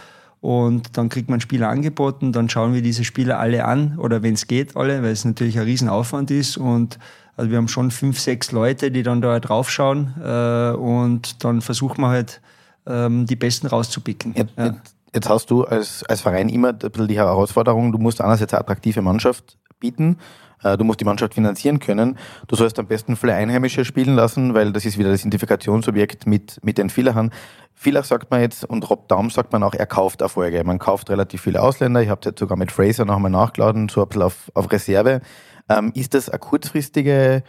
Und 0.44 0.98
dann 0.98 1.08
kriegt 1.08 1.30
man 1.30 1.40
Spieler 1.40 1.70
angeboten, 1.70 2.30
dann 2.30 2.50
schauen 2.50 2.74
wir 2.74 2.82
diese 2.82 3.02
Spieler 3.02 3.38
alle 3.38 3.64
an 3.64 3.96
oder 3.98 4.22
wenn 4.22 4.34
es 4.34 4.46
geht, 4.46 4.76
alle, 4.76 5.02
weil 5.02 5.10
es 5.10 5.24
natürlich 5.24 5.58
ein 5.58 5.64
Riesenaufwand 5.64 6.30
ist. 6.30 6.58
Und 6.58 6.98
also 7.34 7.50
wir 7.50 7.56
haben 7.56 7.66
schon 7.68 7.90
fünf, 7.90 8.20
sechs 8.20 8.52
Leute, 8.52 8.90
die 8.90 9.02
dann 9.02 9.22
da 9.22 9.40
draufschauen 9.40 10.12
äh, 10.22 10.76
und 10.76 11.42
dann 11.42 11.62
versuchen 11.62 12.02
wir 12.02 12.08
halt 12.08 12.42
ähm, 12.86 13.24
die 13.24 13.36
Besten 13.36 13.68
rauszupicken. 13.68 14.34
Jetzt, 14.36 14.52
ja. 14.58 14.76
jetzt, 15.14 15.30
hast 15.30 15.50
du 15.50 15.64
als, 15.64 16.04
als 16.04 16.20
Verein 16.20 16.50
immer 16.50 16.68
ein 16.68 16.78
bisschen 16.78 17.08
die 17.08 17.16
Herausforderung, 17.16 17.90
du 17.90 17.96
musst 17.96 18.20
einerseits 18.20 18.52
eine 18.52 18.60
attraktive 18.60 19.00
Mannschaft 19.00 19.56
bieten, 19.80 20.18
du 20.62 20.84
musst 20.84 21.00
die 21.00 21.04
Mannschaft 21.04 21.34
finanzieren 21.34 21.78
können. 21.78 22.18
Du 22.46 22.56
sollst 22.56 22.78
am 22.78 22.86
besten 22.86 23.16
viele 23.16 23.34
Einheimische 23.34 23.84
spielen 23.84 24.14
lassen, 24.14 24.54
weil 24.54 24.72
das 24.72 24.84
ist 24.84 24.98
wieder 24.98 25.10
das 25.10 25.20
Identifikationsobjekt 25.20 26.26
mit, 26.26 26.58
mit 26.62 26.78
den 26.78 26.90
Villachern. 26.90 27.30
Villach 27.74 28.04
sagt 28.04 28.30
man 28.30 28.40
jetzt 28.40 28.64
und 28.64 28.88
Rob 28.88 29.08
Daum 29.08 29.30
sagt 29.30 29.52
man 29.52 29.62
auch, 29.62 29.74
er 29.74 29.86
kauft 29.86 30.20
Erfolge. 30.20 30.62
Man 30.64 30.78
kauft 30.78 31.10
relativ 31.10 31.42
viele 31.42 31.60
Ausländer. 31.60 32.02
Ich 32.02 32.08
habe 32.08 32.20
jetzt 32.24 32.38
sogar 32.38 32.56
mit 32.56 32.72
Fraser 32.72 33.04
noch 33.04 33.16
einmal 33.16 33.30
nachgeladen, 33.30 33.88
so 33.88 34.02
ein 34.02 34.08
bisschen 34.08 34.22
auf, 34.22 34.50
auf 34.54 34.70
Reserve. 34.70 35.20
Ähm, 35.68 35.92
ist 35.94 36.14
das 36.14 36.28
eine 36.28 36.38
kurzfristige 36.38 37.42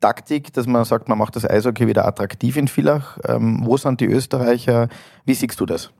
Taktik, 0.00 0.52
dass 0.52 0.66
man 0.66 0.84
sagt, 0.84 1.08
man 1.08 1.18
macht 1.18 1.36
das 1.36 1.48
Eishockey 1.48 1.86
wieder 1.86 2.06
attraktiv 2.06 2.56
in 2.56 2.68
Villach? 2.68 3.18
Ähm, 3.26 3.60
wo 3.64 3.76
sind 3.76 4.00
die 4.00 4.06
Österreicher? 4.06 4.88
Wie 5.24 5.34
siehst 5.34 5.60
du 5.60 5.66
das? 5.66 5.92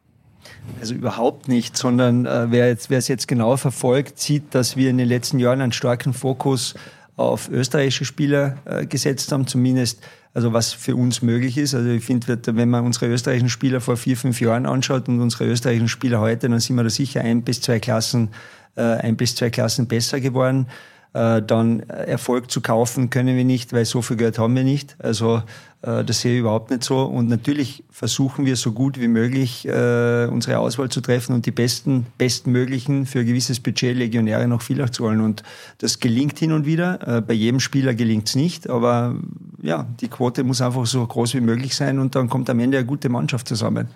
Also 0.80 0.94
überhaupt 0.94 1.48
nicht, 1.48 1.76
sondern 1.76 2.26
äh, 2.26 2.50
wer, 2.50 2.68
jetzt, 2.68 2.90
wer 2.90 2.98
es 2.98 3.08
jetzt 3.08 3.28
genau 3.28 3.56
verfolgt, 3.56 4.18
sieht, 4.18 4.54
dass 4.54 4.76
wir 4.76 4.90
in 4.90 4.98
den 4.98 5.08
letzten 5.08 5.38
Jahren 5.38 5.60
einen 5.60 5.72
starken 5.72 6.12
Fokus 6.12 6.74
auf 7.16 7.48
österreichische 7.48 8.04
Spieler 8.04 8.58
äh, 8.64 8.86
gesetzt 8.86 9.32
haben, 9.32 9.46
zumindest 9.46 10.02
also 10.34 10.52
was 10.52 10.72
für 10.72 10.96
uns 10.96 11.22
möglich 11.22 11.58
ist. 11.58 11.74
Also 11.74 11.90
ich 11.90 12.04
finde, 12.04 12.38
wenn 12.56 12.70
man 12.70 12.86
unsere 12.86 13.06
österreichischen 13.06 13.50
Spieler 13.50 13.80
vor 13.80 13.96
vier, 13.96 14.16
fünf 14.16 14.40
Jahren 14.40 14.66
anschaut 14.66 15.08
und 15.08 15.20
unsere 15.20 15.44
österreichischen 15.44 15.88
Spieler 15.88 16.20
heute, 16.20 16.48
dann 16.48 16.58
sind 16.58 16.76
wir 16.76 16.84
da 16.84 16.90
sicher 16.90 17.20
ein 17.20 17.42
bis 17.42 17.60
zwei 17.60 17.80
Klassen, 17.80 18.30
äh, 18.76 18.82
ein 18.82 19.16
bis 19.16 19.34
zwei 19.34 19.50
Klassen 19.50 19.88
besser 19.88 20.20
geworden. 20.20 20.68
Äh, 21.12 21.42
dann 21.42 21.80
Erfolg 21.80 22.50
zu 22.50 22.62
kaufen 22.62 23.10
können 23.10 23.36
wir 23.36 23.44
nicht, 23.44 23.72
weil 23.74 23.84
so 23.84 24.00
viel 24.00 24.16
Geld 24.16 24.38
haben 24.38 24.56
wir 24.56 24.64
nicht. 24.64 24.96
Also 24.98 25.42
das 25.82 26.20
sehe 26.20 26.34
ich 26.34 26.40
überhaupt 26.40 26.70
nicht 26.70 26.84
so. 26.84 27.02
Und 27.02 27.28
natürlich 27.28 27.84
versuchen 27.90 28.46
wir 28.46 28.56
so 28.56 28.72
gut 28.72 29.00
wie 29.00 29.08
möglich 29.08 29.66
äh, 29.66 30.28
unsere 30.30 30.58
Auswahl 30.58 30.88
zu 30.88 31.00
treffen 31.00 31.34
und 31.34 31.44
die 31.46 31.50
besten, 31.50 32.06
bestmöglichen 32.18 33.06
für 33.06 33.20
ein 33.20 33.26
gewisses 33.26 33.60
Budget 33.60 33.96
Legionäre 33.96 34.46
noch 34.46 34.62
Villach 34.62 34.90
zu 34.90 35.04
holen. 35.04 35.20
Und 35.20 35.42
das 35.78 35.98
gelingt 35.98 36.38
hin 36.38 36.52
und 36.52 36.66
wieder. 36.66 37.22
Bei 37.26 37.34
jedem 37.34 37.60
Spieler 37.60 37.94
gelingt 37.94 38.28
es 38.28 38.34
nicht, 38.34 38.70
aber 38.70 39.16
ja, 39.60 39.86
die 40.00 40.08
Quote 40.08 40.44
muss 40.44 40.60
einfach 40.60 40.86
so 40.86 41.06
groß 41.06 41.34
wie 41.34 41.40
möglich 41.40 41.74
sein 41.74 41.98
und 41.98 42.14
dann 42.14 42.28
kommt 42.28 42.48
am 42.50 42.60
Ende 42.60 42.78
eine 42.78 42.86
gute 42.86 43.08
Mannschaft 43.08 43.48
zusammen. 43.48 43.88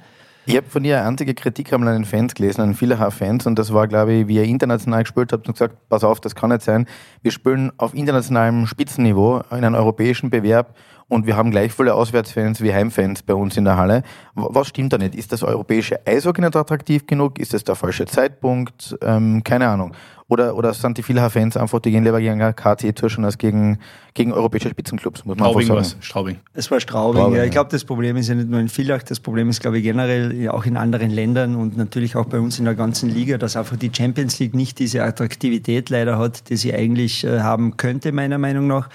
Ich 0.49 0.57
habe 0.57 0.69
von 0.69 0.85
ihr 0.85 0.99
eine 0.99 1.09
einzige 1.09 1.35
Kritik 1.35 1.73
an 1.73 1.85
den 1.87 2.05
Fans 2.05 2.33
gelesen, 2.33 2.61
an 2.61 2.75
viele 2.77 2.97
Fans, 3.11 3.47
und 3.47 3.59
das 3.59 3.73
war, 3.73 3.89
glaube 3.89 4.13
ich, 4.13 4.29
wie 4.29 4.37
ihr 4.37 4.45
international 4.45 5.03
gespielt 5.03 5.33
habt 5.33 5.49
und 5.49 5.55
gesagt, 5.55 5.77
pass 5.89 6.05
auf, 6.05 6.21
das 6.21 6.37
kann 6.37 6.51
nicht 6.51 6.63
sein. 6.63 6.87
Wir 7.23 7.33
spielen 7.33 7.73
auf 7.79 7.95
internationalem 7.95 8.69
Spitzenniveau 8.69 9.43
in 9.51 9.65
einem 9.65 9.75
europäischen 9.75 10.31
Bewerb 10.31 10.77
und 11.09 11.27
wir 11.27 11.37
haben 11.37 11.51
gleich 11.51 11.73
viele 11.73 11.95
Auswärtsfans 11.95 12.61
wie 12.61 12.75
Heimfans 12.75 13.23
bei 13.23 13.35
uns 13.35 13.57
in 13.57 13.65
der 13.65 13.77
Halle. 13.77 14.03
Was 14.35 14.69
stimmt 14.69 14.93
da 14.93 14.99
nicht? 14.99 15.15
Ist 15.15 15.33
das 15.33 15.43
europäische 15.43 16.05
Eishockey 16.05 16.41
nicht 16.41 16.57
attraktiv 16.57 17.07
genug? 17.07 17.39
Ist 17.39 17.55
das 17.55 17.63
der 17.63 17.77
falsche 17.77 18.07
Zeitpunkt? 18.07 18.97
Ähm, 19.03 19.43
keine 19.45 19.69
Ahnung. 19.69 19.93
Oder, 20.29 20.57
oder 20.57 20.75
sind 20.75 20.99
die 20.99 21.05
vielen 21.05 21.31
Fans 21.31 21.57
einfach, 21.57 21.79
die 21.79 21.93
gehen 21.93 22.03
lieber 22.03 22.19
gegen 22.19 22.43
eine 22.43 22.53
KT-Tour 22.53 23.09
schon 23.09 23.25
als 23.25 23.39
gegen, 23.39 23.79
gegen 24.15 24.33
europäische 24.33 24.69
Spitzenclubs, 24.69 25.25
muss 25.25 25.37
man 25.37 25.49
Straubing 25.49 25.69
sagen. 25.69 26.03
Straubing. 26.03 26.41
Es 26.53 26.69
war 26.69 26.81
Straubing, 26.81 27.21
Straubing 27.21 27.39
ja. 27.39 27.45
Ich 27.45 27.53
glaube, 27.53 27.71
das 27.71 27.85
Problem 27.85 28.17
ist 28.17 28.29
ja 28.29 28.35
nicht 28.35 28.51
nur 28.51 28.59
in 28.59 28.69
Villach, 28.69 29.05
das 29.05 29.21
Problem 29.21 29.49
ist, 29.49 29.61
glaube 29.61 29.79
ich, 29.79 29.85
generell 29.85 30.49
auch 30.49 30.67
in 30.67 30.77
anderen 30.77 31.11
Ländern 31.11 31.55
und 31.55 31.77
natürlich 31.77 32.17
auch 32.17 32.25
bei 32.25 32.41
uns 32.41 32.59
in 32.59 32.65
der 32.65 32.75
ganzen 32.75 33.09
Liga, 33.09 33.39
dass 33.39 33.57
einfach 33.57 33.77
die 33.77 33.93
Champions 33.97 34.41
League 34.41 34.55
nicht 34.57 34.81
diese 34.81 35.05
Attraktivität 35.05 35.91
leider 35.91 36.19
hat, 36.19 36.51
die 36.51 36.57
sie 36.57 36.75
eigentlich 36.75 37.23
äh, 37.23 37.43
haben 37.43 37.77
könnte, 37.77 38.11
meiner 38.11 38.39
Meinung 38.39 38.67
nach. 38.67 38.89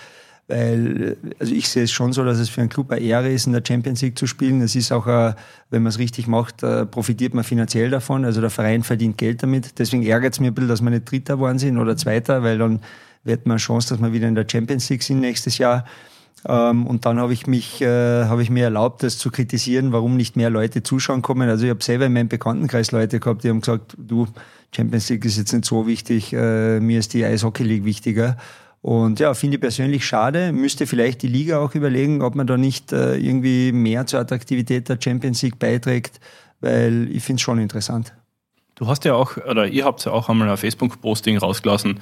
Weil, 0.52 1.16
also 1.40 1.54
ich 1.54 1.70
sehe 1.70 1.84
es 1.84 1.92
schon 1.92 2.12
so, 2.12 2.26
dass 2.26 2.38
es 2.38 2.50
für 2.50 2.60
einen 2.60 2.70
Club 2.70 2.92
eine 2.92 3.02
Ehre 3.02 3.32
ist, 3.32 3.48
in 3.48 3.54
der 3.54 3.64
Champions 3.66 4.02
League 4.02 4.18
zu 4.18 4.28
spielen. 4.28 4.62
Es 4.62 4.76
ist 4.76 4.92
auch, 4.92 5.08
wenn 5.08 5.82
man 5.82 5.88
es 5.88 5.98
richtig 5.98 6.28
macht, 6.28 6.62
äh, 6.62 6.86
profitiert 6.86 7.34
man 7.34 7.44
finanziell 7.44 7.90
davon. 7.90 8.26
Also 8.26 8.42
der 8.42 8.50
Verein 8.50 8.84
verdient 8.84 9.18
Geld 9.18 9.42
damit. 9.44 9.80
Deswegen 9.80 10.04
ärgert 10.04 10.34
es 10.34 10.40
mir 10.40 10.48
ein 10.48 10.54
bisschen, 10.54 10.68
dass 10.68 10.82
wir 10.82 10.90
nicht 10.90 11.10
Dritter 11.10 11.36
geworden 11.36 11.58
sind 11.58 11.78
oder 11.78 11.96
Zweiter, 11.96 12.44
weil 12.44 12.58
dann 12.58 12.82
wir 13.24 13.34
hätten 13.34 13.52
eine 13.52 13.60
Chance, 13.60 13.90
dass 13.90 14.02
wir 14.02 14.14
wieder 14.14 14.28
in 14.28 14.36
der 14.36 14.48
Champions 14.50 14.90
League 14.90 15.04
sind 15.04 15.20
nächstes 15.20 15.58
Jahr. 15.58 15.86
Ähm, 16.48 16.88
und 16.88 17.06
dann 17.06 17.20
habe 17.20 17.34
ich 17.34 17.46
mich, 17.46 17.82
äh, 17.82 18.26
habe 18.26 18.42
ich 18.42 18.50
mir 18.50 18.64
erlaubt, 18.64 19.04
das 19.04 19.18
zu 19.18 19.30
kritisieren, 19.30 19.92
warum 19.92 20.18
nicht 20.18 20.36
mehr 20.36 20.50
Leute 20.50 20.82
zuschauen 20.82 21.22
kommen. 21.22 21.48
Also 21.48 21.66
ich 21.66 21.70
habe 21.70 21.84
selber 21.84 22.08
in 22.08 22.14
meinem 22.14 22.30
Bekanntenkreis 22.30 22.92
Leute 22.92 23.20
gehabt, 23.20 23.44
die 23.44 23.50
haben 23.50 23.62
gesagt, 23.62 23.96
du, 23.98 24.28
Champions 24.76 25.10
League 25.10 25.26
ist 25.26 25.38
jetzt 25.38 25.54
nicht 25.54 25.66
so 25.66 25.86
wichtig, 25.86 26.34
äh, 26.34 26.80
mir 26.80 27.00
ist 27.00 27.14
die 27.14 27.24
Eishockey 27.24 27.64
League 27.64 27.86
wichtiger. 27.86 28.38
Und 28.82 29.20
ja, 29.20 29.34
finde 29.34 29.56
ich 29.56 29.62
persönlich 29.62 30.06
schade. 30.06 30.52
Müsste 30.52 30.88
vielleicht 30.88 31.22
die 31.22 31.28
Liga 31.28 31.60
auch 31.60 31.76
überlegen, 31.76 32.22
ob 32.22 32.36
man 32.36 32.48
da 32.48 32.58
nicht 32.58 32.92
äh, 32.92 33.16
irgendwie 33.16 33.72
mehr 33.72 34.08
zur 34.08 34.20
Attraktivität 34.20 34.90
der 34.90 34.98
Champions 35.00 35.42
League 35.44 35.60
beiträgt, 35.60 36.20
weil 36.62 37.08
ich 37.12 37.24
finde 37.24 37.40
es 37.40 37.42
schon 37.42 37.60
interessant. 37.60 38.14
Du 38.76 38.88
hast 38.88 39.06
ja 39.06 39.14
auch, 39.14 39.38
oder 39.38 39.68
ihr 39.68 39.86
habt 39.86 40.04
ja 40.06 40.12
auch 40.12 40.30
einmal 40.30 40.50
ein 40.50 40.58
Facebook-Posting 40.58 41.38
rausgelassen, 41.38 42.00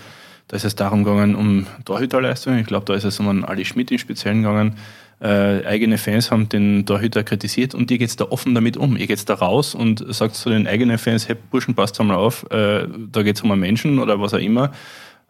da 0.47 0.55
ist 0.55 0.65
es 0.65 0.75
darum 0.75 1.03
gegangen, 1.03 1.35
um 1.35 1.67
Torhüterleistungen. 1.85 2.59
Ich 2.59 2.65
glaube, 2.65 2.85
da 2.85 2.95
ist 2.95 3.03
es 3.03 3.19
um 3.19 3.27
einen 3.27 3.45
Ali 3.45 3.65
Schmidt 3.65 3.91
im 3.91 3.99
Speziellen 3.99 4.41
gegangen. 4.41 4.77
Äh, 5.21 5.65
eigene 5.65 5.97
Fans 5.97 6.31
haben 6.31 6.49
den 6.49 6.85
Torhüter 6.85 7.23
kritisiert 7.23 7.75
und 7.75 7.91
ihr 7.91 7.99
geht 7.99 8.19
da 8.19 8.25
offen 8.25 8.55
damit 8.55 8.75
um. 8.75 8.97
Ihr 8.97 9.05
geht 9.05 9.29
da 9.29 9.35
raus 9.35 9.75
und 9.75 10.03
sagt 10.11 10.35
zu 10.35 10.49
den 10.49 10.65
eigenen 10.65 10.97
Fans, 10.97 11.27
hey 11.27 11.35
Burschen, 11.51 11.75
passt 11.75 11.99
einmal 11.99 12.17
auf, 12.17 12.49
äh, 12.49 12.87
da 13.11 13.21
geht 13.21 13.35
es 13.35 13.41
um 13.43 13.51
einen 13.51 13.61
Menschen 13.61 13.99
oder 13.99 14.19
was 14.19 14.33
auch 14.33 14.39
immer. 14.39 14.71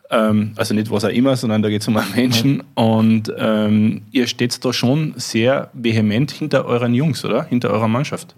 Ähm, 0.10 0.54
also 0.56 0.74
nicht 0.74 0.90
was 0.90 1.06
auch 1.06 1.10
immer, 1.10 1.36
sondern 1.36 1.62
da 1.62 1.70
geht 1.70 1.82
es 1.82 1.88
um 1.88 1.98
einen 1.98 2.16
Menschen. 2.16 2.64
Und 2.76 3.32
ähm, 3.38 4.02
ihr 4.12 4.28
steht 4.28 4.64
da 4.64 4.74
schon 4.74 5.14
sehr 5.18 5.70
vehement 5.74 6.32
hinter 6.32 6.66
euren 6.66 6.94
Jungs, 6.94 7.24
oder? 7.24 7.44
Hinter 7.44 7.70
eurer 7.70 7.88
Mannschaft. 7.88 8.36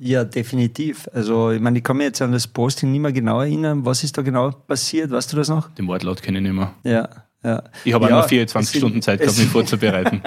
Ja, 0.00 0.22
definitiv. 0.24 1.08
Also, 1.12 1.50
ich 1.50 1.60
meine, 1.60 1.78
ich 1.78 1.84
kann 1.84 1.96
mich 1.96 2.06
jetzt 2.06 2.22
an 2.22 2.30
das 2.30 2.46
Posting 2.46 2.92
nicht 2.92 3.00
mehr 3.00 3.12
genau 3.12 3.40
erinnern. 3.40 3.84
Was 3.84 4.04
ist 4.04 4.16
da 4.16 4.22
genau 4.22 4.50
passiert? 4.50 5.10
Weißt 5.10 5.32
du 5.32 5.36
das 5.36 5.48
noch? 5.48 5.70
Den 5.74 5.88
Wortlaut 5.88 6.22
kenne 6.22 6.38
ich 6.38 6.44
nicht 6.44 6.54
mehr. 6.54 6.72
Ja. 6.84 7.08
Ja. 7.48 7.62
Ich 7.82 7.94
habe 7.94 8.10
ja, 8.10 8.18
auch 8.18 8.22
noch 8.22 8.28
24 8.28 8.76
Stunden 8.76 9.00
Zeit 9.00 9.20
gehabt, 9.20 9.38
mich 9.38 9.46
vorzubereiten. 9.46 10.20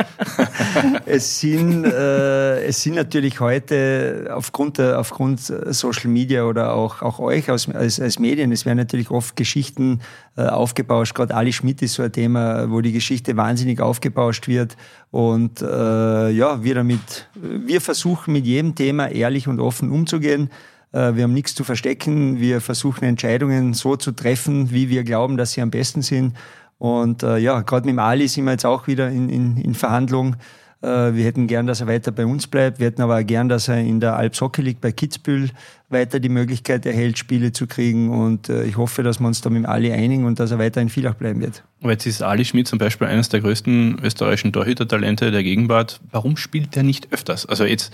es, 1.05 1.39
sind, 1.39 1.85
äh, 1.85 2.63
es 2.63 2.81
sind 2.81 2.95
natürlich 2.95 3.39
heute 3.39 4.31
aufgrund, 4.33 4.79
der, 4.79 4.99
aufgrund 4.99 5.39
Social 5.39 6.09
Media 6.09 6.45
oder 6.45 6.73
auch, 6.73 7.03
auch 7.03 7.19
euch 7.19 7.47
als, 7.51 7.69
als, 7.69 7.99
als 7.99 8.17
Medien, 8.17 8.51
es 8.51 8.65
werden 8.65 8.79
natürlich 8.79 9.11
oft 9.11 9.35
Geschichten 9.35 9.99
äh, 10.35 10.41
aufgebauscht. 10.41 11.13
Gerade 11.13 11.35
Ali 11.35 11.53
Schmidt 11.53 11.83
ist 11.83 11.93
so 11.93 12.01
ein 12.01 12.11
Thema, 12.11 12.71
wo 12.71 12.81
die 12.81 12.91
Geschichte 12.91 13.37
wahnsinnig 13.37 13.81
aufgebauscht 13.81 14.47
wird. 14.47 14.75
Und 15.11 15.61
äh, 15.61 16.29
ja, 16.31 16.63
wir 16.63 16.73
damit, 16.73 17.29
wir 17.35 17.81
versuchen 17.81 18.33
mit 18.33 18.47
jedem 18.47 18.73
Thema 18.73 19.11
ehrlich 19.11 19.47
und 19.47 19.59
offen 19.59 19.91
umzugehen. 19.91 20.49
Äh, 20.91 21.15
wir 21.15 21.23
haben 21.23 21.33
nichts 21.33 21.55
zu 21.55 21.63
verstecken. 21.63 22.39
Wir 22.39 22.61
versuchen 22.61 23.05
Entscheidungen 23.05 23.73
so 23.73 23.95
zu 23.95 24.11
treffen, 24.11 24.71
wie 24.71 24.89
wir 24.89 25.03
glauben, 25.03 25.37
dass 25.37 25.53
sie 25.53 25.61
am 25.61 25.71
besten 25.71 26.01
sind. 26.01 26.35
Und 26.81 27.21
äh, 27.21 27.37
ja, 27.37 27.61
gerade 27.61 27.85
mit 27.85 27.93
dem 27.93 27.99
Ali 27.99 28.27
sind 28.27 28.45
wir 28.45 28.53
jetzt 28.53 28.65
auch 28.65 28.87
wieder 28.87 29.07
in, 29.07 29.29
in, 29.29 29.55
in 29.55 29.75
Verhandlung. 29.75 30.35
Äh, 30.81 31.13
wir 31.13 31.25
hätten 31.25 31.45
gern, 31.45 31.67
dass 31.67 31.79
er 31.79 31.85
weiter 31.85 32.11
bei 32.11 32.25
uns 32.25 32.47
bleibt. 32.47 32.79
Wir 32.79 32.87
hätten 32.87 33.03
aber 33.03 33.19
auch 33.19 33.23
gern, 33.23 33.49
dass 33.49 33.67
er 33.67 33.77
in 33.77 33.99
der 33.99 34.15
Alps 34.15 34.41
Hockey 34.41 34.63
League 34.63 34.81
bei 34.81 34.91
Kitzbühel 34.91 35.51
weiter 35.89 36.19
die 36.19 36.29
Möglichkeit 36.29 36.87
erhält, 36.87 37.19
Spiele 37.19 37.51
zu 37.51 37.67
kriegen. 37.67 38.09
Und 38.09 38.49
äh, 38.49 38.63
ich 38.63 38.77
hoffe, 38.77 39.03
dass 39.03 39.19
wir 39.19 39.27
uns 39.27 39.41
da 39.41 39.51
mit 39.51 39.63
dem 39.63 39.69
Ali 39.69 39.93
einigen 39.93 40.25
und 40.25 40.39
dass 40.39 40.49
er 40.49 40.57
weiter 40.57 40.81
in 40.81 40.89
Villach 40.89 41.13
bleiben 41.13 41.39
wird. 41.41 41.61
Aber 41.83 41.91
jetzt 41.91 42.07
ist 42.07 42.23
Ali 42.23 42.45
Schmidt 42.45 42.67
zum 42.67 42.79
Beispiel 42.79 43.05
eines 43.05 43.29
der 43.29 43.41
größten 43.41 43.99
österreichischen 44.03 44.51
Torhüter-Talente 44.51 45.29
der 45.29 45.43
Gegenwart. 45.43 46.01
Warum 46.09 46.35
spielt 46.35 46.75
er 46.75 46.81
nicht 46.81 47.13
öfters? 47.13 47.45
Also 47.45 47.63
jetzt 47.63 47.93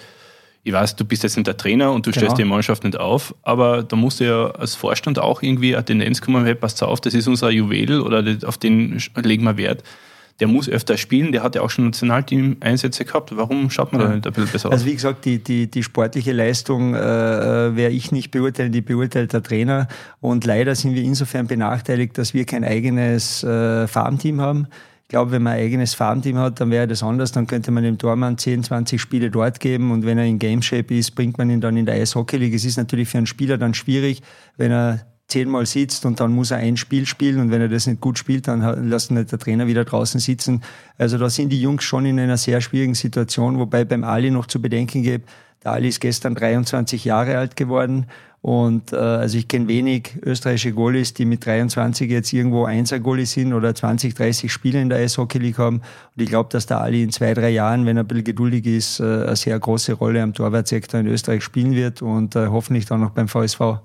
ich 0.63 0.74
weiß, 0.74 0.96
du 0.96 1.06
bist 1.06 1.24
jetzt 1.24 1.38
nicht 1.38 1.48
der 1.48 1.56
Trainer 1.56 1.91
und 1.91 2.06
du 2.06 2.12
genau. 2.12 2.26
stellst 2.26 2.38
die 2.38 2.43
Mannschaft 2.43 2.84
nicht 2.84 3.00
auf, 3.00 3.34
aber 3.43 3.84
da 3.84 3.96
musst 3.96 4.20
du 4.20 4.26
ja 4.26 4.52
als 4.52 4.76
Vorstand 4.76 5.17
auch 5.20 5.41
irgendwie 5.41 5.76
eine 5.76 5.86
Tendenz 5.86 6.22
kommen, 6.22 6.43
hey, 6.46 6.56
passt 6.56 6.84
auf, 6.84 7.00
das 7.00 7.13
ist 7.13 7.28
unser 7.28 7.50
Juwel 7.50 8.02
oder 8.02 8.24
auf 8.46 8.58
den 8.58 9.02
legen 9.15 9.43
wir 9.43 9.58
Wert. 9.58 9.84
Der 10.39 10.48
muss 10.48 10.70
öfter 10.70 10.98
spielen, 10.98 11.32
der 11.32 11.41
hat 11.41 11.56
ja 11.56 11.62
auch 11.62 11.70
schon 11.72 11.86
Nationalteam-Einsätze 11.86 13.06
gehabt. 13.06 13.36
Warum 13.36 13.72
schaut 13.72 13.91
man 13.91 14.02
ja. 14.02 14.08
da 14.08 14.13
nicht 14.13 14.28
ein 14.28 14.34
bisschen 14.34 14.52
besser 14.52 14.67
aus? 14.67 14.74
Also 14.74 14.86
wie 14.86 14.93
gesagt, 14.93 15.26
die, 15.26 15.43
die, 15.43 15.65
die 15.65 15.82
sportliche 15.82 16.32
Leistung 16.32 16.93
äh, 16.93 17.00
äh 17.00 17.76
werde 17.76 17.96
ich 17.96 18.12
nicht 18.12 18.30
beurteilen, 18.30 18.72
die 18.72 18.82
beurteilt 18.82 19.34
der 19.34 19.41
Trainer. 19.41 19.88
Und 20.20 20.46
leider 20.46 20.76
sind 20.76 20.93
wir 20.93 21.02
insofern 21.02 21.48
benachteiligt, 21.48 22.20
dass 22.20 22.36
wir 22.36 22.46
kein 22.46 22.63
eigenes 22.63 23.43
äh, 23.43 23.88
Farmteam 23.88 24.39
haben. 24.39 24.67
Ich 25.08 25.10
glaube, 25.10 25.32
wenn 25.32 25.41
man 25.41 25.54
ein 25.54 25.60
eigenes 25.60 25.93
Farmteam 25.93 26.38
hat, 26.38 26.60
dann 26.60 26.70
wäre 26.70 26.86
das 26.86 27.02
anders. 27.02 27.32
Dann 27.32 27.48
könnte 27.48 27.72
man 27.72 27.82
dem 27.82 27.98
Tormann 27.98 28.38
10, 28.38 28.63
20 28.63 29.00
Spiele 29.00 29.32
dort 29.32 29.62
geben 29.62 29.91
und 29.91 30.06
wenn 30.06 30.17
er 30.17 30.26
in 30.26 30.38
Game 30.38 30.62
Shape 30.62 30.93
ist, 30.93 31.12
bringt 31.12 31.38
man 31.38 31.50
ihn 31.50 31.62
dann 31.62 31.78
in 31.78 31.86
der 31.86 31.96
Eishockey 31.96 32.36
League. 32.36 32.54
Es 32.54 32.65
ist 32.65 32.76
natürlich 32.76 33.08
für 33.08 33.17
einen 33.17 33.26
Spieler 33.26 33.58
dann 33.58 33.74
schwierig, 33.74 34.22
wenn 34.58 34.74
er 34.74 35.08
zehnmal 35.28 35.66
sitzt 35.66 36.06
und 36.06 36.20
dann 36.20 36.32
muss 36.32 36.52
er 36.52 36.58
ein 36.58 36.78
Spiel 36.78 37.06
spielen 37.06 37.40
und 37.42 37.52
wenn 37.52 37.62
er 37.62 37.68
das 37.68 37.88
nicht 37.88 38.00
gut 38.00 38.18
spielt, 38.18 38.48
dann 38.48 38.90
lässt 38.90 39.12
nicht 39.12 39.32
der 39.32 39.40
Trainer 39.40 39.68
wieder 39.68 39.84
draußen 39.84 40.20
sitzen. 40.20 40.63
Also 40.98 41.18
da 41.18 41.30
sind 41.30 41.50
die 41.50 41.62
Jungs 41.62 41.84
schon 41.84 42.06
in 42.06 42.20
einer 42.20 42.38
sehr 42.38 42.62
schwierigen 42.62 42.96
Situation, 42.96 43.60
wobei 43.60 43.84
beim 43.84 44.04
Ali 44.04 44.32
noch 44.32 44.46
zu 44.46 44.62
bedenken 44.62 45.04
gibt, 45.04 45.30
der 45.63 45.74
Ali 45.74 45.90
ist 45.90 46.00
gestern 46.00 46.36
23 46.36 47.04
Jahre 47.04 47.38
alt 47.38 47.56
geworden 47.56 48.06
und 48.42 48.94
äh, 48.94 48.96
also 48.96 49.38
ich 49.38 49.50
kenne 49.50 49.68
wenig 49.68 50.20
österreichische 50.24 50.72
Goalies, 50.72 51.13
die 51.13 51.26
mit 51.26 51.46
23 51.46 52.10
jetzt 52.10 52.32
irgendwo 52.32 52.63
Einser-Goalie 52.63 53.26
sind 53.26 53.54
oder 53.54 53.76
20, 53.76 54.13
30 54.13 54.52
Spiele 54.52 54.82
in 54.82 54.88
der 54.88 55.00
Eishockey 55.00 55.40
League 55.40 55.58
haben. 55.58 55.82
Und 56.16 56.24
ich 56.24 56.30
glaube, 56.30 56.50
dass 56.52 56.66
der 56.66 56.80
Ali 56.80 57.04
in 57.04 57.12
zwei, 57.12 57.34
drei 57.34 57.50
Jahren, 57.50 57.86
wenn 57.86 57.98
er 57.98 58.04
ein 58.04 58.08
bisschen 58.08 58.24
geduldig 58.24 58.66
ist, 58.66 59.02
äh, 59.02 59.04
eine 59.04 59.36
sehr 59.36 59.60
große 59.60 59.94
Rolle 59.94 60.22
am 60.22 60.34
Torwartsektor 60.34 61.00
in 61.00 61.08
Österreich 61.08 61.44
spielen 61.44 61.74
wird 61.74 62.02
und 62.02 62.36
äh, 62.36 62.48
hoffentlich 62.48 62.86
dann 62.86 63.02
noch 63.02 63.12
beim 63.12 63.28
VSV. 63.28 63.80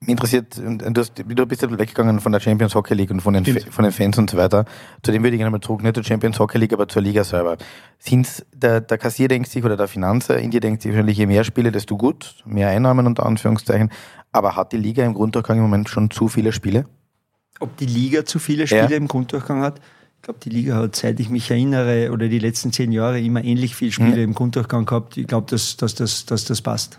Mich 0.00 0.10
interessiert, 0.10 0.58
du, 0.58 1.00
hast, 1.00 1.14
du 1.16 1.46
bist 1.46 1.62
ja 1.62 1.78
weggegangen 1.78 2.20
von 2.20 2.30
der 2.30 2.40
Champions 2.40 2.74
Hockey 2.74 2.94
League 2.94 3.10
und 3.10 3.20
von 3.20 3.32
den, 3.32 3.44
von 3.44 3.84
den 3.84 3.92
Fans 3.92 4.18
und 4.18 4.28
so 4.28 4.36
weiter. 4.36 4.66
Zu 5.02 5.12
dem 5.12 5.22
würde 5.22 5.36
ich 5.36 5.38
gerne 5.38 5.50
mal 5.50 5.60
zurück, 5.60 5.82
nicht 5.82 5.94
zur 5.94 6.04
Champions 6.04 6.38
Hockey 6.38 6.58
League, 6.58 6.74
aber 6.74 6.88
zur 6.88 7.00
Liga 7.00 7.24
selber. 7.24 7.56
Sind's, 7.98 8.44
der, 8.52 8.82
der 8.82 8.98
Kassier 8.98 9.28
denkt 9.28 9.48
sich 9.48 9.64
oder 9.64 9.76
der 9.76 9.88
Finanzer 9.88 10.38
in 10.38 10.50
dir 10.50 10.60
denkt 10.60 10.82
sich 10.82 10.92
wahrscheinlich, 10.92 11.16
je 11.16 11.26
mehr 11.26 11.44
Spiele, 11.44 11.72
desto 11.72 11.96
gut, 11.96 12.42
mehr 12.44 12.68
Einnahmen 12.68 13.06
unter 13.06 13.24
Anführungszeichen. 13.24 13.90
Aber 14.30 14.56
hat 14.56 14.72
die 14.72 14.76
Liga 14.76 15.04
im 15.04 15.14
Grunddurchgang 15.14 15.56
im 15.56 15.62
Moment 15.62 15.88
schon 15.88 16.10
zu 16.10 16.28
viele 16.28 16.52
Spiele? 16.52 16.86
Ob 17.60 17.76
die 17.78 17.86
Liga 17.86 18.24
zu 18.24 18.38
viele 18.38 18.66
Spiele 18.66 18.90
ja. 18.90 18.96
im 18.96 19.08
Grunddurchgang 19.08 19.62
hat? 19.62 19.80
Ich 20.16 20.22
glaube, 20.22 20.40
die 20.42 20.50
Liga 20.50 20.76
hat, 20.76 20.96
seit 20.96 21.20
ich 21.20 21.30
mich 21.30 21.50
erinnere, 21.50 22.10
oder 22.10 22.28
die 22.28 22.38
letzten 22.38 22.72
zehn 22.72 22.92
Jahre 22.92 23.20
immer 23.20 23.44
ähnlich 23.44 23.76
viele 23.76 23.92
Spiele 23.92 24.16
hm. 24.16 24.22
im 24.22 24.34
Grunddurchgang 24.34 24.86
gehabt. 24.86 25.16
Ich 25.16 25.26
glaube, 25.26 25.50
dass, 25.50 25.76
dass, 25.76 25.94
dass, 25.94 26.26
dass 26.26 26.44
das 26.44 26.62
passt. 26.62 26.98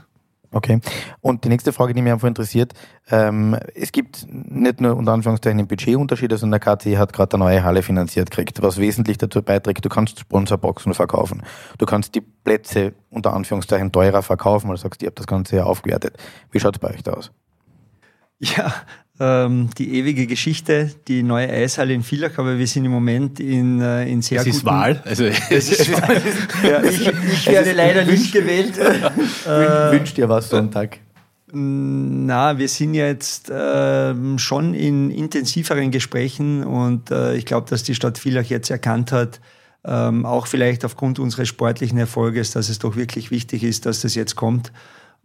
Okay. 0.55 0.79
Und 1.19 1.43
die 1.43 1.49
nächste 1.49 1.73
Frage, 1.73 1.93
die 1.93 2.01
mich 2.01 2.13
einfach 2.13 2.29
interessiert, 2.29 2.71
ähm, 3.11 3.57
es 3.73 3.91
gibt 3.91 4.25
nicht 4.29 4.79
nur 4.79 4.95
unter 4.95 5.11
Anführungszeichen 5.11 5.67
Budgetunterschiede, 5.67 6.37
sondern 6.37 6.61
der 6.61 6.77
KC 6.77 6.97
hat 6.97 7.11
gerade 7.11 7.33
eine 7.33 7.43
neue 7.43 7.63
Halle 7.65 7.83
finanziert 7.83 8.31
gekriegt, 8.31 8.61
was 8.61 8.77
wesentlich 8.77 9.17
dazu 9.17 9.41
beiträgt, 9.41 9.83
du 9.83 9.89
kannst 9.89 10.17
Sponsorboxen 10.17 10.93
verkaufen. 10.93 11.43
Du 11.77 11.85
kannst 11.85 12.15
die 12.15 12.21
Plätze 12.21 12.93
unter 13.09 13.33
Anführungszeichen 13.33 13.91
teurer 13.91 14.21
verkaufen, 14.21 14.69
weil 14.69 14.77
du 14.77 14.81
sagst, 14.81 15.03
ihr 15.03 15.07
habt 15.07 15.19
das 15.19 15.27
Ganze 15.27 15.57
ja 15.57 15.65
aufgewertet. 15.65 16.15
Wie 16.51 16.59
schaut 16.61 16.77
es 16.77 16.79
bei 16.79 16.91
euch 16.91 17.03
da 17.03 17.11
aus? 17.11 17.33
Ja, 18.39 18.73
ähm, 19.19 19.69
die 19.78 19.95
ewige 19.95 20.28
Geschichte, 20.28 20.91
die 21.08 21.23
neue 21.23 21.49
Eishalle 21.49 21.93
in 21.93 22.04
Villach, 22.04 22.38
aber 22.38 22.58
wir 22.58 22.67
sind 22.67 22.86
im 22.86 22.91
Moment 22.91 23.39
in, 23.39 23.82
äh, 23.82 24.08
in 24.10 24.21
sehr 24.21 24.39
es 24.39 24.45
guten... 24.45 24.58
Ist 24.58 24.65
Wahl. 24.65 25.01
Also 25.06 25.25
es 25.25 25.71
ist 25.71 25.91
Wahl. 26.01 26.21
ja, 26.63 26.84
ich, 26.84 27.08
ich 27.08 27.47
werde 27.47 27.71
leider 27.71 28.04
nicht 28.04 28.34
gewählt. 28.34 28.78
äh, 28.78 29.91
Wünscht 29.91 30.17
dir 30.17 30.28
was 30.28 30.49
Sonntag? 30.49 30.99
Na, 31.58 32.58
wir 32.58 32.67
sind 32.67 32.95
jetzt 32.95 33.49
äh, 33.49 34.38
schon 34.38 34.73
in 34.73 35.12
intensiveren 35.12 35.91
Gesprächen 35.91 36.65
und 36.65 37.12
äh, 37.12 37.36
ich 37.36 37.45
glaube, 37.45 37.69
dass 37.69 37.84
die 37.84 37.95
Stadt 37.95 38.17
Villach 38.17 38.43
jetzt 38.45 38.69
erkannt 38.69 39.13
hat, 39.13 39.39
ähm, 39.86 40.25
auch 40.25 40.47
vielleicht 40.47 40.84
aufgrund 40.84 41.19
unseres 41.19 41.47
sportlichen 41.47 41.97
Erfolges, 41.97 42.51
dass 42.51 42.67
es 42.67 42.80
doch 42.80 42.97
wirklich 42.97 43.32
wichtig 43.32 43.63
ist, 43.63 43.86
dass 43.86 44.01
das 44.01 44.15
jetzt 44.15 44.36
kommt. 44.36 44.73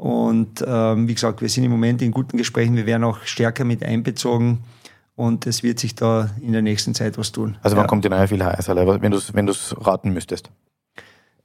Und 0.00 0.64
ähm, 0.66 1.08
wie 1.08 1.14
gesagt, 1.14 1.42
wir 1.42 1.50
sind 1.50 1.64
im 1.64 1.70
Moment 1.70 2.00
in 2.00 2.10
guten 2.10 2.38
Gesprächen. 2.38 2.74
Wir 2.74 2.86
werden 2.86 3.04
auch 3.04 3.18
stärker 3.24 3.64
mit 3.64 3.84
einbezogen. 3.84 4.60
Und 5.14 5.46
es 5.46 5.62
wird 5.62 5.78
sich 5.78 5.94
da 5.94 6.30
in 6.40 6.52
der 6.52 6.62
nächsten 6.62 6.94
Zeit 6.94 7.18
was 7.18 7.32
tun. 7.32 7.58
Also 7.60 7.76
wann 7.76 7.84
ja. 7.84 7.86
kommt 7.86 8.06
die 8.06 8.08
neue 8.08 8.26
Vielhaarhalle, 8.26 9.02
wenn 9.02 9.10
du 9.10 9.18
es 9.18 9.34
wenn 9.34 9.50
raten 9.76 10.14
müsstest? 10.14 10.50
Ich 10.96 11.02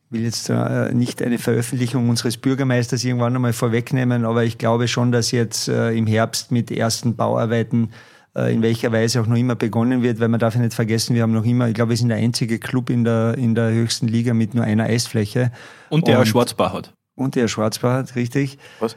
will 0.10 0.24
jetzt 0.24 0.50
äh, 0.50 0.94
nicht 0.94 1.22
eine 1.22 1.38
Veröffentlichung 1.38 2.08
unseres 2.08 2.38
Bürgermeisters 2.38 3.04
irgendwann 3.04 3.36
einmal 3.36 3.52
vorwegnehmen, 3.52 4.24
aber 4.24 4.46
ich 4.46 4.58
glaube 4.58 4.88
schon, 4.88 5.12
dass 5.12 5.32
jetzt 5.32 5.68
äh, 5.68 5.92
im 5.92 6.08
Herbst 6.08 6.54
mit 6.54 6.72
ersten 6.72 7.18
Bauarbeiten 7.18 7.90
äh, 8.38 8.54
in 8.54 8.62
welcher 8.62 8.94
Weise 8.94 9.20
auch 9.20 9.28
noch 9.28 9.36
immer 9.36 9.56
begonnen 9.56 10.02
wird, 10.02 10.22
weil 10.22 10.30
man 10.30 10.40
darf 10.40 10.56
ja 10.56 10.62
nicht 10.62 10.74
vergessen, 10.74 11.14
wir 11.14 11.24
haben 11.24 11.34
noch 11.34 11.44
immer, 11.44 11.68
ich 11.68 11.74
glaube, 11.74 11.90
wir 11.90 11.98
sind 11.98 12.08
der 12.08 12.20
einzige 12.20 12.58
Club 12.58 12.90
in 12.90 13.04
der, 13.04 13.38
in 13.38 13.54
der 13.54 13.72
höchsten 13.72 14.08
Liga 14.08 14.34
mit 14.34 14.54
nur 14.54 14.64
einer 14.64 14.86
Eisfläche. 14.86 15.52
Und 15.90 16.08
der 16.08 16.20
Und, 16.20 16.28
Schwarzbach 16.28 16.72
hat. 16.72 16.94
Und 17.16 17.36
der 17.36 17.48
Schwarzbart, 17.48 18.16
richtig. 18.16 18.58
Was? 18.80 18.96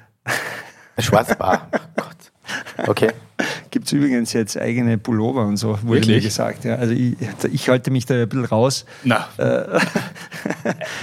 Schwarzbart. 0.99 1.63
oh 1.73 2.03
Gott. 2.03 2.89
Okay. 2.89 3.11
Gibt 3.71 3.87
es 3.87 3.93
übrigens 3.93 4.33
jetzt 4.33 4.59
eigene 4.59 4.99
Pullover 4.99 5.47
und 5.47 5.59
so, 5.59 5.79
wurde 5.83 6.01
Wirklich? 6.01 6.17
mir 6.17 6.21
gesagt. 6.23 6.65
Ja. 6.65 6.77
Also 6.77 6.95
ich, 6.95 7.15
ich, 7.53 7.69
halte 7.69 7.91
mich 7.91 8.07
da 8.07 8.15
ein 8.15 8.29
bisschen 8.29 8.47
raus. 8.47 8.85
Na. 9.05 9.29
Äh, 9.37 9.79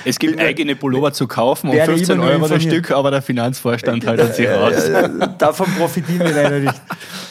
es 0.06 0.20
gibt 0.20 0.40
eigene 0.40 0.76
Pullover 0.76 1.14
zu 1.14 1.28
kaufen 1.28 1.70
um 1.70 1.78
15 1.78 2.20
Euro 2.20 2.48
das 2.48 2.64
Stück, 2.64 2.92
aber 2.92 3.12
der 3.12 3.22
Finanzvorstand 3.22 4.06
haltet 4.06 4.36
sich 4.36 4.50
raus. 4.50 4.90
davon 5.38 5.68
profitieren 5.78 6.28
wir 6.28 6.34
leider 6.34 6.60
nicht. 6.60 6.82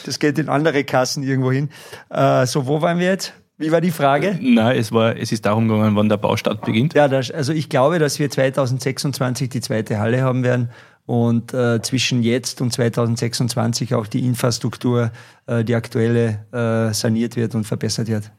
das 0.05 0.19
geht 0.19 0.39
in 0.39 0.49
andere 0.49 0.83
Kassen 0.85 1.21
irgendwo 1.21 1.51
hin. 1.51 1.69
Äh, 2.09 2.45
so, 2.45 2.65
wo 2.65 2.81
waren 2.81 2.97
wir 2.99 3.07
jetzt? 3.07 3.33
Wie 3.57 3.71
war 3.71 3.79
die 3.79 3.91
Frage? 3.91 4.37
Nein, 4.41 4.77
es, 4.77 4.91
war, 4.91 5.15
es 5.15 5.31
ist 5.31 5.45
darum 5.45 5.67
gegangen, 5.67 5.95
wann 5.95 6.09
der 6.09 6.17
Baustart 6.17 6.65
beginnt. 6.65 6.93
Ja, 6.93 7.07
das, 7.07 7.31
also 7.31 7.53
ich 7.53 7.69
glaube, 7.69 7.99
dass 7.99 8.19
wir 8.19 8.29
2026 8.29 9.49
die 9.49 9.61
zweite 9.61 9.99
Halle 9.99 10.21
haben 10.23 10.43
werden 10.43 10.69
und 11.05 11.53
äh, 11.53 11.81
zwischen 11.81 12.21
jetzt 12.21 12.59
und 12.61 12.73
2026 12.73 13.95
auch 13.95 14.07
die 14.07 14.25
Infrastruktur, 14.25 15.11
äh, 15.45 15.63
die 15.63 15.75
aktuelle, 15.75 16.45
äh, 16.51 16.93
saniert 16.93 17.37
wird 17.37 17.55
und 17.55 17.63
verbessert 17.63 18.07
wird. 18.07 18.31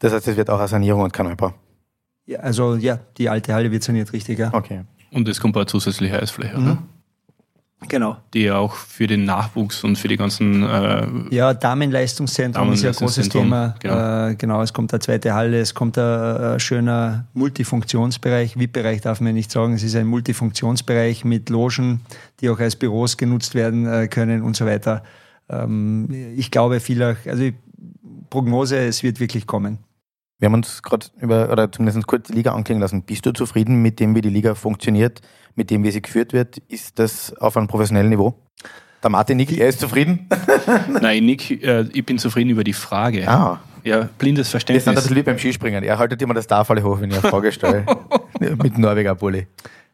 Das 0.00 0.12
heißt, 0.12 0.28
es 0.28 0.36
wird 0.36 0.50
auch 0.50 0.58
eine 0.58 0.68
Sanierung 0.68 1.02
und 1.02 1.12
kein 1.12 1.26
Neubau. 1.26 1.54
Ja, 2.26 2.40
also 2.40 2.74
ja, 2.74 2.98
die 3.16 3.28
alte 3.28 3.54
Halle 3.54 3.70
wird 3.70 3.82
saniert, 3.82 4.12
richtig, 4.12 4.38
ja. 4.38 4.52
Okay. 4.52 4.82
Und 5.10 5.26
es 5.28 5.40
kommt 5.40 5.56
eine 5.56 5.66
zusätzliche 5.66 6.20
Eisfläche, 6.20 6.56
oder? 6.56 6.82
Genau. 7.88 8.16
Die 8.32 8.42
ja 8.42 8.56
auch 8.56 8.74
für 8.74 9.06
den 9.06 9.24
Nachwuchs 9.24 9.84
und 9.84 9.96
für 9.96 10.08
die 10.08 10.16
ganzen 10.16 10.62
äh, 10.62 11.06
Ja, 11.30 11.54
Damenleistungszentrum 11.54 12.72
ist 12.72 12.82
ja 12.82 12.90
ein 12.90 12.96
großes 12.96 13.28
Thema. 13.28 13.74
genau. 13.80 14.28
Äh, 14.28 14.34
genau, 14.36 14.62
es 14.62 14.72
kommt 14.72 14.92
eine 14.92 15.00
zweite 15.00 15.34
Halle, 15.34 15.60
es 15.60 15.74
kommt 15.74 15.98
ein, 15.98 16.04
ein 16.04 16.60
schöner 16.60 17.26
Multifunktionsbereich. 17.34 18.58
VIP-Bereich 18.58 19.00
darf 19.00 19.20
man 19.20 19.34
nicht 19.34 19.50
sagen, 19.50 19.74
es 19.74 19.82
ist 19.82 19.96
ein 19.96 20.06
Multifunktionsbereich 20.06 21.24
mit 21.24 21.50
Logen, 21.50 22.00
die 22.40 22.48
auch 22.48 22.58
als 22.58 22.76
Büros 22.76 23.16
genutzt 23.16 23.54
werden 23.54 23.86
äh, 23.86 24.08
können 24.08 24.42
und 24.42 24.56
so 24.56 24.66
weiter. 24.66 25.02
Ähm, 25.48 26.08
ich 26.36 26.50
glaube, 26.50 26.80
vieler, 26.80 27.16
also 27.26 27.50
Prognose, 28.30 28.78
es 28.78 29.02
wird 29.02 29.20
wirklich 29.20 29.46
kommen. 29.46 29.78
Wir 30.38 30.46
haben 30.46 30.54
uns 30.54 30.82
gerade 30.82 31.06
über, 31.20 31.50
oder 31.50 31.70
zumindest 31.70 32.06
kurz 32.06 32.26
die 32.28 32.32
Liga 32.34 32.52
anklingen 32.52 32.80
lassen. 32.80 33.02
Bist 33.02 33.24
du 33.24 33.32
zufrieden 33.32 33.82
mit 33.82 34.00
dem, 34.00 34.14
wie 34.14 34.20
die 34.20 34.28
Liga 34.30 34.54
funktioniert, 34.54 35.20
mit 35.54 35.70
dem, 35.70 35.84
wie 35.84 35.90
sie 35.90 36.02
geführt 36.02 36.32
wird? 36.32 36.58
Ist 36.68 36.98
das 36.98 37.34
auf 37.36 37.56
einem 37.56 37.68
professionellen 37.68 38.10
Niveau? 38.10 38.34
Der 39.02 39.10
Martin 39.10 39.36
nickt, 39.36 39.52
er 39.52 39.68
ist 39.68 39.80
zufrieden. 39.80 40.28
Nein, 41.00 41.24
Nick, 41.26 41.62
äh, 41.62 41.82
ich 41.92 42.04
bin 42.04 42.18
zufrieden 42.18 42.50
über 42.50 42.64
die 42.64 42.72
Frage. 42.72 43.28
Ah, 43.28 43.60
Ja, 43.84 44.08
blindes 44.18 44.50
das 44.50 44.62
ist 44.62 44.68
ein 44.68 44.76
Verständnis. 44.76 44.94
bisschen 45.04 45.16
wie 45.16 45.22
beim 45.22 45.38
Skispringen. 45.38 45.84
Er 45.84 45.98
haltet 45.98 46.20
immer 46.22 46.34
das 46.34 46.46
Tafel 46.46 46.82
hoch, 46.82 47.00
wenn 47.00 47.10
ich 47.10 47.18
eine 47.18 47.28
Frage 47.28 47.52
stelle. 47.52 47.84
mit 48.40 48.78
Norweger 48.78 49.14
Bulli. 49.14 49.46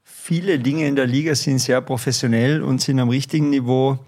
Viele 0.05 0.59
Dinge 0.61 0.87
in 0.87 0.95
der 0.97 1.07
Liga 1.07 1.35
sind 1.35 1.59
sehr 1.59 1.81
professionell 1.81 2.63
und 2.63 2.81
sind 2.81 3.01
am 3.01 3.09
richtigen 3.09 3.51
Niveau. 3.51 3.99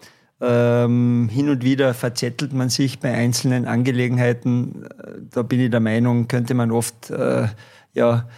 Ähm, 0.45 1.29
hin 1.31 1.49
und 1.49 1.63
wieder 1.63 1.95
verzettelt 1.95 2.53
man 2.53 2.69
sich 2.69 2.99
bei 2.99 3.15
einzelnen 3.15 3.65
Angelegenheiten. 3.65 4.85
Äh, 4.85 4.89
Da 5.31 5.43
bin 5.43 5.61
ich 5.61 5.71
der 5.71 5.79
Meinung, 5.79 6.27
könnte 6.27 6.55
man 6.55 6.73
oft 6.73 7.11
äh, 7.11 7.47
ja, 7.95 8.29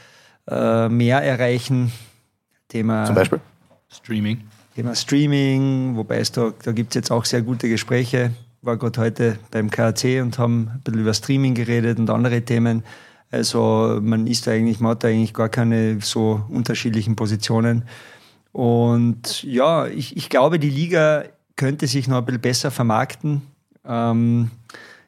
äh, 0.47 0.91
mehr 0.91 1.23
erreichen. 1.23 1.93
Thema, 2.69 3.07
Zum 3.07 3.15
Beispiel. 3.15 3.41
Streaming. 3.89 4.43
Thema 4.75 4.95
Streaming, 4.95 5.97
wobei 5.97 6.19
es 6.19 6.31
da, 6.31 6.53
da 6.63 6.73
gibt 6.73 6.91
es 6.91 6.95
jetzt 6.97 7.11
auch 7.11 7.25
sehr 7.25 7.41
gute 7.41 7.71
Gespräche. 7.71 8.33
War 8.61 8.77
gerade 8.77 9.01
heute 9.01 9.39
beim 9.51 9.71
KAC 9.71 10.21
und 10.21 10.39
haben 10.39 10.73
ein 10.75 10.81
bisschen 10.85 11.01
über 11.01 11.15
Streaming 11.15 11.55
geredet 11.55 11.99
und 11.99 12.11
andere 12.11 12.43
Themen. 12.43 12.83
Also 13.31 13.99
man 14.03 14.27
ist 14.27 14.47
da 14.47 14.51
eigentlich, 14.51 14.81
man 14.81 14.93
hat 14.93 15.05
da 15.05 15.09
eigentlich 15.09 15.33
gar 15.33 15.49
keine 15.49 16.01
so 16.03 16.45
unterschiedlichen 16.51 17.17
Positionen. 17.17 17.85
Und 18.53 19.43
ja, 19.43 19.87
ich, 19.87 20.17
ich 20.17 20.29
glaube, 20.29 20.59
die 20.59 20.71
Liga 20.71 21.25
könnte 21.57 21.87
sich 21.87 22.09
noch 22.09 22.19
ein 22.19 22.25
bisschen 22.25 22.41
besser 22.41 22.71
vermarkten. 22.71 23.43
Ähm, 23.87 24.51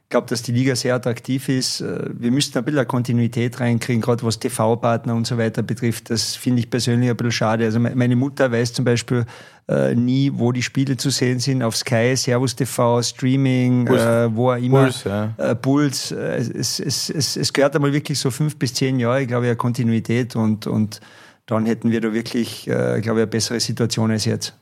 ich 0.05 0.11
glaube, 0.11 0.29
dass 0.29 0.43
die 0.43 0.53
Liga 0.53 0.77
sehr 0.77 0.95
attraktiv 0.95 1.49
ist. 1.49 1.81
Äh, 1.81 2.09
Wir 2.13 2.31
müssten 2.31 2.57
ein 2.59 2.65
bisschen 2.65 2.79
eine 2.79 2.87
Kontinuität 2.87 3.59
reinkriegen, 3.59 4.01
gerade 4.01 4.23
was 4.23 4.39
TV-Partner 4.39 5.15
und 5.17 5.27
so 5.27 5.37
weiter 5.37 5.63
betrifft. 5.65 6.11
Das 6.11 6.37
finde 6.37 6.61
ich 6.61 6.71
persönlich 6.71 7.11
ein 7.11 7.17
bisschen 7.17 7.33
schade. 7.33 7.65
Also 7.65 7.81
me- 7.81 7.93
meine 7.97 8.15
Mutter 8.15 8.53
weiß 8.53 8.73
zum 8.73 8.85
Beispiel 8.85 9.27
äh, 9.69 9.97
nie, 9.97 10.31
wo 10.33 10.53
die 10.53 10.63
Spiele 10.63 10.97
zu 10.97 11.11
sehen 11.11 11.41
sind. 11.41 11.65
Auf 11.65 11.77
Sky, 11.77 12.15
Servus 12.17 12.55
TV, 12.55 13.03
Streaming, 13.03 13.87
Puls. 13.87 14.01
äh, 14.03 14.37
wo 14.37 14.53
auch 14.53 14.57
immer. 14.57 14.83
Puls, 14.85 15.03
ja. 15.05 15.35
Äh, 15.39 15.57
Puls. 15.57 16.13
Äh, 16.13 16.37
es, 16.55 16.79
es, 16.79 17.11
es, 17.11 17.37
es 17.37 17.53
gehört 17.53 17.75
einmal 17.75 17.93
wirklich 17.93 18.21
so 18.21 18.31
fünf 18.31 18.57
bis 18.57 18.75
zehn 18.75 19.01
Jahre, 19.01 19.27
glaube 19.27 19.47
ich, 19.47 19.51
eine 19.51 19.57
Kontinuität 19.57 20.37
und, 20.37 20.69
und 20.69 21.01
dann 21.47 21.67
hätten 21.67 21.91
wir 21.91 22.01
da 22.01 22.13
wirklich, 22.13 22.69
äh, 22.69 23.01
glaube 23.01 23.19
ich, 23.19 23.23
eine 23.23 23.27
bessere 23.27 23.59
Situation 23.59 24.13
als 24.13 24.25
jetzt. 24.25 24.55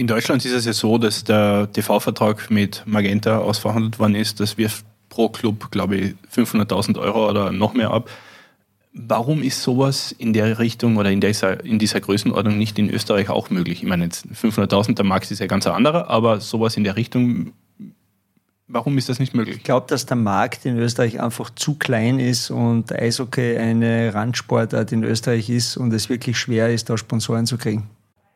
In 0.00 0.06
Deutschland 0.06 0.42
ist 0.46 0.54
es 0.54 0.64
ja 0.64 0.72
so, 0.72 0.96
dass 0.96 1.24
der 1.24 1.70
TV-Vertrag 1.74 2.50
mit 2.50 2.84
Magenta 2.86 3.36
ausverhandelt 3.36 3.98
worden 3.98 4.14
ist. 4.14 4.40
Das 4.40 4.56
wirft 4.56 4.86
pro 5.10 5.28
Club, 5.28 5.70
glaube 5.70 5.96
ich, 5.96 6.14
500.000 6.34 6.98
Euro 6.98 7.28
oder 7.28 7.52
noch 7.52 7.74
mehr 7.74 7.90
ab. 7.90 8.08
Warum 8.94 9.42
ist 9.42 9.62
sowas 9.62 10.10
in 10.10 10.32
der 10.32 10.58
Richtung 10.58 10.96
oder 10.96 11.10
in 11.10 11.20
dieser, 11.20 11.62
in 11.66 11.78
dieser 11.78 12.00
Größenordnung 12.00 12.56
nicht 12.56 12.78
in 12.78 12.88
Österreich 12.88 13.28
auch 13.28 13.50
möglich? 13.50 13.82
Ich 13.82 13.88
meine, 13.90 14.04
jetzt 14.04 14.24
500.000, 14.28 14.94
der 14.94 15.04
Max 15.04 15.30
ist 15.30 15.40
ja 15.40 15.46
ganz 15.46 15.66
anderer, 15.66 16.08
aber 16.08 16.40
sowas 16.40 16.78
in 16.78 16.84
der 16.84 16.96
Richtung, 16.96 17.52
warum 18.68 18.96
ist 18.96 19.10
das 19.10 19.18
nicht 19.18 19.34
möglich? 19.34 19.58
Ich 19.58 19.64
glaube, 19.64 19.86
dass 19.86 20.06
der 20.06 20.16
Markt 20.16 20.64
in 20.64 20.78
Österreich 20.78 21.20
einfach 21.20 21.50
zu 21.50 21.74
klein 21.74 22.18
ist 22.18 22.50
und 22.50 22.90
Eishockey 22.90 23.58
eine 23.58 24.14
Randsportart 24.14 24.92
in 24.92 25.04
Österreich 25.04 25.50
ist 25.50 25.76
und 25.76 25.92
es 25.92 26.08
wirklich 26.08 26.38
schwer 26.38 26.70
ist, 26.70 26.88
da 26.88 26.96
Sponsoren 26.96 27.44
zu 27.44 27.58
kriegen. 27.58 27.90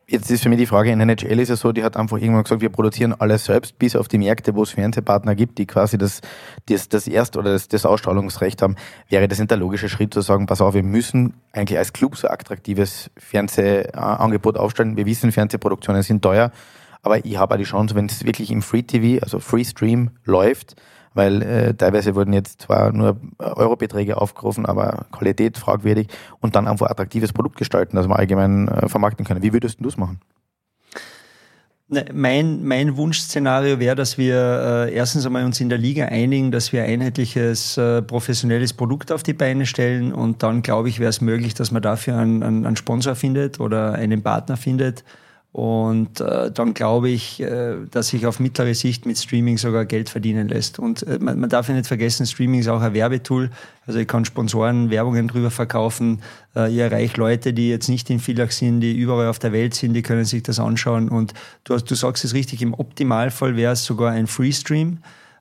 Jetzt 0.07 0.29
ist 0.29 0.43
für 0.43 0.49
mich 0.49 0.59
die 0.59 0.67
Frage, 0.67 0.91
in 0.91 1.01
NHL 1.01 1.39
ist 1.39 1.49
es 1.49 1.61
so, 1.61 1.71
die 1.71 1.83
hat 1.83 1.97
einfach 1.97 2.17
irgendwann 2.17 2.43
gesagt, 2.43 2.61
wir 2.61 2.69
produzieren 2.69 3.15
alles 3.17 3.45
selbst, 3.45 3.79
bis 3.79 3.95
auf 3.95 4.07
die 4.07 4.19
Märkte, 4.19 4.53
wo 4.53 4.61
es 4.61 4.69
Fernsehpartner 4.69 5.33
gibt, 5.33 5.57
die 5.57 5.65
quasi 5.65 5.97
das, 5.97 6.21
das, 6.67 6.89
das 6.89 7.07
Erst- 7.07 7.37
oder 7.37 7.53
das, 7.53 7.69
das 7.69 7.87
Ausstrahlungsrecht 7.87 8.61
haben. 8.61 8.75
Wäre 9.09 9.27
das 9.27 9.39
nicht 9.39 9.49
der 9.49 9.57
logische 9.57 9.89
Schritt 9.89 10.13
zu 10.13 10.21
sagen, 10.21 10.45
pass 10.45 10.61
auf, 10.61 10.75
wir 10.75 10.83
müssen 10.83 11.33
eigentlich 11.53 11.79
als 11.79 11.91
Club 11.91 12.17
so 12.17 12.27
attraktives 12.27 13.09
Fernsehangebot 13.17 14.57
aufstellen. 14.57 14.95
Wir 14.95 15.07
wissen, 15.07 15.31
Fernsehproduktionen 15.31 16.03
sind 16.03 16.21
teuer, 16.21 16.51
aber 17.01 17.25
ich 17.25 17.37
habe 17.37 17.55
auch 17.55 17.57
die 17.57 17.63
Chance, 17.63 17.95
wenn 17.95 18.05
es 18.05 18.25
wirklich 18.25 18.51
im 18.51 18.61
Free 18.61 18.83
TV, 18.83 19.23
also 19.23 19.39
Free 19.39 19.63
Stream 19.63 20.11
läuft, 20.23 20.75
weil 21.15 21.41
äh, 21.41 21.73
teilweise 21.73 22.13
wurden 22.13 22.33
jetzt 22.33 22.61
zwar 22.61 22.91
nur 22.91 23.17
Eurobeträge 23.39 24.17
aufgerufen, 24.17 24.65
aber 24.65 25.05
Qualität 25.11 25.57
fragwürdig 25.57 26.07
und 26.41 26.55
dann 26.55 26.67
einfach 26.67 26.89
attraktives 26.89 27.33
Produkt 27.33 27.57
gestalten, 27.57 27.95
das 27.95 28.07
wir 28.07 28.17
allgemein 28.17 28.67
äh, 28.67 28.87
vermarkten 28.87 29.25
können. 29.25 29.41
Wie 29.41 29.53
würdest 29.53 29.79
du 29.79 29.85
das 29.85 29.97
machen? 29.97 30.19
Ne, 31.87 32.03
Mein, 32.11 32.63
mein 32.63 32.97
Wunschszenario 32.97 33.79
wäre, 33.79 33.95
dass 33.95 34.17
wir 34.17 34.87
äh, 34.87 34.93
erstens 34.93 35.25
einmal 35.25 35.45
uns 35.45 35.61
in 35.61 35.69
der 35.69 35.77
Liga 35.77 36.05
einigen, 36.05 36.51
dass 36.51 36.73
wir 36.73 36.83
ein 36.83 37.01
einheitliches, 37.01 37.77
äh, 37.77 38.01
professionelles 38.01 38.73
Produkt 38.73 39.11
auf 39.11 39.21
die 39.21 39.33
Beine 39.33 39.67
stellen 39.67 40.11
und 40.11 40.41
dann, 40.41 40.63
glaube 40.63 40.89
ich, 40.89 40.99
wäre 40.99 41.09
es 41.09 41.21
möglich, 41.21 41.53
dass 41.53 41.71
man 41.71 41.83
dafür 41.83 42.17
einen, 42.17 42.41
einen, 42.41 42.65
einen 42.65 42.75
Sponsor 42.75 43.15
findet 43.15 43.59
oder 43.59 43.93
einen 43.93 44.23
Partner 44.23 44.57
findet. 44.57 45.03
Und 45.55 46.19
äh, 46.19 46.51
dann 46.51 46.73
glaube 46.73 47.07
ich, 47.07 47.41
äh, 47.41 47.75
dass 47.89 48.09
sich 48.09 48.27
auf 48.27 48.41
mittlere 48.41 48.73
Sicht 48.73 49.05
mit 49.05 49.17
Streaming 49.17 49.57
sogar 49.57 49.85
Geld 49.85 50.09
verdienen 50.09 50.49
lässt. 50.49 50.79
Und 50.79 51.07
äh, 51.07 51.17
man, 51.17 51.39
man 51.39 51.49
darf 51.49 51.69
ja 51.69 51.75
nicht 51.75 51.87
vergessen, 51.87 52.25
Streaming 52.25 52.59
ist 52.59 52.67
auch 52.67 52.81
ein 52.81 52.93
Werbetool. 52.93 53.49
Also 53.87 53.99
ich 53.99 54.05
kann 54.05 54.25
Sponsoren 54.25 54.89
Werbungen 54.89 55.29
drüber 55.29 55.51
verkaufen. 55.51 56.21
Äh, 56.57 56.73
ich 56.73 56.79
erreiche 56.79 57.15
Leute, 57.15 57.53
die 57.53 57.69
jetzt 57.69 57.87
nicht 57.87 58.09
in 58.09 58.19
Villach 58.19 58.51
sind, 58.51 58.81
die 58.81 58.97
überall 58.97 59.29
auf 59.29 59.39
der 59.39 59.53
Welt 59.53 59.75
sind, 59.75 59.93
die 59.93 60.01
können 60.01 60.25
sich 60.25 60.43
das 60.43 60.59
anschauen. 60.59 61.07
Und 61.07 61.33
du, 61.63 61.73
hast, 61.73 61.85
du 61.85 61.95
sagst 61.95 62.25
es 62.25 62.33
richtig, 62.33 62.61
im 62.61 62.73
Optimalfall 62.73 63.55
wäre 63.55 63.71
es 63.71 63.85
sogar 63.85 64.11
ein 64.11 64.27
Freestream. 64.27 64.97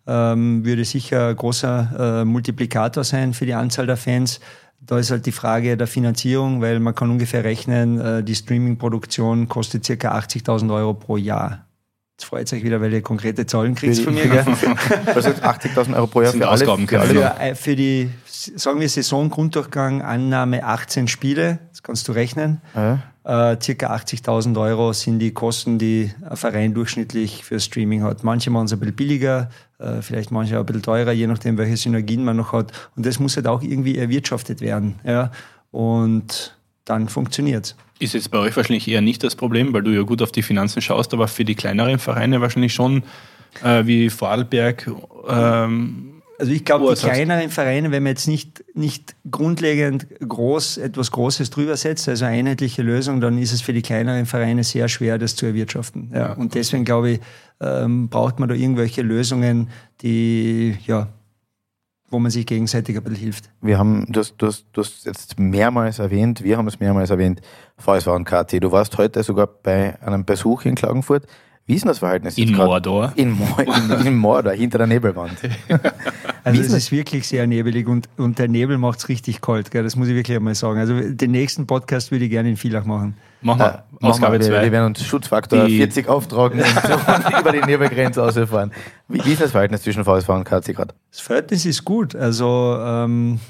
Ähm, 0.07 0.65
würde 0.65 0.85
sicher 0.85 1.31
ein 1.31 1.37
großer 1.37 2.21
äh, 2.21 2.25
Multiplikator 2.25 3.03
sein 3.03 3.35
für 3.35 3.47
die 3.47 3.55
Anzahl 3.55 3.87
der 3.89 3.97
Fans. 3.97 4.39
Da 4.87 4.99
ist 4.99 5.11
halt 5.11 5.25
die 5.27 5.33
Frage 5.33 5.77
der 5.77 5.87
Finanzierung, 5.87 6.61
weil 6.61 6.79
man 6.81 6.95
kann 6.95 7.11
ungefähr 7.11 7.45
rechnen, 7.45 8.01
äh, 8.01 8.23
die 8.23 8.35
Streaming-Produktion 8.35 9.49
kostet 9.49 9.85
circa 9.85 10.17
80.000 10.17 10.75
Euro 10.75 10.95
pro 10.95 11.17
Jahr. 11.17 11.67
Jetzt 12.17 12.27
freut 12.27 12.53
euch 12.53 12.63
wieder, 12.63 12.81
weil 12.81 12.93
ihr 12.93 13.03
konkrete 13.03 13.45
Zahlen 13.45 13.75
kriegt 13.75 13.99
von 13.99 14.15
mir. 14.15 14.29
Gell? 14.29 14.45
Also 15.07 15.31
80.000 15.31 15.97
Euro 15.97 16.07
pro 16.07 16.23
Jahr 16.23 16.33
für 16.33 16.47
alle, 16.47 16.49
Ausgaben, 16.49 16.87
für 16.87 17.01
alle. 17.01 17.13
Für, 17.13 17.41
äh, 17.41 17.55
für 17.55 17.75
die, 17.75 18.11
sagen 18.25 18.79
wir, 18.79 18.89
Saisongrunddurchgang, 18.89 20.03
Annahme 20.03 20.65
18 20.65 21.09
Spiele, 21.09 21.59
das 21.71 21.83
kannst 21.83 22.07
du 22.07 22.13
rechnen. 22.13 22.61
Ja. 22.75 23.03
Äh, 23.25 23.57
circa 23.61 23.95
80.000 23.95 24.61
Euro 24.61 24.93
sind 24.93 25.19
die 25.19 25.33
Kosten, 25.33 25.79
die 25.79 26.13
ein 26.29 26.37
Verein 26.37 26.75
durchschnittlich 26.75 27.43
für 27.43 27.59
Streaming 27.59 28.03
hat. 28.03 28.23
Manche 28.23 28.51
machen 28.51 28.67
es 28.67 28.73
ein 28.75 28.81
bisschen 28.81 28.97
billiger, 28.97 29.49
äh, 29.79 30.03
vielleicht 30.03 30.31
manche 30.31 30.59
ein 30.59 30.67
bisschen 30.67 30.83
teurer, 30.83 31.13
je 31.13 31.27
nachdem, 31.27 31.57
welche 31.57 31.79
Synergien 31.79 32.23
man 32.23 32.37
noch 32.37 32.53
hat. 32.53 32.73
Und 32.97 33.07
das 33.07 33.19
muss 33.19 33.37
halt 33.37 33.47
auch 33.47 33.63
irgendwie 33.63 33.97
erwirtschaftet 33.97 34.61
werden. 34.61 34.97
Ja? 35.05 35.33
Und 35.71 36.55
dann 36.85 37.09
funktioniert's. 37.09 37.77
Ist 37.99 38.13
jetzt 38.13 38.31
bei 38.31 38.39
euch 38.39 38.55
wahrscheinlich 38.57 38.87
eher 38.89 39.01
nicht 39.01 39.25
das 39.25 39.37
Problem, 39.37 39.73
weil 39.73 39.83
du 39.83 39.93
ja 39.93 40.03
gut 40.03 40.21
auf 40.21 40.31
die 40.31 40.43
Finanzen 40.43 40.83
schaust, 40.83 41.15
aber 41.15 41.27
für 41.27 41.47
die 41.47 41.55
kleineren 41.55 41.99
Vereine 41.99 42.43
wahrscheinlich 42.43 42.75
schon, 42.75 43.05
äh, 43.63 43.87
wie 43.87 44.11
Vorarlberg, 44.11 44.91
ähm, 45.29 46.14
Also 46.39 46.53
ich 46.53 46.65
glaube, 46.65 46.93
die 46.95 47.07
er 47.07 47.13
kleineren 47.13 47.51
Vereine, 47.51 47.91
wenn 47.91 48.03
man 48.03 48.11
jetzt 48.11 48.27
nicht, 48.27 48.65
nicht 48.75 49.15
grundlegend 49.31 50.07
groß 50.27 50.79
etwas 50.79 51.11
Großes 51.11 51.51
drüber 51.51 51.77
setzt, 51.77 52.09
also 52.09 52.25
eine 52.25 52.39
einheitliche 52.39 52.83
Lösung, 52.83 53.21
dann 53.21 53.39
ist 53.39 53.53
es 53.53 53.61
für 53.61 53.73
die 53.73 53.83
kleineren 53.83 54.27
Vereine 54.27 54.65
sehr 54.65 54.89
schwer, 54.89 55.19
das 55.19 55.37
zu 55.37 55.47
erwirtschaften. 55.47 56.11
Ja. 56.13 56.33
Und 56.33 56.55
deswegen 56.55 56.85
glaube 56.85 57.11
ich, 57.11 57.21
ähm, 57.61 58.09
braucht 58.09 58.41
man 58.41 58.49
da 58.49 58.55
irgendwelche 58.55 59.03
Lösungen, 59.03 59.69
die, 60.03 60.77
ja, 60.87 61.09
wo 62.11 62.19
man 62.19 62.31
sich 62.31 62.47
gegenseitig 62.47 62.97
ein 62.97 63.03
bisschen 63.03 63.19
hilft. 63.19 63.51
Wir 63.61 63.79
haben, 63.79 64.07
du 64.09 64.21
hast, 64.21 64.35
du, 64.39 64.47
hast, 64.47 64.67
du 64.73 64.83
hast 64.83 65.05
jetzt 65.05 65.39
mehrmals 65.39 65.99
erwähnt, 65.99 66.43
wir 66.43 66.57
haben 66.57 66.69
es 66.69 66.81
mehrmals 66.81 67.11
erwähnt, 67.11 67.41
VSV 67.79 68.09
und 68.09 68.25
KT. 68.25 68.63
Du 68.63 68.73
warst 68.73 68.99
heute 68.99 69.23
sogar 69.23 69.47
bei 69.47 70.01
einem 70.01 70.25
Besuch 70.25 70.65
in 70.65 70.75
Klagenfurt. 70.75 71.27
Wie 71.67 71.75
ist 71.75 71.83
denn 71.83 71.89
das 71.89 71.99
Verhältnis? 71.99 72.37
In 72.37 72.55
Mordor? 72.55 73.13
In, 73.17 73.33
Mo 73.33 73.47
in, 73.59 74.07
in, 74.07 74.17
Mordor, 74.17 74.53
hinter 74.53 74.79
der 74.79 74.87
Nebelwand. 74.87 75.39
also 76.45 76.61
es 76.61 76.73
ist 76.73 76.93
wirklich 76.93 77.27
sehr 77.27 77.47
nebelig 77.47 77.89
und, 77.89 78.09
und 78.19 78.39
der 78.39 78.49
Nebel 78.49 78.77
macht 78.77 78.99
es 78.99 79.09
richtig 79.09 79.41
kalt, 79.41 79.71
gell? 79.71 79.83
das 79.83 79.97
muss 79.97 80.09
ich 80.09 80.15
wirklich 80.15 80.37
einmal 80.37 80.55
sagen. 80.55 80.79
Also 80.79 81.01
den 81.01 81.31
nächsten 81.31 81.67
Podcast 81.67 82.11
würde 82.11 82.27
ich 82.27 82.31
gerne 82.31 82.51
in 82.51 82.57
Villach 82.57 82.85
machen. 82.85 83.17
Machen 83.41 83.61
wir. 83.61 83.85
Äh, 84.03 84.07
Ausgabe 84.07 84.39
2. 84.39 84.51
Wir, 84.51 84.63
wir, 84.63 84.73
werden 84.73 84.87
uns 84.87 85.05
Schutzfaktor 85.05 85.67
die 85.67 85.79
40 85.79 86.09
auftragen 86.09 86.61
und 86.63 87.41
über 87.41 87.53
die 87.53 87.61
Nebelgrenze 87.61 88.23
ausfahren. 88.23 88.73
Wie, 89.09 89.25
wie 89.25 89.33
ist 89.33 89.41
das 89.41 89.53
Verhältnis 89.53 89.83
zwischen 89.83 90.05
VSV 90.05 90.29
und 90.29 90.45
KC 90.45 90.75
gerade? 90.75 90.95
Das 91.11 91.21
Verhältnis 91.21 91.65
ist 91.65 91.85
gut. 91.85 92.15
Also 92.15 92.79
ähm, 92.79 93.41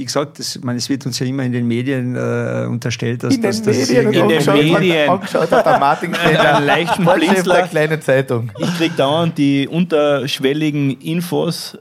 wie 0.00 0.06
gesagt, 0.06 0.38
das, 0.38 0.58
man, 0.62 0.76
es 0.76 0.88
wird 0.88 1.04
uns 1.04 1.18
ja 1.18 1.26
immer 1.26 1.42
in 1.42 1.52
den 1.52 1.68
Medien 1.68 2.16
äh, 2.16 2.66
unterstellt, 2.66 3.22
dass 3.22 3.34
in 3.34 3.42
das, 3.42 3.60
den 3.60 3.76
Medien, 3.76 4.12
in 4.14 4.28
den 4.30 4.72
Medien 4.72 5.10
angeschaut 5.10 5.50
hat 5.50 5.66
der 5.66 5.78
Martin 5.78 6.14
einen 6.24 6.64
leichten 6.64 7.04
Blinzler, 7.04 7.68
kleine 7.68 8.00
Zeitung. 8.00 8.50
Ich 8.56 8.78
kriege 8.78 8.94
dauernd 8.94 9.36
die 9.36 9.68
unterschwelligen 9.68 10.98
Infos, 11.02 11.76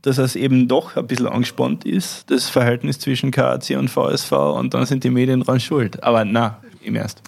dass 0.00 0.16
es 0.16 0.36
eben 0.36 0.68
doch 0.68 0.96
ein 0.96 1.06
bisschen 1.06 1.26
angespannt 1.26 1.84
ist, 1.84 2.30
das 2.30 2.48
Verhältnis 2.48 2.98
zwischen 2.98 3.30
KAC 3.30 3.76
und 3.76 3.90
VSV 3.90 4.32
und 4.32 4.72
dann 4.72 4.86
sind 4.86 5.04
die 5.04 5.10
Medien 5.10 5.42
dran 5.42 5.60
schuld. 5.60 6.02
Aber 6.02 6.24
na, 6.24 6.62
im 6.80 6.96
Ernst. 6.96 7.20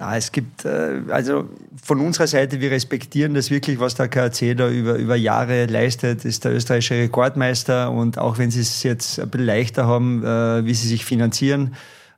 Na, 0.00 0.16
es 0.16 0.32
gibt, 0.32 0.64
äh, 0.64 1.02
also 1.10 1.50
von 1.82 2.00
unserer 2.00 2.26
Seite, 2.26 2.62
wir 2.62 2.70
respektieren 2.70 3.34
das 3.34 3.50
wirklich, 3.50 3.80
was 3.80 3.96
der 3.96 4.08
KAC 4.08 4.56
da 4.56 4.70
über, 4.70 4.94
über 4.94 5.14
Jahre 5.14 5.66
leistet, 5.66 6.24
ist 6.24 6.46
der 6.46 6.54
österreichische 6.54 6.94
Rekordmeister 6.94 7.90
und 7.90 8.16
auch 8.16 8.38
wenn 8.38 8.50
sie 8.50 8.60
es 8.60 8.82
jetzt 8.82 9.20
ein 9.20 9.28
bisschen 9.28 9.46
leichter 9.46 9.86
haben, 9.86 10.24
äh, 10.24 10.64
wie 10.64 10.72
sie 10.72 10.88
sich 10.88 11.04
finanzieren, 11.04 11.74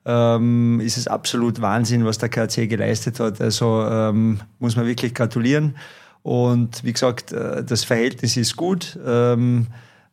ähm, 0.07 0.79
ist 0.79 0.97
es 0.97 1.09
absolut 1.09 1.61
Wahnsinn, 1.61 2.05
was 2.05 2.19
der 2.19 2.29
KAC 2.29 2.69
geleistet 2.69 3.19
hat. 3.19 3.41
Also 3.41 3.85
ähm, 3.85 4.39
muss 4.61 4.77
man 4.77 4.87
wirklich 4.87 5.13
gratulieren. 5.13 5.75
Und 6.23 6.85
wie 6.85 6.93
gesagt, 6.93 7.33
äh, 7.33 7.65
das 7.65 7.83
Verhältnis 7.83 8.37
ist 8.37 8.57
gut. 8.57 8.97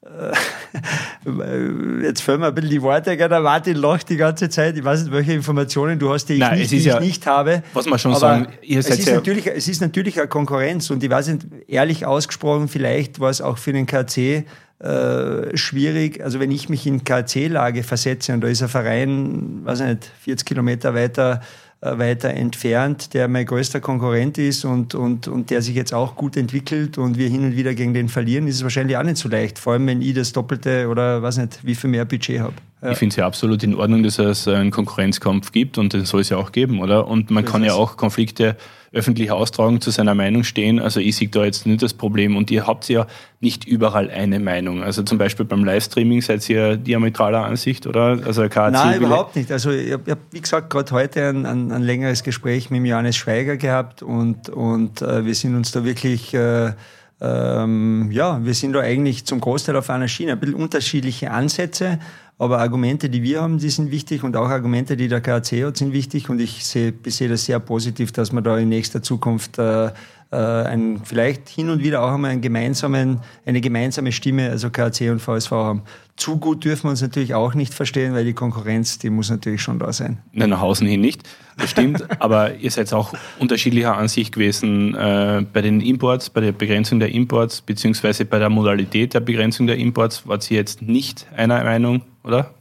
Äh, 0.09 2.03
jetzt 2.03 2.21
fällt 2.21 2.39
mir 2.39 2.47
ein 2.47 2.55
bisschen 2.55 2.69
die 2.69 2.81
Worte, 2.81 3.15
der 3.15 3.39
Martin 3.41 3.77
lacht 3.77 4.09
die 4.09 4.17
ganze 4.17 4.49
Zeit. 4.49 4.77
Ich 4.77 4.83
weiß 4.83 5.03
nicht, 5.03 5.11
welche 5.11 5.33
Informationen 5.33 5.99
du 5.99 6.11
hast, 6.11 6.25
die 6.25 6.33
ich, 6.33 6.39
Nein, 6.39 6.59
nicht, 6.59 6.71
die 6.71 6.79
ja, 6.79 6.95
ich 6.95 7.05
nicht 7.05 7.27
habe. 7.27 7.63
Was 7.73 7.85
man 7.85 7.99
schon 7.99 8.15
sagen, 8.15 8.47
ihr 8.61 8.81
seid 8.81 8.93
es, 8.93 9.07
ist 9.07 9.13
natürlich, 9.13 9.47
es 9.47 9.67
ist 9.67 9.81
natürlich 9.81 10.19
eine 10.19 10.27
Konkurrenz 10.27 10.89
und 10.89 11.03
ich 11.03 11.09
weiß 11.09 11.27
nicht, 11.27 11.45
ehrlich 11.67 12.05
ausgesprochen, 12.05 12.67
vielleicht 12.67 13.19
war 13.19 13.29
es 13.29 13.41
auch 13.41 13.57
für 13.57 13.73
den 13.73 13.85
KC 13.85 14.45
äh, 14.79 15.57
schwierig. 15.57 16.23
Also 16.23 16.39
wenn 16.39 16.51
ich 16.51 16.69
mich 16.69 16.87
in 16.87 17.03
KC-Lage 17.03 17.83
versetze 17.83 18.33
und 18.33 18.41
da 18.41 18.47
ist 18.47 18.63
ein 18.63 18.69
Verein, 18.69 19.59
weiß 19.63 19.81
nicht, 19.81 20.09
40 20.21 20.47
Kilometer 20.47 20.95
weiter 20.95 21.41
weiter 21.81 22.29
entfernt, 22.31 23.13
der 23.13 23.29
mein 23.29 23.45
größter 23.45 23.79
Konkurrent 23.79 24.37
ist 24.37 24.65
und, 24.65 24.95
und, 24.95 25.29
und 25.29 25.49
der 25.49 25.61
sich 25.61 25.75
jetzt 25.75 25.93
auch 25.93 26.15
gut 26.15 26.35
entwickelt 26.35 26.97
und 26.97 27.17
wir 27.17 27.29
hin 27.29 27.45
und 27.45 27.55
wieder 27.55 27.73
gegen 27.73 27.93
den 27.93 28.09
verlieren, 28.09 28.47
ist 28.47 28.55
es 28.55 28.63
wahrscheinlich 28.63 28.97
auch 28.97 29.03
nicht 29.03 29.17
so 29.17 29.29
leicht. 29.29 29.59
Vor 29.59 29.73
allem, 29.73 29.87
wenn 29.87 30.01
ich 30.01 30.13
das 30.13 30.33
Doppelte 30.33 30.89
oder 30.89 31.21
weiß 31.21 31.37
nicht, 31.37 31.59
wie 31.63 31.75
viel 31.75 31.89
mehr 31.89 32.03
Budget 32.03 32.41
habe. 32.41 32.55
Ja. 32.81 32.91
Ich 32.91 32.97
finde 32.97 33.13
es 33.13 33.15
ja 33.17 33.25
absolut 33.25 33.63
in 33.63 33.75
Ordnung, 33.75 34.03
dass 34.03 34.19
es 34.19 34.47
einen 34.47 34.71
Konkurrenzkampf 34.71 35.51
gibt 35.51 35.77
und 35.77 35.93
den 35.93 36.05
soll 36.05 36.21
es 36.21 36.29
ja 36.29 36.37
auch 36.37 36.51
geben, 36.51 36.81
oder? 36.81 37.07
Und 37.07 37.31
man 37.31 37.45
so 37.45 37.51
kann 37.51 37.63
ja 37.63 37.73
auch 37.73 37.95
Konflikte 37.95 38.57
öffentlich 38.91 39.31
austragen, 39.31 39.81
zu 39.81 39.91
seiner 39.91 40.15
Meinung 40.15 40.43
stehen. 40.43 40.79
Also 40.79 40.99
ich 40.99 41.15
sehe 41.15 41.29
da 41.29 41.45
jetzt 41.45 41.65
nicht 41.65 41.81
das 41.81 41.93
Problem. 41.93 42.35
Und 42.35 42.51
ihr 42.51 42.65
habt 42.65 42.89
ja 42.89 43.07
nicht 43.39 43.65
überall 43.65 44.09
eine 44.09 44.39
Meinung. 44.39 44.83
Also 44.83 45.03
zum 45.03 45.17
Beispiel 45.17 45.45
beim 45.45 45.63
Livestreaming 45.63 46.21
seid 46.21 46.49
ihr 46.49 46.77
diametraler 46.77 47.45
Ansicht, 47.45 47.87
oder? 47.87 48.19
Also 48.25 48.47
KAC 48.49 48.73
Nein, 48.73 49.01
überhaupt 49.01 49.35
nicht. 49.35 49.51
Also 49.51 49.71
ich 49.71 49.91
habe, 49.91 50.11
hab, 50.11 50.19
wie 50.31 50.41
gesagt, 50.41 50.69
gerade 50.69 50.91
heute 50.91 51.29
ein, 51.29 51.45
ein, 51.45 51.71
ein, 51.71 51.83
längeres 51.83 52.23
Gespräch 52.23 52.69
mit 52.69 52.85
Johannes 52.85 53.15
Schweiger 53.15 53.57
gehabt 53.57 54.01
und, 54.01 54.49
und 54.49 55.01
äh, 55.01 55.25
wir 55.25 55.35
sind 55.35 55.55
uns 55.55 55.71
da 55.71 55.83
wirklich... 55.83 56.33
Äh, 56.33 56.73
ähm, 57.21 58.09
ja, 58.13 58.43
wir 58.45 58.53
sind 58.53 58.71
da 58.71 58.79
eigentlich 58.79 59.25
zum 59.25 59.41
Großteil 59.41 59.75
auf 59.75 59.89
einer 59.89 60.07
Schiene. 60.07 60.33
Ein 60.33 60.39
bisschen 60.39 60.55
unterschiedliche 60.55 61.31
Ansätze, 61.31 61.99
aber 62.39 62.59
Argumente, 62.59 63.09
die 63.09 63.21
wir 63.21 63.41
haben, 63.41 63.57
die 63.57 63.69
sind 63.69 63.91
wichtig 63.91 64.23
und 64.23 64.37
auch 64.37 64.47
Argumente, 64.47 64.95
die 64.95 65.09
der 65.09 65.19
KAC 65.19 65.65
hat, 65.65 65.77
sind 65.77 65.91
wichtig. 65.91 66.29
Und 66.29 66.39
ich 66.39 66.65
sehe, 66.65 66.93
sehe 67.05 67.27
das 67.27 67.43
sehr 67.43 67.59
positiv, 67.59 68.13
dass 68.13 68.31
wir 68.31 68.41
da 68.41 68.57
in 68.57 68.69
nächster 68.69 69.03
Zukunft 69.03 69.59
äh, 69.59 69.91
äh, 70.31 70.35
ein, 70.35 71.01
vielleicht 71.03 71.49
hin 71.49 71.69
und 71.69 71.83
wieder 71.83 72.03
auch 72.03 72.13
einmal 72.13 72.31
einen 72.31 72.41
gemeinsamen, 72.41 73.19
eine 73.45 73.61
gemeinsame 73.61 74.11
Stimme, 74.11 74.49
also 74.49 74.69
KAC 74.69 75.09
und 75.09 75.19
VSV 75.19 75.51
haben. 75.51 75.81
Zu 76.17 76.37
gut 76.37 76.65
dürfen 76.65 76.83
wir 76.83 76.89
uns 76.91 77.01
natürlich 77.01 77.33
auch 77.33 77.53
nicht 77.53 77.73
verstehen, 77.73 78.13
weil 78.13 78.25
die 78.25 78.33
Konkurrenz, 78.33 78.99
die 78.99 79.09
muss 79.09 79.29
natürlich 79.29 79.61
schon 79.61 79.79
da 79.79 79.91
sein. 79.91 80.19
Nein, 80.33 80.49
nach 80.49 80.61
außen 80.61 80.85
hin 80.85 81.01
nicht, 81.01 81.27
das 81.57 81.71
stimmt, 81.71 82.05
aber 82.21 82.55
ihr 82.55 82.69
seid 82.69 82.93
auch 82.93 83.13
unterschiedlicher 83.39 83.97
Ansicht 83.97 84.33
gewesen 84.33 84.93
äh, 84.95 85.45
bei 85.51 85.61
den 85.61 85.81
Imports, 85.81 86.29
bei 86.29 86.41
der 86.41 86.51
Begrenzung 86.51 86.99
der 86.99 87.09
Imports, 87.09 87.61
beziehungsweise 87.61 88.25
bei 88.25 88.37
der 88.37 88.49
Modalität 88.49 89.13
der 89.13 89.21
Begrenzung 89.21 89.65
der 89.65 89.77
Imports, 89.77 90.27
wart 90.27 90.49
ihr 90.51 90.57
jetzt 90.57 90.81
nicht 90.81 91.25
einer 91.35 91.63
Meinung, 91.63 92.01
oder? 92.23 92.53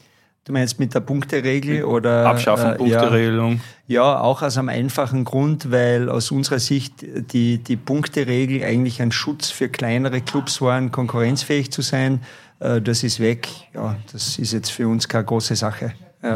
Du 0.49 0.55
meinst 0.55 0.80
mit 0.80 0.94
der 0.94 1.01
Punkteregel 1.01 1.84
oder? 1.84 2.24
Abschaffen, 2.24 2.70
äh, 2.70 2.76
Punkteregelung. 2.76 3.61
Ja, 3.86 4.14
ja, 4.14 4.20
auch 4.20 4.40
aus 4.40 4.57
einem 4.57 4.70
einfachen 4.70 5.24
Grund, 5.24 5.70
weil 5.70 6.09
aus 6.09 6.30
unserer 6.30 6.59
Sicht 6.59 7.05
die, 7.34 7.59
die 7.59 7.76
Punkteregel 7.76 8.64
eigentlich 8.64 9.03
ein 9.03 9.12
Schutz 9.12 9.51
für 9.51 9.68
kleinere 9.68 10.22
Clubs 10.22 10.62
waren, 10.62 10.90
konkurrenzfähig 10.90 11.70
zu 11.70 11.82
sein. 11.82 12.22
Äh, 12.61 12.80
das 12.80 13.03
ist 13.03 13.20
weg. 13.20 13.46
Ja, 13.74 13.96
das 14.11 14.38
ist 14.38 14.55
jetzt 14.55 14.70
für 14.70 14.88
uns 14.88 15.07
keine 15.07 15.24
große 15.24 15.55
Sache. 15.55 15.92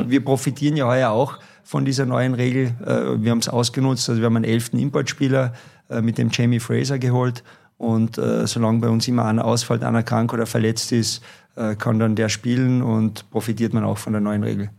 Wir 0.07 0.23
profitieren 0.23 0.77
ja 0.77 0.87
heuer 0.87 1.11
auch 1.11 1.39
von 1.65 1.87
dieser 1.87 2.05
neuen 2.05 2.35
Regel. 2.35 2.75
Äh, 2.85 3.23
wir 3.23 3.31
haben 3.31 3.39
es 3.39 3.49
ausgenutzt. 3.49 4.11
Also 4.11 4.21
wir 4.21 4.27
haben 4.27 4.37
einen 4.37 4.45
elften 4.45 4.79
Importspieler 4.79 5.55
äh, 5.89 6.03
mit 6.03 6.19
dem 6.19 6.29
Jamie 6.31 6.61
Fraser 6.61 6.99
geholt. 6.99 7.43
Und 7.79 8.15
solange 8.45 8.79
bei 8.79 8.89
uns 8.89 9.09
immer 9.09 9.25
einer 9.25 9.45
ausfällt, 9.45 9.83
einer 9.83 10.05
krank 10.05 10.33
oder 10.33 10.47
verletzt 10.47 10.93
ist, 10.93 11.21
äh, 11.55 11.75
kann 11.75 11.99
dann 11.99 12.17
der 12.17 12.31
spielen 12.31 12.81
und 12.81 13.29
profitiert 13.31 13.75
man 13.75 13.85
auch 13.85 13.99
von 13.99 14.15
der 14.15 14.23
neuen 14.23 14.43
Regel. 14.43 14.71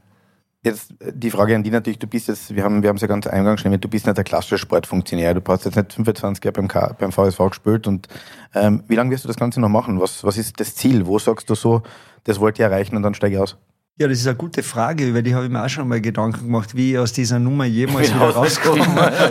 Jetzt 0.64 0.92
äh, 1.00 1.12
die 1.14 1.30
Frage 1.30 1.56
an 1.56 1.62
die 1.62 1.70
natürlich, 1.70 2.00
du 2.00 2.08
bist 2.08 2.28
jetzt, 2.28 2.56
wir 2.56 2.64
haben 2.64 2.82
wir 2.82 2.92
es 2.92 3.02
ja 3.02 3.08
ganz 3.08 3.28
eingangs 3.28 3.62
schon 3.62 3.80
du 3.80 3.88
bist 3.88 4.08
nicht 4.08 4.18
der 4.18 4.24
klassische 4.24 4.58
Sportfunktionär, 4.58 5.36
du 5.36 5.42
hast 5.48 5.66
jetzt 5.66 5.76
nicht 5.76 5.94
25 5.94 6.44
Jahre 6.44 6.54
beim, 6.54 6.68
K, 6.68 6.96
beim 6.98 7.12
VSV 7.12 7.50
gespielt 7.50 7.86
und 7.86 8.08
ähm, 8.56 8.84
wie 8.88 8.96
lange 8.96 9.12
wirst 9.12 9.24
du 9.24 9.28
das 9.28 9.38
Ganze 9.38 9.60
noch 9.60 9.70
machen? 9.70 10.00
Was, 10.00 10.24
was 10.24 10.38
ist 10.38 10.60
das 10.60 10.76
Ziel? 10.76 11.06
Wo 11.06 11.20
sagst 11.20 11.48
du 11.50 11.56
so, 11.56 11.84
das 12.24 12.40
wollte 12.40 12.64
ich 12.64 12.66
erreichen 12.68 12.96
und 12.96 13.04
dann 13.04 13.14
steige 13.14 13.36
ich 13.36 13.42
aus? 13.42 13.58
Ja, 14.00 14.08
das 14.08 14.18
ist 14.18 14.26
eine 14.26 14.36
gute 14.36 14.64
Frage, 14.64 15.08
über 15.08 15.22
die 15.22 15.36
habe 15.36 15.46
ich 15.46 15.52
mir 15.52 15.64
auch 15.64 15.70
schon 15.70 15.88
mal 15.88 16.02
Gedanken 16.02 16.46
gemacht, 16.46 16.76
wie 16.76 16.94
ich 16.94 16.98
aus 16.98 17.14
dieser 17.14 17.38
Nummer 17.38 17.66
jemals 17.66 18.12
wieder 18.12 18.30
rauskomme. 18.30 18.82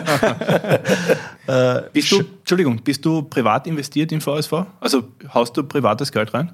äh, 1.52 1.82
bist 1.92 2.12
du, 2.12 2.20
Entschuldigung, 2.20 2.80
bist 2.82 3.04
du 3.04 3.22
privat 3.22 3.66
investiert 3.66 4.12
im 4.12 4.20
VSV? 4.20 4.52
Also 4.80 5.04
haust 5.32 5.56
du 5.56 5.62
privates 5.64 6.10
Geld 6.10 6.32
rein? 6.34 6.52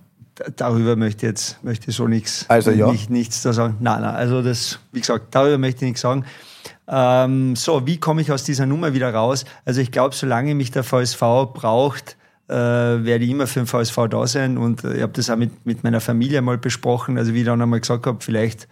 darüber 0.57 0.97
möchte 0.97 1.27
ich 1.27 1.31
jetzt 1.31 1.65
möchte 1.65 1.91
so 1.91 2.07
nichts, 2.07 2.45
also, 2.49 2.71
ja. 2.71 2.91
nicht, 2.91 3.11
nichts 3.11 3.43
da 3.43 3.53
sagen. 3.53 3.77
Nein, 3.81 4.03
nein, 4.03 4.15
also 4.15 4.43
das, 4.43 4.79
wie 4.93 5.01
gesagt, 5.01 5.35
darüber 5.35 5.59
möchte 5.59 5.85
ich 5.85 5.91
nichts 5.91 6.01
sagen. 6.03 6.25
Ähm, 6.87 7.55
so, 7.57 7.87
wie 7.87 7.99
komme 7.99 8.23
ich 8.23 8.33
aus 8.33 8.45
dieser 8.45 8.67
Nummer 8.67 8.95
wieder 8.95 9.13
raus? 9.13 9.45
Also 9.65 9.81
ich 9.81 9.91
glaube, 9.91 10.15
solange 10.15 10.55
mich 10.55 10.71
der 10.71 10.85
VSV 10.85 11.21
braucht, 11.53 12.17
äh, 12.49 12.55
werde 12.55 13.25
ich 13.25 13.31
immer 13.31 13.47
für 13.47 13.61
den 13.61 13.67
VSV 13.67 14.09
da 14.09 14.27
sein. 14.27 14.57
Und 14.57 14.85
äh, 14.85 14.97
ich 14.97 15.03
habe 15.03 15.13
das 15.13 15.29
auch 15.29 15.37
mit, 15.37 15.67
mit 15.67 15.85
meiner 15.85 16.01
Familie 16.01 16.41
mal 16.41 16.57
besprochen. 16.57 17.19
Also 17.19 17.35
wie 17.35 17.41
ich 17.41 17.45
dann 17.45 17.61
einmal 17.61 17.81
gesagt 17.81 18.07
habe, 18.07 18.19
vielleicht 18.21 18.69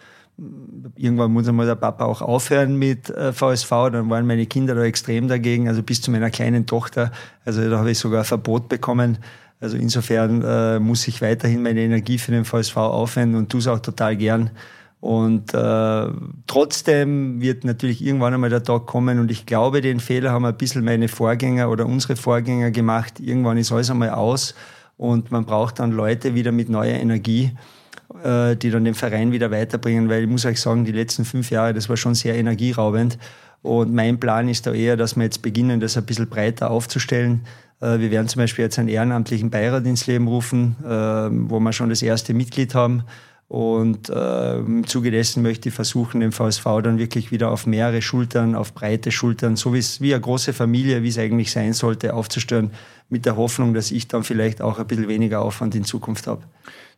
irgendwann 0.97 1.33
muss 1.33 1.49
einmal 1.49 1.67
der 1.67 1.77
Papa 1.77 2.05
auch 2.05 2.21
aufhören 2.21 2.77
mit 2.77 3.11
äh, 3.11 3.33
VSV. 3.33 3.71
Dann 3.93 4.11
waren 4.11 4.27
meine 4.27 4.47
Kinder 4.47 4.75
da 4.75 4.83
extrem 4.83 5.29
dagegen, 5.29 5.69
also 5.69 5.83
bis 5.83 6.03
zu 6.03 6.11
meiner 6.11 6.31
kleinen 6.31 6.67
Tochter. 6.67 7.11
Also 7.45 7.69
da 7.69 7.79
habe 7.79 7.91
ich 7.91 7.99
sogar 7.99 8.21
ein 8.21 8.25
Verbot 8.27 8.69
bekommen. 8.69 9.19
Also 9.61 9.77
insofern 9.77 10.43
äh, 10.43 10.79
muss 10.79 11.09
ich 11.09 11.23
weiterhin 11.23 11.63
meine 11.63 11.81
Energie 11.81 12.19
für 12.19 12.33
den 12.33 12.45
VSV 12.45 12.77
aufwenden 12.77 13.39
und 13.39 13.51
tue 13.51 13.61
es 13.61 13.69
auch 13.69 13.81
total 13.81 14.17
gern. 14.17 14.51
Und 15.01 15.55
äh, 15.55 16.07
trotzdem 16.47 17.41
wird 17.41 17.65
natürlich 17.65 18.05
irgendwann 18.05 18.35
einmal 18.35 18.51
der 18.51 18.63
Tag 18.63 18.87
kommen 18.87 19.19
und 19.19 19.31
ich 19.31 19.47
glaube, 19.47 19.81
den 19.81 20.01
Fehler 20.01 20.33
haben 20.33 20.45
ein 20.45 20.57
bisschen 20.57 20.85
meine 20.85 21.09
Vorgänger 21.09 21.71
oder 21.71 21.87
unsere 21.87 22.17
Vorgänger 22.17 22.71
gemacht. 22.71 23.21
Irgendwann 23.21 23.57
ist 23.57 23.73
alles 23.73 23.91
einmal 23.91 24.11
aus 24.11 24.55
und 24.97 25.31
man 25.31 25.45
braucht 25.45 25.79
dann 25.79 25.93
Leute 25.93 26.35
wieder 26.35 26.51
mit 26.51 26.69
neuer 26.69 26.99
Energie, 26.99 27.53
äh, 28.23 28.57
die 28.57 28.71
dann 28.71 28.85
den 28.85 28.95
Verein 28.95 29.33
wieder 29.33 29.51
weiterbringen, 29.51 30.09
weil 30.09 30.23
ich 30.25 30.29
muss 30.29 30.45
euch 30.45 30.61
sagen, 30.61 30.85
die 30.85 30.93
letzten 30.93 31.25
fünf 31.25 31.51
Jahre, 31.51 31.75
das 31.75 31.89
war 31.89 31.97
schon 31.97 32.15
sehr 32.15 32.35
energieraubend. 32.35 33.19
Und 33.63 33.93
mein 33.93 34.21
Plan 34.21 34.49
ist 34.49 34.67
da 34.67 34.73
eher, 34.73 34.97
dass 34.97 35.17
wir 35.17 35.25
jetzt 35.25 35.43
beginnen, 35.43 35.81
das 35.81 35.97
ein 35.97 36.07
bisschen 36.07 36.29
breiter 36.29 36.71
aufzustellen, 36.71 37.43
äh, 37.81 37.99
wir 37.99 38.11
werden 38.11 38.29
zum 38.29 38.41
Beispiel 38.41 38.65
jetzt 38.65 38.79
einen 38.79 38.89
ehrenamtlichen 38.89 39.51
Beirat 39.51 39.87
ins 39.87 40.07
Leben 40.07 40.29
rufen, 40.29 40.77
äh, 40.85 40.89
wo 40.89 41.61
wir 41.61 41.73
schon 41.73 41.89
das 41.89 42.03
erste 42.03 42.35
Mitglied 42.35 42.75
haben. 42.75 43.05
Und 43.49 44.09
äh, 44.09 44.59
im 44.59 44.87
Zuge 44.89 45.13
dessen 45.13 45.43
möchte 45.43 45.69
ich 45.69 45.75
versuchen, 45.75 46.21
den 46.21 46.33
VSV 46.33 46.65
dann 46.83 46.99
wirklich 46.99 47.31
wieder 47.31 47.53
auf 47.53 47.65
mehrere 47.65 48.03
Schultern, 48.03 48.57
auf 48.57 48.75
breite 48.75 49.13
Schultern, 49.13 49.55
so 49.55 49.73
wie 49.73 50.13
eine 50.13 50.21
große 50.21 50.53
Familie, 50.53 51.05
wie 51.05 51.09
es 51.09 51.19
eigentlich 51.19 51.53
sein 51.53 51.73
sollte, 51.73 52.15
aufzustellen, 52.15 52.73
mit 53.09 53.25
der 53.25 53.37
Hoffnung, 53.37 53.73
dass 53.73 53.93
ich 53.93 54.09
dann 54.09 54.25
vielleicht 54.25 54.61
auch 54.61 54.81
ein 54.81 54.87
bisschen 54.89 55.07
weniger 55.07 55.43
Aufwand 55.43 55.77
in 55.77 55.85
Zukunft 55.85 56.27
habe. 56.27 56.43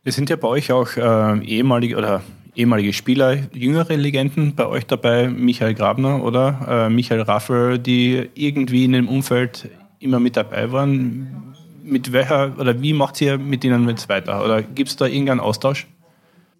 Wir 0.01 0.13
sind 0.13 0.29
ja 0.29 0.37
bei 0.37 0.47
euch 0.47 0.71
auch 0.71 0.95
äh, 0.95 1.43
ehemalige 1.43 1.97
oder 1.97 2.21
ehemalige 2.55 2.93
Spieler, 2.93 3.37
jüngere 3.53 3.97
Legenden 3.97 4.55
bei 4.55 4.65
euch 4.65 4.85
dabei, 4.85 5.27
Michael 5.27 5.73
Grabner 5.73 6.23
oder 6.23 6.87
äh, 6.87 6.89
Michael 6.89 7.21
Raffel, 7.21 7.79
die 7.79 8.29
irgendwie 8.33 8.85
in 8.85 8.93
dem 8.93 9.09
Umfeld 9.09 9.69
immer 9.99 10.21
mit 10.21 10.37
dabei 10.37 10.71
waren. 10.71 11.53
Mit 11.83 12.13
welcher 12.13 12.57
oder 12.57 12.81
wie 12.81 12.93
macht 12.93 13.19
ihr 13.19 13.37
mit 13.37 13.65
ihnen 13.65 13.89
jetzt 13.89 14.07
weiter? 14.07 14.43
Oder 14.43 14.61
gibt 14.61 14.89
es 14.89 14.95
da 14.95 15.05
irgendeinen 15.05 15.41
Austausch? 15.41 15.85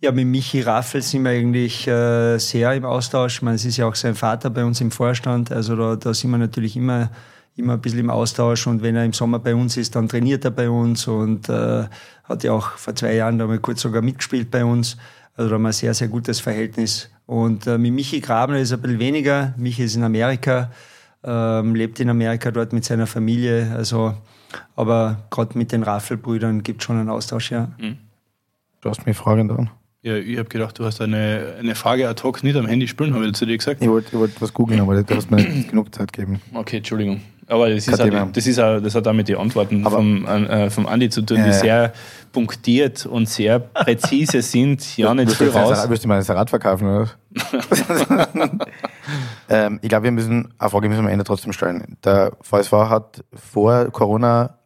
Ja, 0.01 0.11
mit 0.11 0.27
Michi 0.27 0.61
Raffel 0.61 1.01
sind 1.01 1.23
wir 1.23 1.31
eigentlich 1.31 1.87
äh, 1.87 2.37
sehr 2.39 2.73
im 2.73 2.83
Austausch. 2.83 3.35
Ich 3.35 3.41
meine, 3.41 3.55
es 3.55 3.63
ist 3.63 3.77
ja 3.77 3.85
auch 3.85 3.95
sein 3.95 4.15
Vater 4.15 4.49
bei 4.49 4.65
uns 4.65 4.81
im 4.81 4.91
Vorstand. 4.91 5.51
Also 5.51 5.77
da, 5.77 5.95
da 5.95 6.13
sind 6.13 6.31
wir 6.31 6.37
natürlich 6.37 6.75
immer, 6.75 7.09
immer 7.55 7.73
ein 7.73 7.81
bisschen 7.81 7.99
im 7.99 8.09
Austausch. 8.09 8.67
Und 8.67 8.81
wenn 8.81 8.95
er 8.95 9.05
im 9.05 9.13
Sommer 9.13 9.39
bei 9.39 9.55
uns 9.55 9.77
ist, 9.77 9.95
dann 9.95 10.07
trainiert 10.07 10.45
er 10.45 10.51
bei 10.51 10.69
uns 10.69 11.07
und 11.07 11.49
äh, 11.49 11.85
hat 12.23 12.43
ja 12.43 12.51
auch 12.51 12.71
vor 12.71 12.95
zwei 12.95 13.15
Jahren 13.15 13.37
da 13.37 13.47
mal 13.47 13.59
kurz 13.59 13.81
sogar 13.81 14.01
mitgespielt 14.01 14.51
bei 14.51 14.63
uns. 14.63 14.97
Also 15.35 15.49
da 15.49 15.55
haben 15.55 15.61
wir 15.63 15.69
ein 15.69 15.73
sehr, 15.73 15.93
sehr 15.93 16.07
gutes 16.07 16.39
Verhältnis. 16.39 17.09
Und 17.25 17.67
äh, 17.67 17.77
mit 17.77 17.93
Michi 17.93 18.19
Grabner 18.19 18.59
ist 18.59 18.73
ein 18.73 18.81
bisschen 18.81 18.99
weniger. 18.99 19.53
Michi 19.57 19.83
ist 19.83 19.95
in 19.95 20.03
Amerika, 20.03 20.71
ähm, 21.23 21.75
lebt 21.75 21.99
in 21.99 22.09
Amerika 22.09 22.51
dort 22.51 22.73
mit 22.73 22.83
seiner 22.83 23.07
Familie. 23.07 23.71
Also, 23.75 24.15
aber 24.75 25.27
gerade 25.29 25.57
mit 25.57 25.71
den 25.71 25.83
Raffelbrüdern 25.83 26.63
gibt 26.63 26.81
es 26.81 26.85
schon 26.85 26.97
einen 26.97 27.09
Austausch, 27.09 27.51
ja. 27.51 27.71
Mhm. 27.77 27.97
Du 28.81 28.89
hast 28.89 29.05
mich 29.05 29.15
Fragen 29.15 29.47
dran. 29.47 29.69
Ja, 30.01 30.15
ich 30.15 30.37
habe 30.37 30.47
gedacht, 30.47 30.79
du 30.79 30.85
hast 30.85 31.01
eine, 31.01 31.55
eine 31.59 31.75
Frage 31.75 32.07
ad 32.07 32.23
hoc 32.23 32.41
nicht 32.41 32.55
am 32.55 32.65
Handy 32.65 32.87
spielen, 32.87 33.13
habe 33.13 33.27
ich 33.27 33.33
zu 33.33 33.45
dir 33.45 33.57
gesagt. 33.57 33.81
Ich 33.81 33.89
wollte 33.89 34.17
wollt 34.17 34.41
was 34.41 34.53
googeln, 34.53 34.79
aber 34.79 35.03
du 35.03 35.15
hast 35.15 35.29
mir 35.29 35.37
nicht 35.37 35.69
genug 35.69 35.93
Zeit 35.93 36.13
gegeben. 36.13 36.41
Okay, 36.53 36.77
Entschuldigung. 36.77 37.19
Aber 37.49 37.67
das, 37.67 37.87
ist 37.87 37.99
auch, 37.99 38.31
das, 38.31 38.45
ist 38.45 38.59
auch, 38.59 38.79
das 38.79 38.93
hat 38.93 39.07
auch 39.07 39.13
mit 39.13 39.27
den 39.27 39.37
Antworten 39.37 39.83
aber 39.83 39.97
vom, 39.97 40.25
äh, 40.25 40.69
vom 40.69 40.85
Andi 40.85 41.09
zu 41.09 41.23
tun, 41.23 41.37
die 41.37 41.49
ja, 41.49 41.53
sehr 41.53 41.93
punktiert 42.31 43.07
und 43.07 43.27
sehr 43.27 43.57
präzise 43.57 44.43
sind. 44.43 44.97
Ja, 44.97 45.15
nicht 45.15 45.31
viel 45.31 45.49
raus. 45.49 45.89
Wirst 45.89 46.03
du 46.03 46.07
mal 46.07 46.19
das 46.19 46.29
Rad 46.29 46.51
verkaufen, 46.51 46.87
oder? 46.87 47.09
ähm, 49.49 49.79
ich 49.81 49.89
glaube, 49.89 50.03
wir 50.03 50.11
müssen, 50.11 50.53
eine 50.59 50.69
Frage 50.69 50.89
müssen 50.89 51.01
wir 51.01 51.07
am 51.07 51.11
Ende 51.11 51.25
trotzdem 51.25 51.51
stellen. 51.51 51.97
Der 52.03 52.33
VSV 52.41 52.71
hat 52.71 53.23
vor 53.33 53.85
Corona 53.85 54.59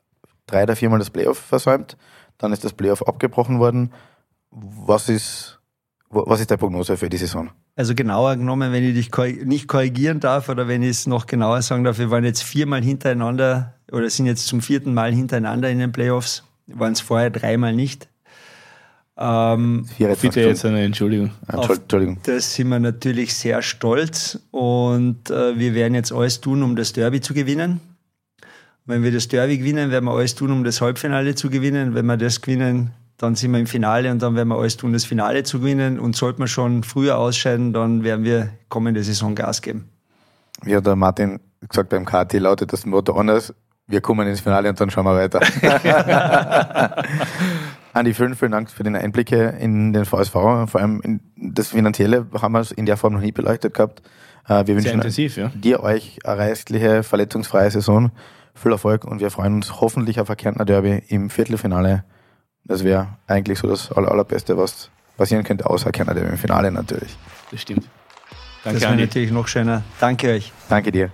drei 0.45 0.63
oder 0.63 0.75
viermal 0.75 0.99
das 0.99 1.09
Playoff 1.09 1.37
versäumt. 1.37 1.95
Dann 2.37 2.51
ist 2.51 2.65
das 2.65 2.73
Playoff 2.73 3.07
abgebrochen 3.07 3.59
worden. 3.59 3.93
Was 4.51 5.07
ist, 5.07 5.61
was 6.09 6.41
ist 6.41 6.51
deine 6.51 6.57
Prognose 6.57 6.97
für 6.97 7.07
die 7.07 7.17
Saison? 7.17 7.49
Also 7.75 7.95
genauer 7.95 8.35
genommen, 8.35 8.71
wenn 8.71 8.83
ich 8.83 8.93
dich 8.93 9.45
nicht 9.45 9.67
korrigieren 9.67 10.19
darf 10.19 10.47
oder 10.47 10.67
wenn 10.67 10.83
ich 10.83 10.89
es 10.89 11.07
noch 11.07 11.25
genauer 11.25 11.61
sagen 11.63 11.83
darf, 11.83 11.97
wir 11.97 12.11
waren 12.11 12.23
jetzt 12.23 12.43
viermal 12.43 12.83
hintereinander 12.83 13.73
oder 13.91 14.09
sind 14.09 14.27
jetzt 14.27 14.45
zum 14.45 14.61
vierten 14.61 14.93
Mal 14.93 15.11
hintereinander 15.11 15.69
in 15.69 15.79
den 15.79 15.91
Playoffs. 15.91 16.43
Waren 16.67 16.93
es 16.93 17.01
vorher 17.01 17.31
dreimal 17.31 17.73
nicht. 17.73 18.07
Ähm, 19.17 19.87
Bitte 19.97 20.41
jetzt 20.41 20.65
eine 20.65 20.83
Entschuldigung. 20.83 21.31
Entschuldigung. 21.47 22.19
Das 22.23 22.53
sind 22.53 22.69
wir 22.69 22.79
natürlich 22.79 23.33
sehr 23.35 23.61
stolz 23.61 24.39
und 24.51 25.29
äh, 25.29 25.57
wir 25.57 25.73
werden 25.73 25.93
jetzt 25.93 26.11
alles 26.11 26.41
tun, 26.41 26.63
um 26.63 26.75
das 26.75 26.93
Derby 26.93 27.21
zu 27.21 27.33
gewinnen. 27.33 27.79
Wenn 28.85 29.03
wir 29.03 29.11
das 29.11 29.27
Derby 29.27 29.57
gewinnen, 29.57 29.91
werden 29.91 30.05
wir 30.05 30.11
alles 30.11 30.35
tun, 30.35 30.51
um 30.51 30.63
das 30.63 30.81
Halbfinale 30.81 31.35
zu 31.35 31.49
gewinnen. 31.49 31.95
Wenn 31.95 32.05
wir 32.05 32.17
das 32.17 32.41
gewinnen, 32.41 32.91
dann 33.17 33.35
sind 33.35 33.51
wir 33.51 33.59
im 33.59 33.67
Finale 33.67 34.11
und 34.11 34.21
dann 34.21 34.35
werden 34.35 34.49
wir 34.49 34.57
alles 34.57 34.77
tun, 34.77 34.93
das 34.93 35.05
Finale 35.05 35.43
zu 35.43 35.59
gewinnen. 35.59 35.99
Und 35.99 36.15
sollte 36.15 36.39
man 36.39 36.47
schon 36.47 36.83
früher 36.83 37.17
ausscheiden, 37.17 37.73
dann 37.73 38.03
werden 38.03 38.25
wir 38.25 38.49
kommende 38.69 39.03
Saison 39.03 39.35
Gas 39.35 39.61
geben. 39.61 39.89
Wie 40.63 40.75
hat 40.75 40.85
der 40.85 40.95
Martin 40.95 41.39
gesagt 41.67 41.89
beim 41.89 42.05
KT, 42.05 42.33
lautet 42.33 42.73
das 42.73 42.85
Motto 42.85 43.13
anders, 43.13 43.53
wir 43.87 44.01
kommen 44.01 44.27
ins 44.27 44.39
Finale 44.39 44.69
und 44.69 44.79
dann 44.79 44.89
schauen 44.89 45.05
wir 45.05 45.15
weiter. 45.15 45.41
Andi, 47.93 48.13
vielen, 48.13 48.35
vielen 48.35 48.51
Dank 48.51 48.71
für 48.71 48.83
den 48.83 48.95
Einblicke 48.95 49.55
in 49.59 49.93
den 49.93 50.05
VSV. 50.05 50.31
Vor 50.31 50.75
allem 50.75 51.01
in 51.01 51.19
das 51.35 51.67
Finanzielle 51.69 52.25
haben 52.41 52.53
wir 52.53 52.65
in 52.77 52.85
der 52.85 52.97
Form 52.97 53.13
noch 53.13 53.21
nie 53.21 53.33
beleuchtet 53.33 53.73
gehabt. 53.73 54.01
Äh, 54.47 54.65
wir 54.67 54.75
wünschen 54.75 54.93
intensiv, 54.93 55.37
ja. 55.37 55.49
dir, 55.49 55.81
euch 55.81 56.19
eine 56.23 56.39
restliche, 56.39 57.03
verletzungsfreie 57.03 57.69
Saison. 57.71 58.11
Viel 58.55 58.71
Erfolg 58.71 59.03
und 59.05 59.19
wir 59.19 59.29
freuen 59.31 59.55
uns 59.55 59.81
hoffentlich 59.81 60.19
auf 60.19 60.29
ein 60.29 60.37
Kärntner 60.37 60.65
Derby 60.65 61.03
im 61.07 61.29
Viertelfinale 61.29 62.03
das 62.65 62.83
wäre 62.83 63.07
eigentlich 63.27 63.59
so 63.59 63.67
das 63.67 63.91
aller, 63.91 64.11
allerbeste, 64.11 64.57
was 64.57 64.89
passieren 65.17 65.43
könnte, 65.43 65.69
außer 65.69 65.91
Kanada 65.91 66.21
im 66.21 66.37
Finale 66.37 66.71
natürlich. 66.71 67.15
Das 67.51 67.61
stimmt. 67.61 67.87
Danke, 68.63 68.79
das 68.79 68.89
wäre 68.89 68.99
natürlich 68.99 69.31
noch 69.31 69.47
schöner. 69.47 69.83
Danke 69.99 70.29
euch. 70.29 70.51
Danke 70.69 70.91
dir. 70.91 71.11